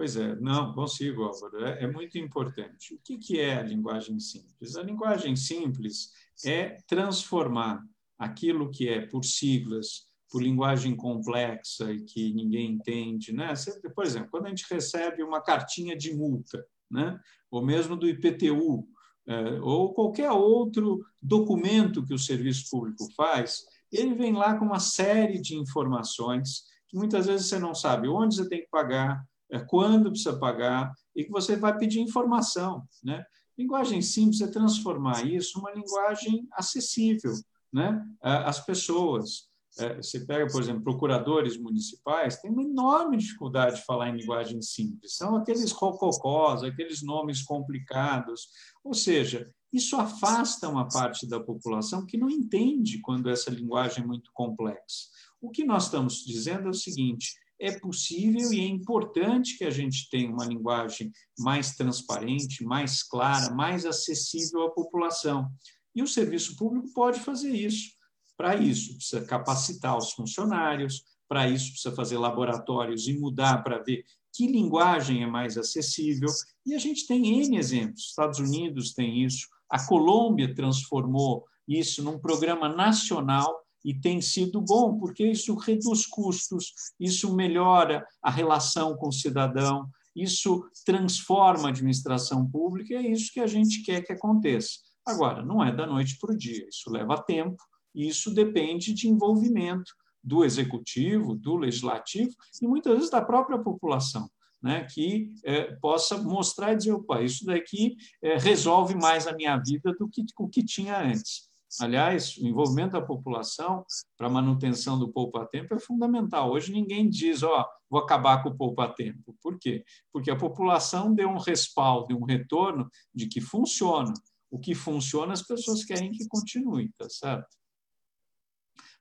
Pois 0.03 0.17
é, 0.17 0.35
não, 0.41 0.73
consigo, 0.73 1.23
Álvaro. 1.23 1.65
É, 1.65 1.85
é 1.85 1.87
muito 1.87 2.19
importante. 2.19 2.93
O 2.93 2.99
que, 3.05 3.17
que 3.19 3.39
é 3.39 3.55
a 3.55 3.63
linguagem 3.63 4.19
simples? 4.19 4.75
A 4.75 4.83
linguagem 4.83 5.37
simples 5.37 6.11
é 6.45 6.77
transformar 6.89 7.81
aquilo 8.19 8.69
que 8.69 8.89
é 8.89 9.07
por 9.07 9.25
siglas, 9.25 10.09
por 10.29 10.43
linguagem 10.43 10.97
complexa 10.97 11.93
e 11.93 12.03
que 12.03 12.35
ninguém 12.35 12.73
entende, 12.73 13.33
né? 13.33 13.55
Por 13.95 14.05
exemplo, 14.05 14.29
quando 14.29 14.47
a 14.47 14.49
gente 14.49 14.67
recebe 14.69 15.23
uma 15.23 15.41
cartinha 15.41 15.97
de 15.97 16.13
multa, 16.13 16.67
né? 16.91 17.17
Ou 17.49 17.65
mesmo 17.65 17.97
do 17.97 18.09
IPTU, 18.09 18.85
é, 19.29 19.61
ou 19.61 19.95
qualquer 19.95 20.33
outro 20.33 21.07
documento 21.23 22.05
que 22.05 22.13
o 22.13 22.19
serviço 22.19 22.69
público 22.69 23.07
faz, 23.15 23.65
ele 23.93 24.17
vem 24.17 24.33
lá 24.33 24.59
com 24.59 24.65
uma 24.65 24.81
série 24.81 25.41
de 25.41 25.55
informações 25.55 26.65
que 26.89 26.97
muitas 26.97 27.27
vezes 27.27 27.47
você 27.47 27.61
não 27.61 27.73
sabe 27.73 28.09
onde 28.09 28.35
você 28.35 28.49
tem 28.49 28.63
que 28.63 28.69
pagar, 28.69 29.25
quando 29.61 30.11
precisa 30.11 30.39
pagar, 30.39 30.93
e 31.15 31.25
que 31.25 31.31
você 31.31 31.57
vai 31.57 31.77
pedir 31.77 32.01
informação. 32.01 32.87
Né? 33.03 33.25
Linguagem 33.59 34.01
simples 34.01 34.41
é 34.41 34.47
transformar 34.47 35.27
isso 35.27 35.59
numa 35.59 35.73
linguagem 35.73 36.47
acessível 36.53 37.33
né? 37.73 38.05
às 38.21 38.65
pessoas. 38.65 39.51
É, 39.79 39.97
você 39.97 40.21
pega, 40.21 40.47
por 40.53 40.61
exemplo, 40.61 40.83
procuradores 40.83 41.57
municipais, 41.57 42.39
tem 42.41 42.51
uma 42.51 42.63
enorme 42.63 43.17
dificuldade 43.17 43.77
de 43.77 43.85
falar 43.87 44.11
em 44.11 44.19
linguagem 44.19 44.61
simples. 44.61 45.17
São 45.17 45.35
aqueles 45.35 45.73
rococós, 45.73 46.63
aqueles 46.63 47.03
nomes 47.03 47.43
complicados. 47.43 48.49
Ou 48.85 48.93
seja, 48.93 49.51
isso 49.73 49.97
afasta 49.97 50.69
uma 50.69 50.87
parte 50.87 51.27
da 51.27 51.41
população 51.41 52.05
que 52.05 52.19
não 52.19 52.29
entende 52.29 53.01
quando 53.01 53.31
essa 53.31 53.51
linguagem 53.51 54.05
é 54.05 54.07
muito 54.07 54.31
complexa. 54.35 55.09
O 55.41 55.51
que 55.51 55.65
nós 55.65 55.85
estamos 55.85 56.23
dizendo 56.23 56.67
é 56.67 56.71
o 56.71 56.75
seguinte: 56.75 57.35
é 57.63 57.79
possível 57.79 58.53
e 58.53 58.59
é 58.61 58.67
importante 58.67 59.57
que 59.57 59.65
a 59.65 59.71
gente 59.71 60.11
tenha 60.11 60.29
uma 60.29 60.45
linguagem 60.45 61.13
mais 61.39 61.77
transparente, 61.77 62.65
mais 62.65 63.05
clara, 63.05 63.55
mais 63.55 63.87
acessível 63.87 64.65
à 64.65 64.71
população. 64.73 65.49
E 65.95 66.03
o 66.03 66.07
serviço 66.09 66.57
público 66.57 66.93
pode 66.93 67.21
fazer 67.21 67.53
isso. 67.53 67.93
Para 68.37 68.57
isso, 68.57 68.97
precisa 68.97 69.25
capacitar 69.25 69.97
os 69.97 70.11
funcionários, 70.11 71.05
para 71.29 71.49
isso, 71.49 71.71
precisa 71.71 71.95
fazer 71.95 72.19
laboratórios 72.19 73.07
e 73.07 73.17
mudar 73.17 73.63
para 73.63 73.79
ver 73.79 74.05
que 74.35 74.49
linguagem 74.49 75.23
é 75.23 75.27
mais 75.27 75.57
acessível. 75.57 76.29
E 76.67 76.75
a 76.75 76.79
gente 76.79 77.07
tem 77.07 77.41
N 77.45 77.57
exemplos. 77.57 78.09
Estados 78.09 78.41
Unidos 78.41 78.93
tem 78.93 79.23
isso, 79.23 79.47
a 79.71 79.87
Colômbia 79.87 80.53
transformou 80.53 81.47
isso 81.69 82.03
num 82.03 82.19
programa 82.19 82.69
nacional 82.69 83.62
e 83.85 83.95
tem 83.95 84.21
sido 84.21 84.61
bom, 84.61 84.99
porque 84.99 85.27
isso 85.27 85.55
reduz 85.55 86.07
custos, 86.07 86.73
isso 86.99 87.35
melhora 87.35 88.07
a 88.23 88.31
relação 88.31 88.97
com 88.97 89.09
o 89.09 89.13
cidadão, 89.13 89.89
isso 90.15 90.65
transforma 90.85 91.69
a 91.69 91.71
administração 91.71 92.49
pública, 92.49 92.95
e 92.95 92.97
é 92.97 93.11
isso 93.11 93.33
que 93.33 93.41
a 93.41 93.47
gente 93.47 93.83
quer 93.83 94.03
que 94.03 94.13
aconteça. 94.13 94.79
Agora, 95.07 95.45
não 95.45 95.65
é 95.65 95.75
da 95.75 95.87
noite 95.87 96.17
para 96.21 96.33
o 96.33 96.37
dia, 96.37 96.67
isso 96.69 96.91
leva 96.91 97.21
tempo, 97.21 97.57
isso 97.95 98.33
depende 98.33 98.93
de 98.93 99.09
envolvimento 99.09 99.93
do 100.23 100.45
executivo, 100.45 101.35
do 101.35 101.57
legislativo 101.57 102.31
e 102.61 102.67
muitas 102.67 102.95
vezes 102.95 103.11
da 103.11 103.21
própria 103.21 103.59
população. 103.59 104.31
Né, 104.65 104.87
que 104.95 105.33
é, 105.45 105.75
possa 105.81 106.17
mostrar 106.23 106.73
e 106.73 106.77
dizer, 106.77 106.93
opa, 106.93 107.21
isso 107.21 107.45
daqui 107.45 107.97
é, 108.23 108.39
resolve 108.39 108.95
mais 108.95 109.27
a 109.27 109.35
minha 109.35 109.57
vida 109.57 109.93
do 109.99 110.09
que 110.09 110.23
o 110.39 110.49
que 110.49 110.65
tinha 110.65 111.03
antes. 111.03 111.51
Aliás, 111.81 112.37
o 112.37 112.47
envolvimento 112.47 112.93
da 112.93 113.01
população 113.01 113.85
para 114.17 114.27
a 114.27 114.31
manutenção 114.31 114.99
do 114.99 115.11
poupa-tempo 115.11 115.75
é 115.75 115.79
fundamental. 115.79 116.51
Hoje 116.51 116.73
ninguém 116.73 117.09
diz, 117.09 117.43
ó, 117.43 117.63
oh, 117.63 117.67
vou 117.89 118.01
acabar 118.01 118.43
com 118.43 118.51
o 118.51 118.57
poupa-tempo. 118.57 119.37
Por 119.43 119.59
quê? 119.59 119.85
Porque 120.13 120.31
a 120.31 120.37
população 120.37 121.15
deu 121.15 121.29
um 121.29 121.39
respaldo, 121.39 122.17
um 122.17 122.25
retorno 122.25 122.91
de 123.15 123.27
que 123.27 123.41
funciona. 123.41 124.13
O 124.51 124.59
que 124.59 124.75
funciona, 124.75 125.33
as 125.33 125.43
pessoas 125.43 125.83
querem 125.85 126.13
que 126.13 126.29
continue, 126.29 126.93
tá 126.99 127.09
certo? 127.09 127.57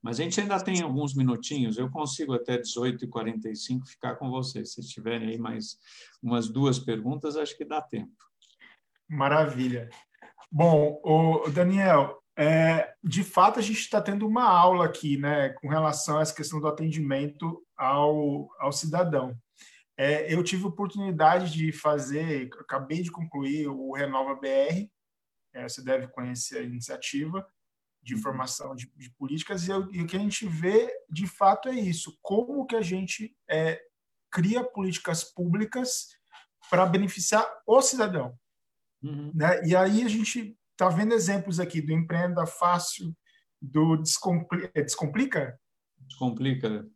Mas 0.02 0.20
a 0.20 0.24
gente 0.24 0.40
ainda 0.40 0.60
tem 0.64 0.82
alguns 0.82 1.14
minutinhos, 1.14 1.78
eu 1.78 1.90
consigo 1.92 2.34
até 2.34 2.58
18h45 2.58 3.86
ficar 3.86 4.16
com 4.16 4.32
vocês. 4.32 4.74
Se 4.74 4.82
tiverem 4.82 5.30
aí 5.30 5.38
mais 5.38 5.78
umas 6.24 6.50
duas 6.50 6.80
perguntas, 6.80 7.36
acho 7.36 7.56
que 7.56 7.66
dá 7.66 7.82
tempo. 7.82 8.16
Maravilha. 9.08 9.90
Bom, 10.50 11.00
o 11.04 11.50
Daniel, 11.50 12.21
é, 12.38 12.94
de 13.04 13.24
fato 13.24 13.60
a 13.60 13.62
gente 13.62 13.80
está 13.80 14.02
tendo 14.02 14.28
uma 14.28 14.44
aula 14.44 14.86
aqui, 14.86 15.18
né, 15.18 15.50
com 15.50 15.68
relação 15.68 16.18
a 16.18 16.22
essa 16.22 16.34
questão 16.34 16.60
do 16.60 16.68
atendimento 16.68 17.66
ao, 17.76 18.50
ao 18.60 18.72
cidadão. 18.72 19.38
É, 19.98 20.34
eu 20.34 20.44
tive 20.44 20.66
oportunidade 20.66 21.52
de 21.52 21.72
fazer, 21.72 22.50
acabei 22.60 23.02
de 23.02 23.12
concluir 23.12 23.68
o 23.68 23.92
Renova 23.94 24.36
BR, 24.36 24.90
é, 25.54 25.68
você 25.68 25.84
deve 25.84 26.08
conhecer 26.08 26.60
a 26.60 26.64
iniciativa, 26.64 27.46
de 28.04 28.18
formação 28.18 28.76
de, 28.76 28.92
de 28.96 29.12
políticas 29.12 29.68
e, 29.68 29.72
e, 29.72 30.02
o 30.02 30.08
que 30.08 30.16
a 30.16 30.20
gente 30.20 30.48
vê 30.48 30.92
de 31.10 31.28
fato 31.28 31.70
é 31.70 31.76
isso 31.76 32.18
como 32.22 32.66
que 32.66 32.76
a 32.76 32.82
gente 32.82 33.36
é, 33.50 33.80
cria 34.32 34.64
políticas 34.64 35.24
públicas 35.24 36.08
para 36.70 36.86
beneficiar 36.86 37.48
o 37.66 37.82
cidadão 37.82 38.36
uhum. 39.04 39.32
né 39.36 39.64
e 39.64 39.76
aí 39.76 40.04
a 40.04 40.08
gente 40.08 40.58
está 40.82 40.90
vendo 40.90 41.14
exemplos 41.14 41.60
aqui 41.60 41.82
do 41.82 41.94
empreenda 41.94 42.46
fácil 42.48 43.16
do 43.62 43.98
descompli 43.98 44.70
é, 44.74 44.82
descomplica? 44.82 45.60
Descomplica 46.00 46.90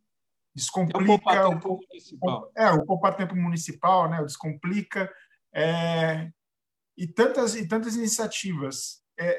descomplica 0.56 1.34
é 1.34 1.44
o 1.44 1.60
poupa 1.60 1.84
municipal. 1.86 2.52
é 2.56 2.70
o 2.72 3.36
municipal 3.36 4.10
né? 4.10 4.20
O 4.20 4.24
descomplica 4.24 5.12
é, 5.54 6.30
e 6.96 7.06
tantas 7.06 7.54
e 7.54 7.68
tantas 7.68 7.94
iniciativas. 7.94 9.04
É, 9.18 9.38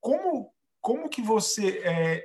como 0.00 0.54
como 0.80 1.10
que 1.10 1.20
você 1.20 1.80
é, 1.84 2.24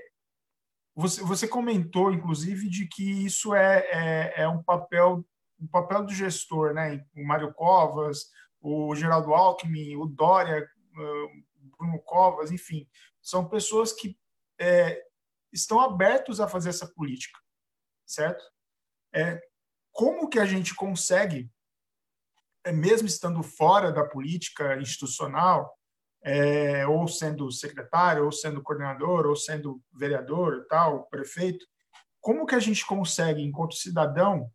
você, 0.96 1.22
você 1.22 1.48
comentou, 1.48 2.14
inclusive, 2.14 2.70
de 2.70 2.88
que 2.88 3.26
isso 3.26 3.54
é, 3.54 3.80
é, 3.92 4.44
é 4.44 4.48
um 4.48 4.64
papel 4.64 5.26
um 5.60 5.68
papel 5.68 6.06
do 6.06 6.14
gestor, 6.14 6.74
né? 6.74 7.04
O 7.16 7.26
Mário 7.26 7.54
Covas, 7.54 8.30
o 8.62 8.96
Geraldo 8.96 9.34
Alckmin, 9.34 9.96
o 9.96 10.06
Dória, 10.06 10.68
Bruno 10.96 12.00
Covas, 12.04 12.52
enfim, 12.52 12.88
são 13.22 13.48
pessoas 13.48 13.92
que 13.92 14.18
é, 14.60 15.02
estão 15.52 15.80
abertos 15.80 16.40
a 16.40 16.48
fazer 16.48 16.70
essa 16.70 16.88
política, 16.88 17.40
certo? 18.06 18.44
É, 19.14 19.42
como 19.92 20.30
que 20.30 20.40
a 20.40 20.46
gente 20.46 20.76
consegue, 20.76 21.50
é, 22.64 22.72
mesmo 22.72 23.08
estando 23.08 23.42
fora 23.42 23.92
da 23.92 24.06
política 24.06 24.78
institucional, 24.78 25.78
é, 26.24 26.88
ou 26.88 27.08
sendo 27.08 27.52
secretário, 27.52 28.26
ou 28.26 28.32
sendo 28.32 28.62
coordenador, 28.62 29.28
ou 29.28 29.36
sendo 29.36 29.82
vereador, 29.94 30.66
tal, 30.68 31.06
prefeito, 31.08 31.66
como 32.20 32.46
que 32.46 32.56
a 32.56 32.60
gente 32.60 32.84
consegue, 32.86 33.44
enquanto 33.44 33.76
cidadão, 33.76 34.52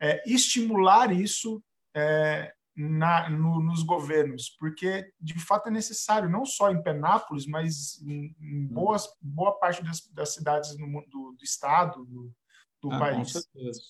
é, 0.00 0.20
estimular 0.26 1.12
isso 1.12 1.62
é, 1.94 2.52
na, 2.74 3.28
no, 3.28 3.60
nos 3.62 3.82
governos, 3.82 4.56
porque 4.58 5.12
de 5.20 5.38
fato 5.38 5.68
é 5.68 5.70
necessário, 5.70 6.28
não 6.28 6.44
só 6.44 6.70
em 6.70 6.82
Penápolis, 6.82 7.46
mas 7.46 8.00
em, 8.02 8.34
em 8.40 8.66
boas, 8.66 9.06
boa 9.20 9.58
parte 9.58 9.82
das, 9.82 10.00
das 10.08 10.34
cidades 10.34 10.76
do, 10.76 10.86
do, 10.86 11.32
do 11.32 11.44
estado, 11.44 12.04
do, 12.06 12.32
do 12.80 12.92
ah, 12.92 12.98
país. 12.98 13.32
Com 13.32 13.40
certeza. 13.40 13.80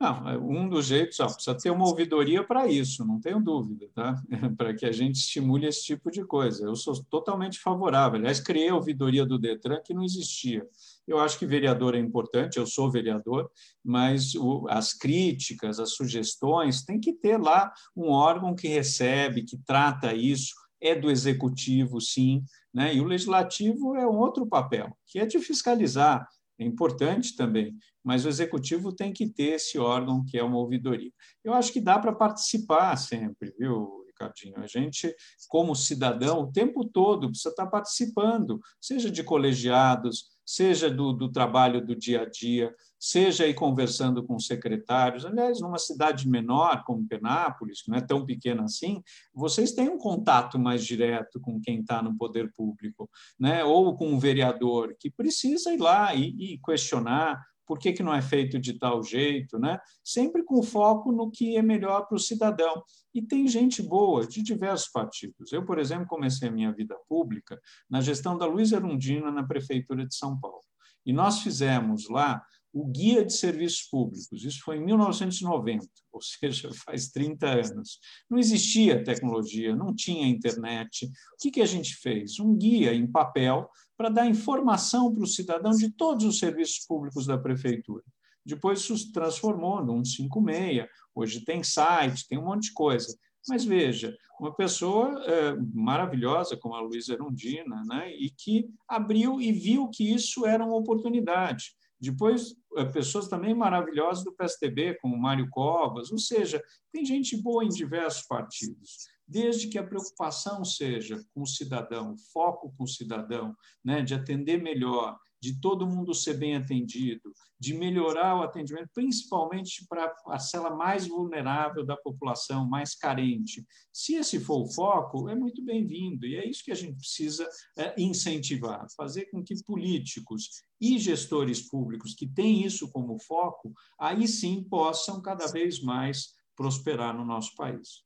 Não, 0.00 0.26
é, 0.30 0.38
um 0.38 0.66
dos 0.66 0.86
jeitos, 0.86 1.20
ó, 1.20 1.26
precisa 1.26 1.54
ter 1.54 1.70
uma 1.70 1.86
ouvidoria 1.86 2.42
para 2.42 2.66
isso, 2.66 3.04
não 3.04 3.20
tenho 3.20 3.38
dúvida, 3.38 3.86
tá? 3.94 4.16
para 4.56 4.72
que 4.72 4.86
a 4.86 4.92
gente 4.92 5.16
estimule 5.16 5.66
esse 5.66 5.84
tipo 5.84 6.10
de 6.10 6.24
coisa. 6.24 6.64
Eu 6.64 6.74
sou 6.74 7.04
totalmente 7.04 7.60
favorável. 7.60 8.18
Aliás, 8.18 8.40
criei 8.40 8.70
a 8.70 8.74
ouvidoria 8.74 9.26
do 9.26 9.38
Detran 9.38 9.78
que 9.84 9.92
não 9.92 10.02
existia. 10.02 10.66
Eu 11.06 11.18
acho 11.18 11.38
que 11.38 11.44
vereador 11.44 11.94
é 11.94 11.98
importante, 11.98 12.56
eu 12.56 12.66
sou 12.66 12.90
vereador, 12.90 13.50
mas 13.84 14.34
o, 14.34 14.66
as 14.70 14.94
críticas, 14.94 15.78
as 15.78 15.90
sugestões, 15.90 16.82
tem 16.82 16.98
que 16.98 17.12
ter 17.12 17.36
lá 17.36 17.70
um 17.94 18.08
órgão 18.08 18.54
que 18.54 18.68
recebe, 18.68 19.42
que 19.42 19.58
trata 19.58 20.14
isso, 20.14 20.54
é 20.80 20.94
do 20.94 21.10
executivo, 21.10 22.00
sim, 22.00 22.42
né? 22.72 22.94
e 22.94 23.02
o 23.02 23.04
legislativo 23.04 23.94
é 23.96 24.06
um 24.06 24.16
outro 24.16 24.46
papel, 24.46 24.96
que 25.06 25.18
é 25.18 25.26
de 25.26 25.38
fiscalizar, 25.38 26.26
é 26.60 26.64
importante 26.64 27.34
também, 27.34 27.74
mas 28.04 28.24
o 28.24 28.28
executivo 28.28 28.92
tem 28.92 29.12
que 29.12 29.26
ter 29.26 29.54
esse 29.54 29.78
órgão 29.78 30.24
que 30.24 30.38
é 30.38 30.44
uma 30.44 30.58
ouvidoria. 30.58 31.10
Eu 31.42 31.54
acho 31.54 31.72
que 31.72 31.80
dá 31.80 31.98
para 31.98 32.12
participar 32.12 32.94
sempre, 32.96 33.54
viu, 33.58 34.04
Ricardinho? 34.06 34.58
A 34.58 34.66
gente, 34.66 35.14
como 35.48 35.74
cidadão, 35.74 36.42
o 36.42 36.52
tempo 36.52 36.84
todo 36.84 37.28
precisa 37.28 37.48
estar 37.48 37.66
participando, 37.66 38.60
seja 38.78 39.10
de 39.10 39.24
colegiados, 39.24 40.26
seja 40.44 40.90
do, 40.90 41.14
do 41.14 41.32
trabalho 41.32 41.84
do 41.84 41.96
dia 41.96 42.22
a 42.22 42.28
dia, 42.28 42.74
seja 43.00 43.44
aí 43.44 43.54
conversando 43.54 44.22
com 44.22 44.38
secretários. 44.38 45.24
Aliás, 45.24 45.58
numa 45.58 45.78
cidade 45.78 46.28
menor 46.28 46.84
como 46.84 47.08
Penápolis, 47.08 47.80
que 47.80 47.90
não 47.90 47.96
é 47.96 48.02
tão 48.02 48.26
pequena 48.26 48.64
assim, 48.64 49.02
vocês 49.32 49.72
têm 49.72 49.88
um 49.88 49.96
contato 49.96 50.58
mais 50.58 50.84
direto 50.84 51.40
com 51.40 51.58
quem 51.58 51.80
está 51.80 52.02
no 52.02 52.14
poder 52.14 52.52
público, 52.52 53.08
né? 53.38 53.64
ou 53.64 53.96
com 53.96 54.08
um 54.08 54.18
vereador 54.18 54.94
que 55.00 55.10
precisa 55.10 55.72
ir 55.72 55.78
lá 55.78 56.14
e, 56.14 56.34
e 56.38 56.58
questionar 56.58 57.42
por 57.66 57.78
que, 57.78 57.92
que 57.92 58.02
não 58.02 58.12
é 58.12 58.20
feito 58.20 58.58
de 58.58 58.74
tal 58.74 59.02
jeito, 59.02 59.58
né? 59.58 59.78
sempre 60.04 60.42
com 60.42 60.62
foco 60.62 61.10
no 61.10 61.30
que 61.30 61.56
é 61.56 61.62
melhor 61.62 62.06
para 62.06 62.16
o 62.16 62.20
cidadão. 62.20 62.82
E 63.14 63.22
tem 63.22 63.48
gente 63.48 63.80
boa 63.80 64.26
de 64.26 64.42
diversos 64.42 64.88
partidos. 64.88 65.52
Eu, 65.52 65.64
por 65.64 65.78
exemplo, 65.78 66.06
comecei 66.06 66.48
a 66.48 66.52
minha 66.52 66.72
vida 66.72 66.96
pública 67.08 67.58
na 67.88 68.00
gestão 68.00 68.36
da 68.36 68.44
Luiz 68.44 68.72
Erundina 68.72 69.30
na 69.30 69.44
Prefeitura 69.44 70.04
de 70.04 70.14
São 70.14 70.38
Paulo. 70.38 70.60
E 71.06 71.12
nós 71.12 71.40
fizemos 71.40 72.08
lá 72.08 72.42
o 72.72 72.86
Guia 72.86 73.24
de 73.24 73.32
Serviços 73.32 73.82
Públicos. 73.82 74.44
Isso 74.44 74.60
foi 74.62 74.76
em 74.76 74.84
1990, 74.84 75.86
ou 76.12 76.20
seja, 76.20 76.70
faz 76.84 77.08
30 77.08 77.46
anos. 77.46 77.98
Não 78.28 78.38
existia 78.38 79.02
tecnologia, 79.02 79.74
não 79.74 79.94
tinha 79.94 80.26
internet. 80.26 81.06
O 81.06 81.10
que, 81.40 81.50
que 81.50 81.62
a 81.62 81.66
gente 81.66 81.96
fez? 81.96 82.38
Um 82.38 82.56
guia 82.56 82.94
em 82.94 83.06
papel 83.06 83.68
para 83.96 84.08
dar 84.08 84.26
informação 84.26 85.12
para 85.12 85.24
o 85.24 85.26
cidadão 85.26 85.72
de 85.72 85.90
todos 85.90 86.24
os 86.24 86.38
serviços 86.38 86.86
públicos 86.86 87.26
da 87.26 87.36
prefeitura. 87.36 88.04
Depois 88.44 88.80
isso 88.80 88.96
se 88.96 89.12
transformou 89.12 89.84
no 89.84 90.04
156, 90.04 90.86
hoje 91.14 91.44
tem 91.44 91.62
site, 91.62 92.26
tem 92.26 92.38
um 92.38 92.46
monte 92.46 92.68
de 92.68 92.72
coisa. 92.72 93.14
Mas 93.48 93.64
veja, 93.64 94.16
uma 94.38 94.54
pessoa 94.54 95.22
é, 95.26 95.56
maravilhosa 95.74 96.56
como 96.56 96.74
a 96.74 96.80
Luísa 96.80 97.12
Erundina, 97.12 97.82
né, 97.84 98.12
e 98.14 98.30
que 98.30 98.68
abriu 98.88 99.40
e 99.40 99.52
viu 99.52 99.88
que 99.88 100.14
isso 100.14 100.46
era 100.46 100.64
uma 100.64 100.76
oportunidade. 100.76 101.72
Depois, 102.00 102.54
é, 102.76 102.84
pessoas 102.84 103.28
também 103.28 103.54
maravilhosas 103.54 104.24
do 104.24 104.32
PSDB, 104.32 104.98
como 105.00 105.18
Mário 105.18 105.48
Covas, 105.50 106.10
ou 106.10 106.18
seja, 106.18 106.62
tem 106.90 107.04
gente 107.04 107.36
boa 107.36 107.64
em 107.64 107.68
diversos 107.68 108.26
partidos. 108.26 109.06
Desde 109.28 109.68
que 109.68 109.78
a 109.78 109.86
preocupação 109.86 110.64
seja 110.64 111.22
com 111.34 111.42
o 111.42 111.46
cidadão, 111.46 112.16
foco 112.32 112.72
com 112.76 112.84
o 112.84 112.88
cidadão, 112.88 113.54
né, 113.84 114.02
de 114.02 114.14
atender 114.14 114.62
melhor, 114.62 115.16
de 115.40 115.58
todo 115.60 115.86
mundo 115.86 116.14
ser 116.14 116.34
bem 116.34 116.56
atendido, 116.56 117.32
de 117.58 117.74
melhorar 117.74 118.36
o 118.36 118.42
atendimento, 118.42 118.90
principalmente 118.92 119.86
para 119.88 120.04
a 120.04 120.08
parcela 120.08 120.74
mais 120.74 121.06
vulnerável 121.06 121.84
da 121.84 121.96
população, 121.96 122.68
mais 122.68 122.94
carente. 122.94 123.66
Se 123.92 124.14
esse 124.14 124.38
for 124.38 124.62
o 124.62 124.72
foco, 124.72 125.28
é 125.28 125.34
muito 125.34 125.64
bem-vindo, 125.64 126.26
e 126.26 126.36
é 126.36 126.48
isso 126.48 126.64
que 126.64 126.72
a 126.72 126.74
gente 126.76 126.96
precisa 126.96 127.48
é, 127.76 127.94
incentivar, 128.00 128.86
fazer 128.96 129.26
com 129.26 129.42
que 129.42 129.54
políticos 129.64 130.62
e 130.80 130.98
gestores 130.98 131.68
públicos 131.68 132.14
que 132.14 132.26
têm 132.26 132.64
isso 132.64 132.90
como 132.90 133.18
foco, 133.20 133.72
aí 133.98 134.26
sim 134.28 134.62
possam 134.62 135.20
cada 135.20 135.46
vez 135.46 135.80
mais 135.80 136.34
prosperar 136.56 137.16
no 137.16 137.24
nosso 137.24 137.54
país. 137.54 138.04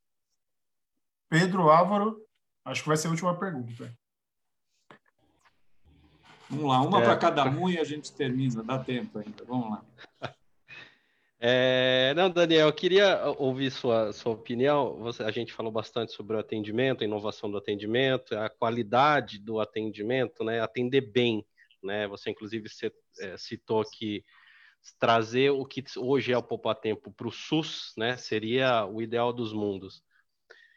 Pedro 1.28 1.68
Álvaro, 1.70 2.16
acho 2.64 2.82
que 2.82 2.88
vai 2.88 2.96
ser 2.96 3.08
a 3.08 3.10
última 3.10 3.38
pergunta. 3.38 3.96
Vamos 6.48 6.66
lá, 6.66 6.80
uma 6.82 7.00
é, 7.00 7.04
para 7.04 7.16
cada 7.16 7.44
um 7.44 7.68
e 7.68 7.78
a 7.78 7.84
gente 7.84 8.12
termina, 8.12 8.62
dá 8.62 8.78
tempo 8.78 9.18
ainda. 9.18 9.44
Vamos 9.44 9.70
lá. 9.70 9.84
É, 11.46 12.14
não, 12.16 12.30
Daniel, 12.30 12.68
eu 12.68 12.72
queria 12.72 13.22
ouvir 13.36 13.70
sua, 13.70 14.14
sua 14.14 14.32
opinião. 14.32 14.96
Você, 15.00 15.22
a 15.22 15.30
gente 15.30 15.52
falou 15.52 15.70
bastante 15.70 16.10
sobre 16.12 16.34
o 16.34 16.38
atendimento, 16.38 17.02
a 17.02 17.04
inovação 17.04 17.50
do 17.50 17.58
atendimento, 17.58 18.34
a 18.34 18.48
qualidade 18.48 19.38
do 19.38 19.60
atendimento, 19.60 20.42
né? 20.42 20.62
Atender 20.62 21.02
bem, 21.02 21.44
né? 21.82 22.08
Você 22.08 22.30
inclusive 22.30 22.66
é, 23.20 23.36
citou 23.36 23.84
que 23.84 24.24
trazer 24.98 25.50
o 25.50 25.66
que 25.66 25.84
hoje 25.98 26.32
é 26.32 26.38
o 26.38 26.42
Poupa 26.42 26.74
Tempo 26.74 27.12
para 27.12 27.28
o 27.28 27.32
SUS, 27.32 27.92
né? 27.94 28.16
Seria 28.16 28.86
o 28.86 29.02
ideal 29.02 29.30
dos 29.30 29.52
mundos. 29.52 30.02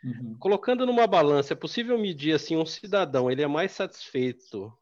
Uhum. 0.04 0.36
Colocando 0.38 0.86
numa 0.86 1.08
balança, 1.08 1.54
é 1.54 1.56
possível 1.56 1.98
medir 1.98 2.36
assim 2.36 2.58
um 2.58 2.66
cidadão, 2.66 3.32
ele 3.32 3.42
é 3.42 3.48
mais 3.48 3.72
satisfeito 3.72 4.78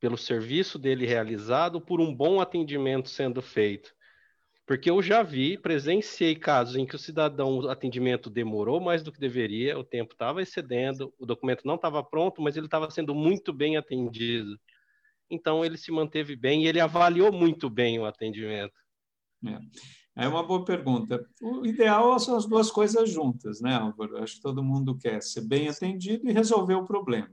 pelo 0.00 0.16
serviço 0.16 0.78
dele 0.78 1.06
realizado, 1.06 1.80
por 1.80 2.00
um 2.00 2.14
bom 2.14 2.40
atendimento 2.40 3.08
sendo 3.08 3.42
feito. 3.42 3.92
Porque 4.66 4.90
eu 4.90 5.02
já 5.02 5.22
vi, 5.22 5.56
presenciei 5.56 6.36
casos 6.36 6.76
em 6.76 6.84
que 6.84 6.94
o 6.94 6.98
cidadão, 6.98 7.58
o 7.58 7.68
atendimento 7.70 8.28
demorou 8.28 8.80
mais 8.80 9.02
do 9.02 9.10
que 9.10 9.18
deveria, 9.18 9.78
o 9.78 9.84
tempo 9.84 10.12
estava 10.12 10.42
excedendo, 10.42 11.12
o 11.18 11.24
documento 11.24 11.62
não 11.64 11.76
estava 11.76 12.04
pronto, 12.04 12.42
mas 12.42 12.56
ele 12.56 12.66
estava 12.66 12.90
sendo 12.90 13.14
muito 13.14 13.52
bem 13.52 13.78
atendido. 13.78 14.58
Então 15.30 15.64
ele 15.64 15.78
se 15.78 15.90
manteve 15.90 16.36
bem 16.36 16.64
e 16.64 16.68
ele 16.68 16.80
avaliou 16.80 17.32
muito 17.32 17.70
bem 17.70 17.98
o 17.98 18.04
atendimento. 18.04 18.74
É. 19.46 19.58
É 20.18 20.26
uma 20.26 20.42
boa 20.42 20.64
pergunta. 20.64 21.24
O 21.40 21.64
ideal 21.64 22.18
são 22.18 22.36
as 22.36 22.44
duas 22.44 22.72
coisas 22.72 23.08
juntas, 23.08 23.60
né, 23.60 23.74
Álvaro? 23.74 24.20
Acho 24.20 24.34
que 24.34 24.42
todo 24.42 24.64
mundo 24.64 24.98
quer 24.98 25.22
ser 25.22 25.42
bem 25.42 25.68
atendido 25.68 26.28
e 26.28 26.32
resolver 26.32 26.74
o 26.74 26.84
problema. 26.84 27.30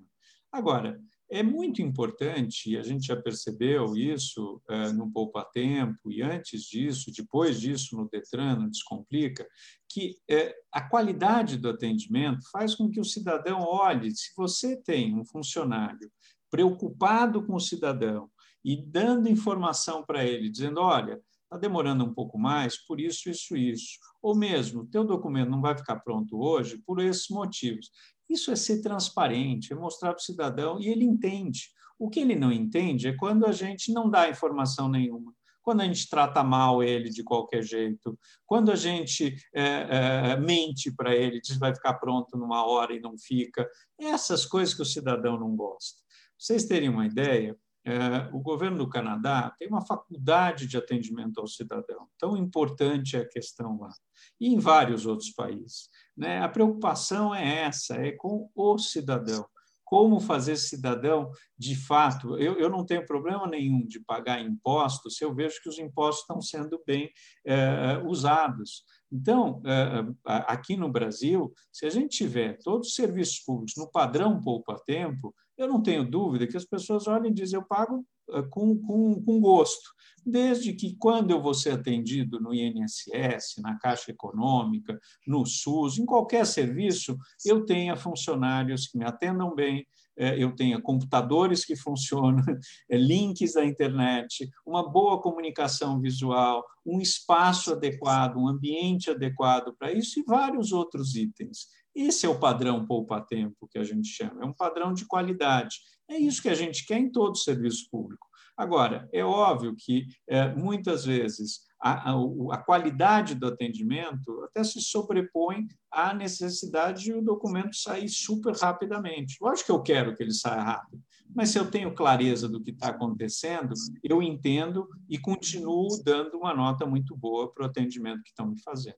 Agora, 0.51 1.01
é 1.29 1.41
muito 1.41 1.81
importante, 1.81 2.71
e 2.71 2.77
a 2.77 2.83
gente 2.83 3.07
já 3.07 3.15
percebeu 3.15 3.95
isso 3.95 4.61
é, 4.69 4.91
no 4.91 5.11
Poupa 5.11 5.43
Tempo, 5.43 6.11
e 6.11 6.21
antes 6.21 6.63
disso, 6.63 7.11
depois 7.15 7.59
disso, 7.59 7.97
no 7.97 8.07
Detran, 8.07 8.57
no 8.57 8.69
Descomplica, 8.69 9.47
que 9.89 10.15
é, 10.29 10.55
a 10.71 10.81
qualidade 10.81 11.57
do 11.57 11.69
atendimento 11.69 12.49
faz 12.51 12.75
com 12.75 12.89
que 12.89 12.99
o 12.99 13.05
cidadão 13.05 13.61
olhe, 13.61 14.15
se 14.15 14.31
você 14.37 14.77
tem 14.77 15.15
um 15.15 15.25
funcionário 15.25 16.11
preocupado 16.51 17.45
com 17.45 17.55
o 17.55 17.59
cidadão 17.59 18.29
e 18.63 18.75
dando 18.75 19.29
informação 19.29 20.05
para 20.05 20.25
ele, 20.25 20.49
dizendo, 20.49 20.79
olha, 20.79 21.19
está 21.43 21.57
demorando 21.57 22.03
um 22.03 22.13
pouco 22.13 22.37
mais 22.37 22.77
por 22.85 22.99
isso, 22.99 23.29
isso, 23.29 23.55
isso. 23.55 23.99
Ou 24.21 24.35
mesmo, 24.35 24.87
teu 24.87 25.03
documento 25.03 25.49
não 25.49 25.61
vai 25.61 25.77
ficar 25.77 25.99
pronto 25.99 26.39
hoje 26.39 26.77
por 26.85 26.99
esses 26.99 27.29
motivos. 27.29 27.91
Isso 28.29 28.51
é 28.51 28.55
ser 28.55 28.81
transparente, 28.81 29.71
é 29.71 29.75
mostrar 29.75 30.13
para 30.13 30.21
o 30.21 30.23
cidadão 30.23 30.79
e 30.79 30.87
ele 30.87 31.05
entende. 31.05 31.69
O 31.97 32.09
que 32.09 32.19
ele 32.19 32.35
não 32.35 32.51
entende 32.51 33.07
é 33.07 33.15
quando 33.15 33.45
a 33.45 33.51
gente 33.51 33.93
não 33.93 34.09
dá 34.09 34.29
informação 34.29 34.89
nenhuma, 34.89 35.33
quando 35.61 35.81
a 35.81 35.85
gente 35.85 36.09
trata 36.09 36.43
mal 36.43 36.83
ele 36.83 37.09
de 37.09 37.23
qualquer 37.23 37.63
jeito, 37.63 38.17
quando 38.45 38.71
a 38.71 38.75
gente 38.75 39.35
é, 39.53 40.31
é, 40.31 40.37
mente 40.37 40.91
para 40.91 41.15
ele, 41.15 41.41
diz 41.41 41.57
vai 41.57 41.73
ficar 41.73 41.95
pronto 41.95 42.37
numa 42.37 42.65
hora 42.65 42.93
e 42.93 42.99
não 42.99 43.17
fica. 43.17 43.67
Essas 43.99 44.45
coisas 44.45 44.75
que 44.75 44.81
o 44.81 44.85
cidadão 44.85 45.39
não 45.39 45.55
gosta. 45.55 46.01
vocês 46.37 46.65
terem 46.65 46.89
uma 46.89 47.07
ideia, 47.07 47.57
é, 47.85 48.29
o 48.33 48.39
governo 48.39 48.79
do 48.79 48.89
Canadá 48.89 49.53
tem 49.59 49.67
uma 49.67 49.85
faculdade 49.85 50.65
de 50.65 50.75
atendimento 50.75 51.39
ao 51.39 51.47
cidadão. 51.47 52.07
Tão 52.17 52.35
importante 52.35 53.15
é 53.15 53.19
a 53.19 53.29
questão 53.29 53.77
lá. 53.79 53.91
E 54.39 54.47
em 54.47 54.57
vários 54.57 55.05
outros 55.05 55.29
países. 55.29 55.87
Né? 56.17 56.41
A 56.41 56.49
preocupação 56.49 57.33
é 57.33 57.61
essa, 57.61 57.95
é 57.95 58.11
com 58.11 58.49
o 58.55 58.77
cidadão. 58.79 59.45
como 59.83 60.19
fazer 60.19 60.57
cidadão 60.57 61.29
de 61.55 61.75
fato. 61.75 62.39
Eu, 62.39 62.57
eu 62.57 62.71
não 62.71 62.83
tenho 62.83 63.05
problema 63.05 63.45
nenhum 63.45 63.85
de 63.85 63.99
pagar 63.99 64.41
impostos 64.41 65.15
se 65.15 65.23
eu 65.23 65.33
vejo 65.33 65.61
que 65.61 65.69
os 65.69 65.77
impostos 65.77 66.21
estão 66.21 66.41
sendo 66.41 66.81
bem 66.87 67.11
é, 67.45 68.01
usados. 68.03 68.83
Então, 69.11 69.61
é, 69.63 70.03
aqui 70.25 70.75
no 70.75 70.91
Brasil, 70.91 71.53
se 71.71 71.85
a 71.85 71.89
gente 71.91 72.17
tiver 72.17 72.57
todos 72.63 72.87
os 72.87 72.95
serviços 72.95 73.39
públicos 73.39 73.75
no 73.77 73.89
padrão 73.91 74.41
poupa-tempo, 74.41 75.33
eu 75.57 75.67
não 75.67 75.81
tenho 75.81 76.09
dúvida 76.09 76.47
que 76.47 76.57
as 76.57 76.65
pessoas 76.65 77.07
olhem 77.07 77.31
e 77.31 77.33
dizem: 77.33 77.59
eu 77.59 77.65
pago 77.65 78.05
com, 78.49 78.77
com, 78.79 79.23
com 79.23 79.39
gosto 79.39 79.95
desde 80.25 80.73
que, 80.73 80.95
quando 80.95 81.29
eu 81.29 81.41
vou 81.41 81.53
ser 81.53 81.71
atendido 81.71 82.39
no 82.39 82.53
INSS, 82.53 83.61
na 83.61 83.77
Caixa 83.77 84.11
Econômica, 84.11 84.99
no 85.27 85.45
SUS, 85.45 85.99
em 85.99 86.05
qualquer 86.05 86.45
serviço, 86.47 87.15
eu 87.45 87.63
tenha 87.63 87.95
funcionários 87.95 88.87
que 88.87 88.97
me 88.97 89.05
atendam 89.05 89.53
bem, 89.53 89.85
é, 90.17 90.41
eu 90.41 90.55
tenha 90.55 90.81
computadores 90.81 91.63
que 91.63 91.75
funcionam, 91.75 92.43
é, 92.89 92.97
links 92.97 93.53
da 93.53 93.63
internet, 93.63 94.49
uma 94.65 94.89
boa 94.89 95.21
comunicação 95.21 95.99
visual, 96.01 96.65
um 96.85 96.99
espaço 96.99 97.73
adequado, 97.73 98.37
um 98.37 98.47
ambiente 98.47 99.11
adequado 99.11 99.75
para 99.77 99.91
isso 99.91 100.19
e 100.19 100.23
vários 100.23 100.71
outros 100.71 101.15
itens. 101.15 101.67
Esse 101.95 102.25
é 102.25 102.29
o 102.29 102.39
padrão 102.39 102.85
poupa-tempo 102.85 103.67
que 103.71 103.79
a 103.79 103.83
gente 103.83 104.09
chama, 104.09 104.43
é 104.43 104.45
um 104.45 104.53
padrão 104.53 104.93
de 104.93 105.05
qualidade. 105.05 105.77
É 106.09 106.17
isso 106.17 106.41
que 106.41 106.49
a 106.49 106.55
gente 106.55 106.85
quer 106.85 106.99
em 106.99 107.09
todo 107.09 107.33
o 107.33 107.37
serviço 107.37 107.89
público. 107.89 108.27
Agora, 108.57 109.09
é 109.11 109.23
óbvio 109.23 109.75
que 109.77 110.05
é, 110.27 110.53
muitas 110.53 111.05
vezes 111.05 111.65
a, 111.79 112.11
a, 112.11 112.15
a, 112.51 112.57
qualidade 112.57 113.35
do 113.35 113.47
atendimento 113.47 114.43
até 114.45 114.63
se 114.63 114.81
sobrepõe 114.81 115.67
à 115.91 116.13
necessidade 116.13 117.03
de 117.03 117.13
o 117.13 117.21
documento 117.21 117.75
sair 117.75 118.07
super 118.07 118.55
rapidamente. 118.55 119.37
Lógico 119.41 119.65
que 119.65 119.71
eu 119.71 119.81
quero 119.81 120.15
que 120.15 120.23
ele 120.23 120.33
saia 120.33 120.61
rápido, 120.61 121.03
mas 121.35 121.49
se 121.49 121.59
eu 121.59 121.69
tenho 121.69 121.93
clareza 121.93 122.47
do 122.47 122.61
que 122.63 122.71
está 122.71 122.89
acontecendo, 122.89 123.73
eu 124.01 124.23
entendo 124.23 124.87
e 125.09 125.17
continuo 125.17 125.87
dando 126.03 126.37
uma 126.37 126.53
nota 126.53 126.85
muito 126.85 127.15
boa 127.15 127.51
para 127.53 127.63
o 127.63 127.67
atendimento 127.67 128.23
que 128.23 128.29
estão 128.29 128.47
me 128.47 128.61
fazendo. 128.61 128.95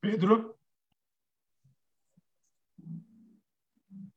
Pedro? 0.00 0.56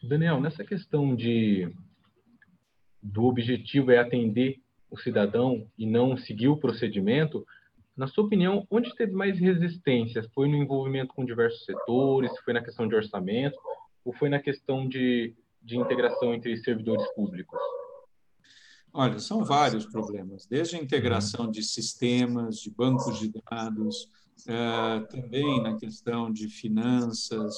Daniel, 0.05 0.39
nessa 0.39 0.63
questão 0.63 1.15
de 1.15 1.73
do 3.01 3.25
objetivo 3.25 3.91
é 3.91 3.97
atender 3.97 4.59
o 4.89 4.97
cidadão 4.97 5.67
e 5.77 5.85
não 5.85 6.17
seguir 6.17 6.47
o 6.47 6.57
procedimento, 6.57 7.45
na 7.95 8.07
sua 8.07 8.25
opinião, 8.25 8.65
onde 8.69 8.93
teve 8.95 9.13
mais 9.13 9.39
resistência? 9.39 10.27
Foi 10.33 10.47
no 10.47 10.57
envolvimento 10.57 11.13
com 11.13 11.25
diversos 11.25 11.63
setores, 11.65 12.31
foi 12.43 12.53
na 12.53 12.63
questão 12.63 12.87
de 12.87 12.95
orçamento, 12.95 13.57
ou 14.03 14.13
foi 14.13 14.27
na 14.27 14.39
questão 14.39 14.87
de, 14.87 15.35
de 15.61 15.77
integração 15.77 16.33
entre 16.33 16.57
servidores 16.57 17.07
públicos? 17.13 17.59
Olha, 18.93 19.19
são 19.19 19.43
vários 19.43 19.85
problemas, 19.85 20.45
desde 20.45 20.77
a 20.77 20.79
integração 20.79 21.49
de 21.49 21.61
sistemas, 21.63 22.57
de 22.57 22.71
bancos 22.71 23.19
de 23.19 23.31
dados, 23.49 24.09
eh, 24.47 24.99
também 25.09 25.61
na 25.63 25.75
questão 25.77 26.31
de 26.31 26.47
finanças, 26.47 27.55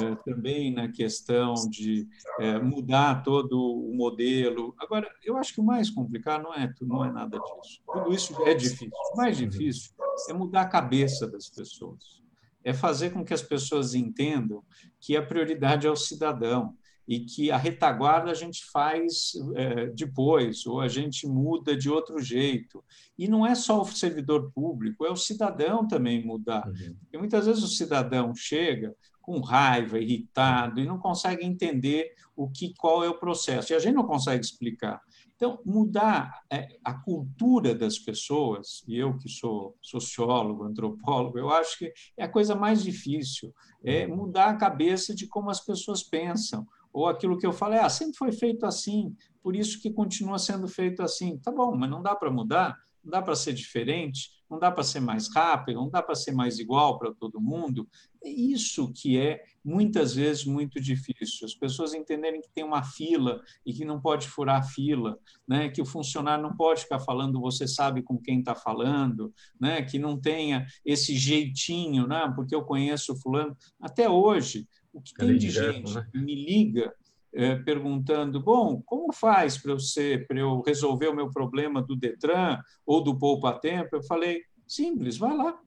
eh, 0.00 0.14
também 0.24 0.72
na 0.72 0.88
questão 0.88 1.54
de 1.68 2.06
eh, 2.38 2.58
mudar 2.60 3.22
todo 3.22 3.58
o 3.58 3.94
modelo. 3.94 4.74
Agora, 4.78 5.10
eu 5.24 5.36
acho 5.36 5.54
que 5.54 5.60
o 5.60 5.64
mais 5.64 5.90
complicado 5.90 6.42
não 6.44 6.54
é, 6.54 6.72
não 6.82 7.04
é 7.04 7.10
nada 7.10 7.38
disso. 7.38 7.80
Tudo 7.86 8.12
isso 8.12 8.42
é 8.44 8.54
difícil. 8.54 8.90
O 9.12 9.16
mais 9.16 9.36
difícil 9.36 9.92
é 10.28 10.32
mudar 10.32 10.62
a 10.62 10.68
cabeça 10.68 11.26
das 11.26 11.48
pessoas. 11.48 12.22
É 12.62 12.72
fazer 12.72 13.10
com 13.10 13.24
que 13.24 13.34
as 13.34 13.42
pessoas 13.42 13.94
entendam 13.94 14.62
que 15.00 15.16
a 15.16 15.22
prioridade 15.22 15.86
é 15.86 15.90
o 15.90 15.96
cidadão, 15.96 16.76
e 17.08 17.20
que 17.20 17.50
a 17.50 17.56
retaguarda 17.56 18.30
a 18.30 18.34
gente 18.34 18.66
faz 18.70 19.32
é, 19.54 19.86
depois, 19.86 20.66
ou 20.66 20.78
a 20.78 20.88
gente 20.88 21.26
muda 21.26 21.74
de 21.74 21.88
outro 21.88 22.20
jeito. 22.20 22.84
E 23.18 23.26
não 23.26 23.46
é 23.46 23.54
só 23.54 23.80
o 23.80 23.86
servidor 23.86 24.52
público, 24.52 25.06
é 25.06 25.10
o 25.10 25.16
cidadão 25.16 25.88
também 25.88 26.22
mudar. 26.22 26.68
Uhum. 26.68 26.94
Porque 27.00 27.16
muitas 27.16 27.46
vezes 27.46 27.62
o 27.62 27.68
cidadão 27.68 28.34
chega 28.34 28.94
com 29.22 29.40
raiva, 29.40 29.98
irritado, 29.98 30.80
e 30.80 30.86
não 30.86 30.98
consegue 30.98 31.44
entender 31.46 32.12
o 32.36 32.48
que, 32.48 32.74
qual 32.74 33.02
é 33.02 33.08
o 33.08 33.18
processo. 33.18 33.72
E 33.72 33.76
a 33.76 33.78
gente 33.78 33.94
não 33.94 34.06
consegue 34.06 34.44
explicar. 34.44 35.00
Então, 35.34 35.60
mudar 35.64 36.42
é, 36.50 36.68
a 36.84 36.92
cultura 36.92 37.74
das 37.74 37.98
pessoas, 37.98 38.82
e 38.86 38.98
eu 38.98 39.16
que 39.16 39.28
sou 39.30 39.76
sociólogo, 39.80 40.64
antropólogo, 40.64 41.38
eu 41.38 41.48
acho 41.50 41.78
que 41.78 41.92
é 42.18 42.24
a 42.24 42.28
coisa 42.28 42.54
mais 42.54 42.82
difícil, 42.82 43.54
é 43.82 44.06
uhum. 44.06 44.16
mudar 44.16 44.50
a 44.50 44.56
cabeça 44.56 45.14
de 45.14 45.26
como 45.26 45.48
as 45.48 45.64
pessoas 45.64 46.02
pensam 46.02 46.66
ou 46.92 47.06
aquilo 47.06 47.38
que 47.38 47.46
eu 47.46 47.52
falei, 47.52 47.78
ah, 47.78 47.88
sempre 47.88 48.16
foi 48.16 48.32
feito 48.32 48.64
assim, 48.66 49.14
por 49.42 49.54
isso 49.54 49.80
que 49.80 49.90
continua 49.90 50.38
sendo 50.38 50.68
feito 50.68 51.02
assim. 51.02 51.38
Tá 51.38 51.50
bom, 51.50 51.76
mas 51.76 51.90
não 51.90 52.02
dá 52.02 52.14
para 52.14 52.30
mudar, 52.30 52.76
não 53.02 53.10
dá 53.10 53.22
para 53.22 53.34
ser 53.34 53.52
diferente, 53.52 54.30
não 54.50 54.58
dá 54.58 54.70
para 54.70 54.82
ser 54.82 55.00
mais 55.00 55.28
rápido, 55.34 55.76
não 55.76 55.90
dá 55.90 56.02
para 56.02 56.14
ser 56.14 56.32
mais 56.32 56.58
igual 56.58 56.98
para 56.98 57.12
todo 57.14 57.40
mundo. 57.40 57.86
É 58.24 58.28
isso 58.28 58.92
que 58.92 59.18
é 59.18 59.42
muitas 59.64 60.14
vezes 60.14 60.44
muito 60.44 60.80
difícil. 60.80 61.46
As 61.46 61.54
pessoas 61.54 61.94
entenderem 61.94 62.40
que 62.40 62.50
tem 62.50 62.64
uma 62.64 62.82
fila 62.82 63.40
e 63.64 63.72
que 63.72 63.84
não 63.84 64.00
pode 64.00 64.26
furar 64.26 64.60
a 64.60 64.62
fila, 64.62 65.18
né? 65.46 65.68
que 65.68 65.82
o 65.82 65.86
funcionário 65.86 66.42
não 66.42 66.56
pode 66.56 66.82
ficar 66.82 67.00
falando 67.00 67.40
você 67.40 67.66
sabe 67.66 68.02
com 68.02 68.18
quem 68.18 68.40
está 68.40 68.54
falando, 68.54 69.32
né? 69.60 69.82
que 69.82 69.98
não 69.98 70.18
tenha 70.18 70.66
esse 70.84 71.16
jeitinho, 71.16 72.06
né? 72.06 72.32
porque 72.34 72.54
eu 72.54 72.64
conheço 72.64 73.20
fulano. 73.20 73.56
Até 73.80 74.08
hoje, 74.08 74.66
o 74.92 75.00
que 75.00 75.14
tem 75.14 75.36
de 75.36 75.50
gente 75.50 75.94
né? 75.94 76.06
que 76.10 76.18
me 76.18 76.34
liga 76.34 76.92
é, 77.32 77.56
perguntando: 77.56 78.40
bom, 78.42 78.82
como 78.82 79.12
faz 79.12 79.58
para 79.58 79.72
eu, 79.72 79.78
ser, 79.78 80.26
para 80.26 80.38
eu 80.38 80.60
resolver 80.60 81.08
o 81.08 81.14
meu 81.14 81.30
problema 81.30 81.82
do 81.82 81.96
Detran 81.96 82.60
ou 82.86 83.02
do 83.02 83.16
Poupa 83.16 83.52
Tempo? 83.52 83.96
Eu 83.96 84.02
falei: 84.02 84.42
simples, 84.66 85.16
vai 85.16 85.36
lá. 85.36 85.58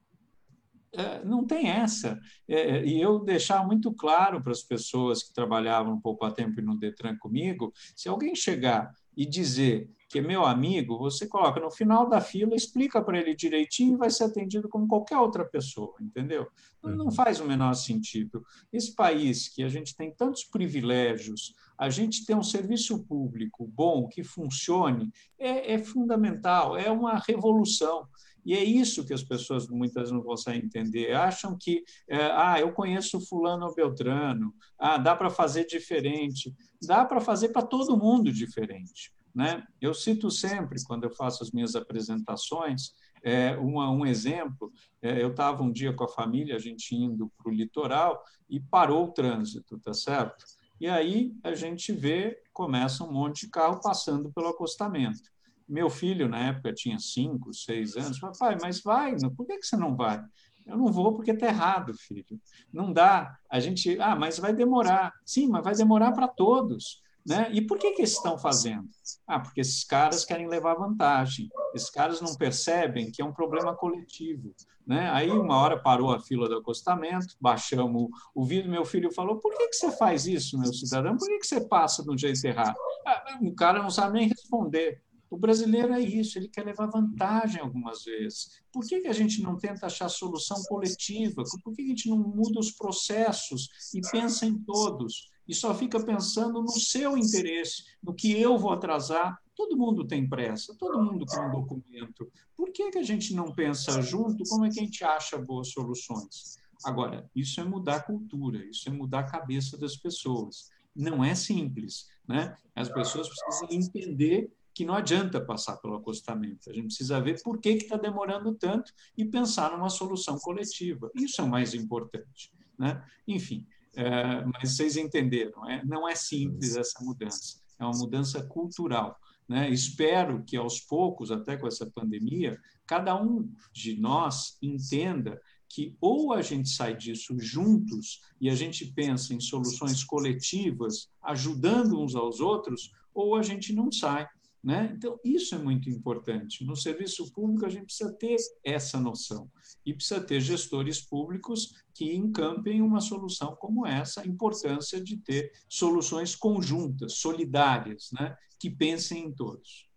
É, 0.94 1.24
não 1.24 1.46
tem 1.46 1.70
essa. 1.70 2.20
É, 2.46 2.84
e 2.84 3.00
eu 3.00 3.18
deixar 3.18 3.66
muito 3.66 3.92
claro 3.94 4.42
para 4.42 4.52
as 4.52 4.62
pessoas 4.62 5.22
que 5.22 5.32
trabalhavam 5.32 5.94
no 5.94 6.00
Poupa 6.02 6.30
Tempo 6.30 6.60
e 6.60 6.64
no 6.64 6.78
Detran 6.78 7.16
comigo: 7.16 7.72
se 7.96 8.08
alguém 8.08 8.34
chegar 8.34 8.92
e 9.16 9.24
dizer 9.24 9.90
que 10.12 10.20
meu 10.20 10.44
amigo, 10.44 10.98
você 10.98 11.26
coloca 11.26 11.58
no 11.58 11.70
final 11.70 12.06
da 12.06 12.20
fila, 12.20 12.54
explica 12.54 13.00
para 13.00 13.18
ele 13.18 13.34
direitinho 13.34 13.94
e 13.94 13.96
vai 13.96 14.10
ser 14.10 14.24
atendido 14.24 14.68
como 14.68 14.86
qualquer 14.86 15.16
outra 15.16 15.42
pessoa, 15.42 15.94
entendeu? 16.02 16.46
Não, 16.82 17.06
uhum. 17.06 17.10
faz 17.10 17.40
o 17.40 17.46
menor 17.46 17.72
sentido. 17.72 18.44
Esse 18.70 18.94
país 18.94 19.48
que 19.48 19.62
a 19.62 19.70
gente 19.70 19.96
tem 19.96 20.14
tantos 20.14 20.44
privilégios, 20.44 21.54
a 21.78 21.88
gente 21.88 22.26
tem 22.26 22.36
um 22.36 22.42
serviço 22.42 23.02
público 23.04 23.66
bom, 23.66 24.06
que 24.06 24.22
funcione, 24.22 25.10
é, 25.38 25.72
é 25.72 25.78
fundamental, 25.78 26.76
é 26.76 26.90
uma 26.90 27.16
revolução. 27.16 28.06
E 28.44 28.52
é 28.54 28.62
isso 28.62 29.06
que 29.06 29.14
as 29.14 29.22
pessoas 29.22 29.66
muitas 29.66 30.12
não 30.12 30.20
conseguem 30.20 30.66
entender. 30.66 31.14
Acham 31.14 31.56
que, 31.58 31.84
é, 32.06 32.18
ah, 32.32 32.60
eu 32.60 32.70
conheço 32.72 33.18
fulano 33.18 33.64
ou 33.64 33.74
beltrano, 33.74 34.52
ah, 34.78 34.98
dá 34.98 35.16
para 35.16 35.30
fazer 35.30 35.64
diferente. 35.64 36.54
Dá 36.82 37.02
para 37.02 37.20
fazer 37.20 37.48
para 37.48 37.62
todo 37.62 37.96
mundo 37.96 38.30
diferente. 38.30 39.10
Né? 39.34 39.64
Eu 39.80 39.94
cito 39.94 40.30
sempre, 40.30 40.82
quando 40.84 41.04
eu 41.04 41.10
faço 41.10 41.42
as 41.42 41.50
minhas 41.50 41.74
apresentações, 41.74 42.94
é, 43.22 43.56
uma, 43.56 43.90
um 43.90 44.04
exemplo. 44.04 44.72
É, 45.00 45.22
eu 45.22 45.30
estava 45.30 45.62
um 45.62 45.72
dia 45.72 45.92
com 45.92 46.04
a 46.04 46.08
família, 46.08 46.56
a 46.56 46.58
gente 46.58 46.94
indo 46.94 47.30
para 47.38 47.50
o 47.50 47.54
litoral, 47.54 48.22
e 48.48 48.60
parou 48.60 49.06
o 49.06 49.12
trânsito, 49.12 49.78
tá 49.78 49.94
certo? 49.94 50.44
E 50.80 50.88
aí 50.88 51.32
a 51.42 51.54
gente 51.54 51.92
vê, 51.92 52.36
começa 52.52 53.04
um 53.04 53.12
monte 53.12 53.46
de 53.46 53.50
carro 53.50 53.80
passando 53.80 54.32
pelo 54.32 54.48
acostamento. 54.48 55.22
Meu 55.68 55.88
filho, 55.88 56.28
na 56.28 56.48
época, 56.48 56.74
tinha 56.74 56.98
cinco, 56.98 57.54
seis 57.54 57.96
anos, 57.96 58.18
falou, 58.18 58.36
pai, 58.36 58.58
mas 58.60 58.82
vai, 58.82 59.16
por 59.36 59.46
que, 59.46 59.58
que 59.58 59.66
você 59.66 59.76
não 59.76 59.96
vai? 59.96 60.22
Eu 60.66 60.76
não 60.76 60.92
vou 60.92 61.14
porque 61.14 61.30
está 61.30 61.46
errado, 61.46 61.94
filho. 61.94 62.40
Não 62.72 62.92
dá. 62.92 63.36
A 63.50 63.58
gente, 63.58 63.98
ah, 64.00 64.14
mas 64.14 64.38
vai 64.38 64.52
demorar. 64.52 65.12
Sim, 65.24 65.48
mas 65.48 65.64
vai 65.64 65.74
demorar 65.74 66.12
para 66.12 66.28
todos. 66.28 67.02
Né? 67.26 67.48
E 67.52 67.60
por 67.62 67.78
que, 67.78 67.92
que 67.92 68.02
eles 68.02 68.12
estão 68.12 68.36
fazendo? 68.36 68.88
Ah, 69.26 69.38
porque 69.38 69.60
esses 69.60 69.84
caras 69.84 70.24
querem 70.24 70.48
levar 70.48 70.74
vantagem. 70.74 71.48
Esses 71.74 71.90
caras 71.90 72.20
não 72.20 72.34
percebem 72.34 73.10
que 73.10 73.22
é 73.22 73.24
um 73.24 73.32
problema 73.32 73.74
coletivo. 73.76 74.54
Né? 74.84 75.08
Aí, 75.10 75.30
uma 75.30 75.56
hora 75.56 75.80
parou 75.80 76.12
a 76.12 76.18
fila 76.18 76.48
do 76.48 76.56
acostamento, 76.56 77.36
baixamos 77.40 78.08
o 78.34 78.44
vidro. 78.44 78.70
Meu 78.70 78.84
filho 78.84 79.12
falou: 79.12 79.38
Por 79.38 79.56
que, 79.56 79.68
que 79.68 79.76
você 79.76 79.92
faz 79.92 80.26
isso, 80.26 80.58
meu 80.58 80.72
cidadão? 80.72 81.16
Por 81.16 81.28
que, 81.28 81.38
que 81.38 81.46
você 81.46 81.60
passa 81.60 82.02
do 82.02 82.18
jeito 82.18 82.44
errado? 82.44 82.76
Ah, 83.06 83.38
o 83.40 83.54
cara 83.54 83.80
não 83.80 83.90
sabe 83.90 84.18
nem 84.18 84.28
responder. 84.28 85.00
O 85.30 85.36
brasileiro 85.38 85.94
é 85.94 86.00
isso, 86.00 86.38
ele 86.38 86.48
quer 86.48 86.62
levar 86.62 86.88
vantagem 86.88 87.58
algumas 87.58 88.04
vezes. 88.04 88.60
Por 88.70 88.86
que, 88.86 89.00
que 89.00 89.08
a 89.08 89.14
gente 89.14 89.40
não 89.40 89.56
tenta 89.56 89.86
achar 89.86 90.10
solução 90.10 90.62
coletiva? 90.64 91.42
Por 91.64 91.74
que 91.74 91.80
a 91.80 91.86
gente 91.86 92.10
não 92.10 92.18
muda 92.18 92.60
os 92.60 92.70
processos 92.72 93.70
e 93.94 94.00
pensa 94.10 94.44
em 94.44 94.58
todos? 94.58 95.31
E 95.52 95.54
só 95.54 95.74
fica 95.74 96.02
pensando 96.02 96.62
no 96.62 96.70
seu 96.70 97.14
interesse, 97.14 97.84
no 98.02 98.14
que 98.14 98.32
eu 98.32 98.56
vou 98.56 98.72
atrasar. 98.72 99.38
Todo 99.54 99.76
mundo 99.76 100.06
tem 100.06 100.26
pressa, 100.26 100.74
todo 100.78 100.98
mundo 100.98 101.26
quer 101.26 101.40
um 101.40 101.50
documento. 101.50 102.32
Por 102.56 102.72
que, 102.72 102.90
que 102.90 102.96
a 102.96 103.02
gente 103.02 103.34
não 103.34 103.52
pensa 103.52 104.00
junto 104.00 104.44
como 104.48 104.64
é 104.64 104.70
que 104.70 104.80
a 104.80 104.82
gente 104.82 105.04
acha 105.04 105.36
boas 105.36 105.68
soluções? 105.68 106.56
Agora, 106.82 107.30
isso 107.36 107.60
é 107.60 107.64
mudar 107.64 107.96
a 107.96 108.02
cultura, 108.02 108.64
isso 108.64 108.88
é 108.88 108.92
mudar 108.92 109.20
a 109.20 109.30
cabeça 109.30 109.76
das 109.76 109.94
pessoas. 109.94 110.70
não 110.96 111.22
é 111.22 111.34
simples. 111.34 112.08
Né? 112.26 112.56
As 112.74 112.88
pessoas 112.88 113.28
precisam 113.28 113.68
entender 113.70 114.50
que 114.74 114.86
não 114.86 114.94
adianta 114.94 115.38
passar 115.38 115.76
pelo 115.76 115.96
acostamento. 115.96 116.70
A 116.70 116.72
gente 116.72 116.86
precisa 116.86 117.20
ver 117.20 117.42
por 117.42 117.58
que 117.58 117.68
está 117.68 117.98
demorando 117.98 118.54
tanto 118.54 118.90
e 119.18 119.22
pensar 119.26 119.70
numa 119.70 119.90
solução 119.90 120.38
coletiva. 120.38 121.10
Isso 121.14 121.42
é 121.42 121.44
o 121.44 121.48
mais 121.48 121.74
importante. 121.74 122.50
Né? 122.78 123.04
Enfim, 123.28 123.66
é, 123.94 124.44
mas 124.44 124.76
vocês 124.76 124.96
entenderam, 124.96 125.68
é, 125.68 125.84
não 125.84 126.08
é 126.08 126.14
simples 126.14 126.76
essa 126.76 127.02
mudança, 127.04 127.60
é 127.78 127.84
uma 127.84 127.96
mudança 127.96 128.42
cultural. 128.42 129.18
Né? 129.48 129.70
Espero 129.70 130.42
que 130.44 130.56
aos 130.56 130.80
poucos, 130.80 131.30
até 131.30 131.56
com 131.56 131.66
essa 131.66 131.86
pandemia, 131.86 132.58
cada 132.86 133.20
um 133.20 133.50
de 133.72 134.00
nós 134.00 134.56
entenda 134.62 135.40
que 135.68 135.96
ou 136.00 136.32
a 136.32 136.42
gente 136.42 136.68
sai 136.68 136.94
disso 136.94 137.34
juntos 137.38 138.20
e 138.40 138.50
a 138.50 138.54
gente 138.54 138.86
pensa 138.86 139.32
em 139.32 139.40
soluções 139.40 140.04
coletivas, 140.04 141.08
ajudando 141.22 141.98
uns 141.98 142.14
aos 142.14 142.40
outros, 142.40 142.92
ou 143.14 143.34
a 143.34 143.42
gente 143.42 143.72
não 143.72 143.90
sai. 143.90 144.28
Né? 144.62 144.92
Então, 144.96 145.18
isso 145.24 145.56
é 145.56 145.58
muito 145.58 145.90
importante. 145.90 146.64
No 146.64 146.76
serviço 146.76 147.32
público, 147.32 147.66
a 147.66 147.68
gente 147.68 147.86
precisa 147.86 148.12
ter 148.12 148.36
essa 148.64 149.00
noção 149.00 149.50
e 149.84 149.92
precisa 149.92 150.20
ter 150.20 150.40
gestores 150.40 151.00
públicos 151.00 151.82
que 151.92 152.14
encampem 152.14 152.80
uma 152.80 153.00
solução 153.00 153.56
como 153.56 153.84
essa, 153.84 154.20
a 154.20 154.26
importância 154.26 155.02
de 155.02 155.16
ter 155.16 155.50
soluções 155.68 156.36
conjuntas, 156.36 157.14
solidárias, 157.14 158.10
né? 158.12 158.36
que 158.56 158.70
pensem 158.70 159.24
em 159.24 159.32
todos. 159.32 159.90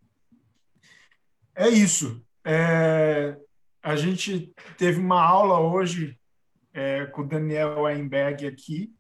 É 1.54 1.70
isso. 1.70 2.26
É, 2.44 3.38
a 3.84 3.96
gente 3.96 4.52
teve 4.80 5.00
uma 5.00 5.22
aula 5.22 5.60
hoje 5.60 6.20
é, 6.74 7.06
com 7.06 7.22
o 7.22 7.28
Daniel 7.28 7.84
Weinberg 7.84 8.48
aqui. 8.48 8.92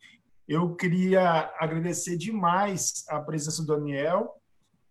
Eu 0.48 0.76
queria 0.76 1.52
agradecer 1.60 2.18
demais 2.18 3.04
a 3.10 3.20
presença 3.20 3.64
do 3.64 3.76
Daniel 3.76 4.40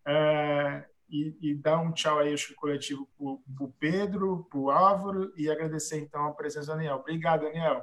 é, 0.06 0.84
e, 1.08 1.36
e, 1.40 1.54
dar 1.54 1.80
um 1.80 1.92
tchau 1.92 2.18
aí, 2.18 2.32
acho 2.32 2.48
que 2.48 2.54
coletivo, 2.54 3.08
para 3.16 3.64
o 3.64 3.74
Pedro, 3.78 4.46
para 4.50 4.58
o 4.58 4.70
Álvaro, 4.70 5.32
e 5.36 5.50
agradecer 5.50 5.98
então 6.00 6.26
a 6.26 6.32
presença 6.32 6.72
do 6.72 6.76
Daniel. 6.76 6.96
Obrigado, 6.96 7.42
Daniel. 7.42 7.82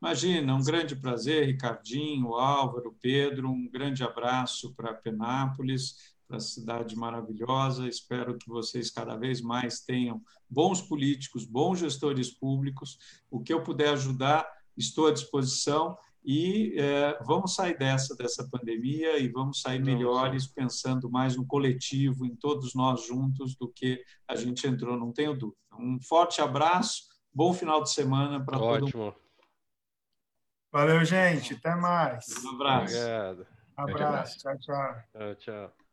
Imagina, 0.00 0.54
um 0.54 0.62
grande 0.62 0.94
prazer, 0.94 1.46
Ricardinho, 1.46 2.34
Álvaro, 2.34 2.96
Pedro, 3.00 3.48
um 3.48 3.68
grande 3.68 4.04
abraço 4.04 4.74
para 4.74 4.94
Penápolis, 4.94 6.14
para 6.28 6.36
a 6.36 6.40
cidade 6.40 6.94
maravilhosa. 6.94 7.88
Espero 7.88 8.36
que 8.36 8.48
vocês 8.48 8.90
cada 8.90 9.16
vez 9.16 9.40
mais 9.40 9.80
tenham 9.80 10.20
bons 10.48 10.82
políticos, 10.82 11.44
bons 11.44 11.78
gestores 11.78 12.30
públicos. 12.30 12.98
O 13.30 13.40
que 13.40 13.52
eu 13.52 13.62
puder 13.62 13.90
ajudar, 13.90 14.46
estou 14.76 15.06
à 15.06 15.12
disposição 15.12 15.96
e 16.26 16.74
é, 16.76 17.16
vamos 17.24 17.54
sair 17.54 17.78
dessa, 17.78 18.16
dessa 18.16 18.48
pandemia 18.50 19.16
e 19.16 19.28
vamos 19.28 19.60
sair 19.60 19.80
melhores, 19.80 20.48
pensando 20.48 21.08
mais 21.08 21.36
no 21.36 21.46
coletivo, 21.46 22.26
em 22.26 22.34
todos 22.34 22.74
nós 22.74 23.06
juntos, 23.06 23.54
do 23.54 23.68
que 23.68 24.02
a 24.26 24.34
gente 24.34 24.66
entrou, 24.66 24.96
não 24.98 25.12
tenho 25.12 25.38
dúvida. 25.38 25.56
Um 25.78 26.00
forte 26.00 26.40
abraço, 26.40 27.04
bom 27.32 27.52
final 27.52 27.80
de 27.80 27.92
semana 27.92 28.44
para 28.44 28.58
todo 28.58 28.98
mundo. 28.98 29.14
Valeu, 30.72 31.04
gente. 31.04 31.54
Até 31.54 31.76
mais. 31.76 32.26
Um 32.44 32.50
abraço. 32.56 32.96
Obrigado. 32.96 33.46
Um 33.78 33.82
abraço. 33.82 34.38
Tchau, 34.38 34.58
tchau. 34.58 34.94
Tchau, 35.12 35.34
tchau. 35.36 35.85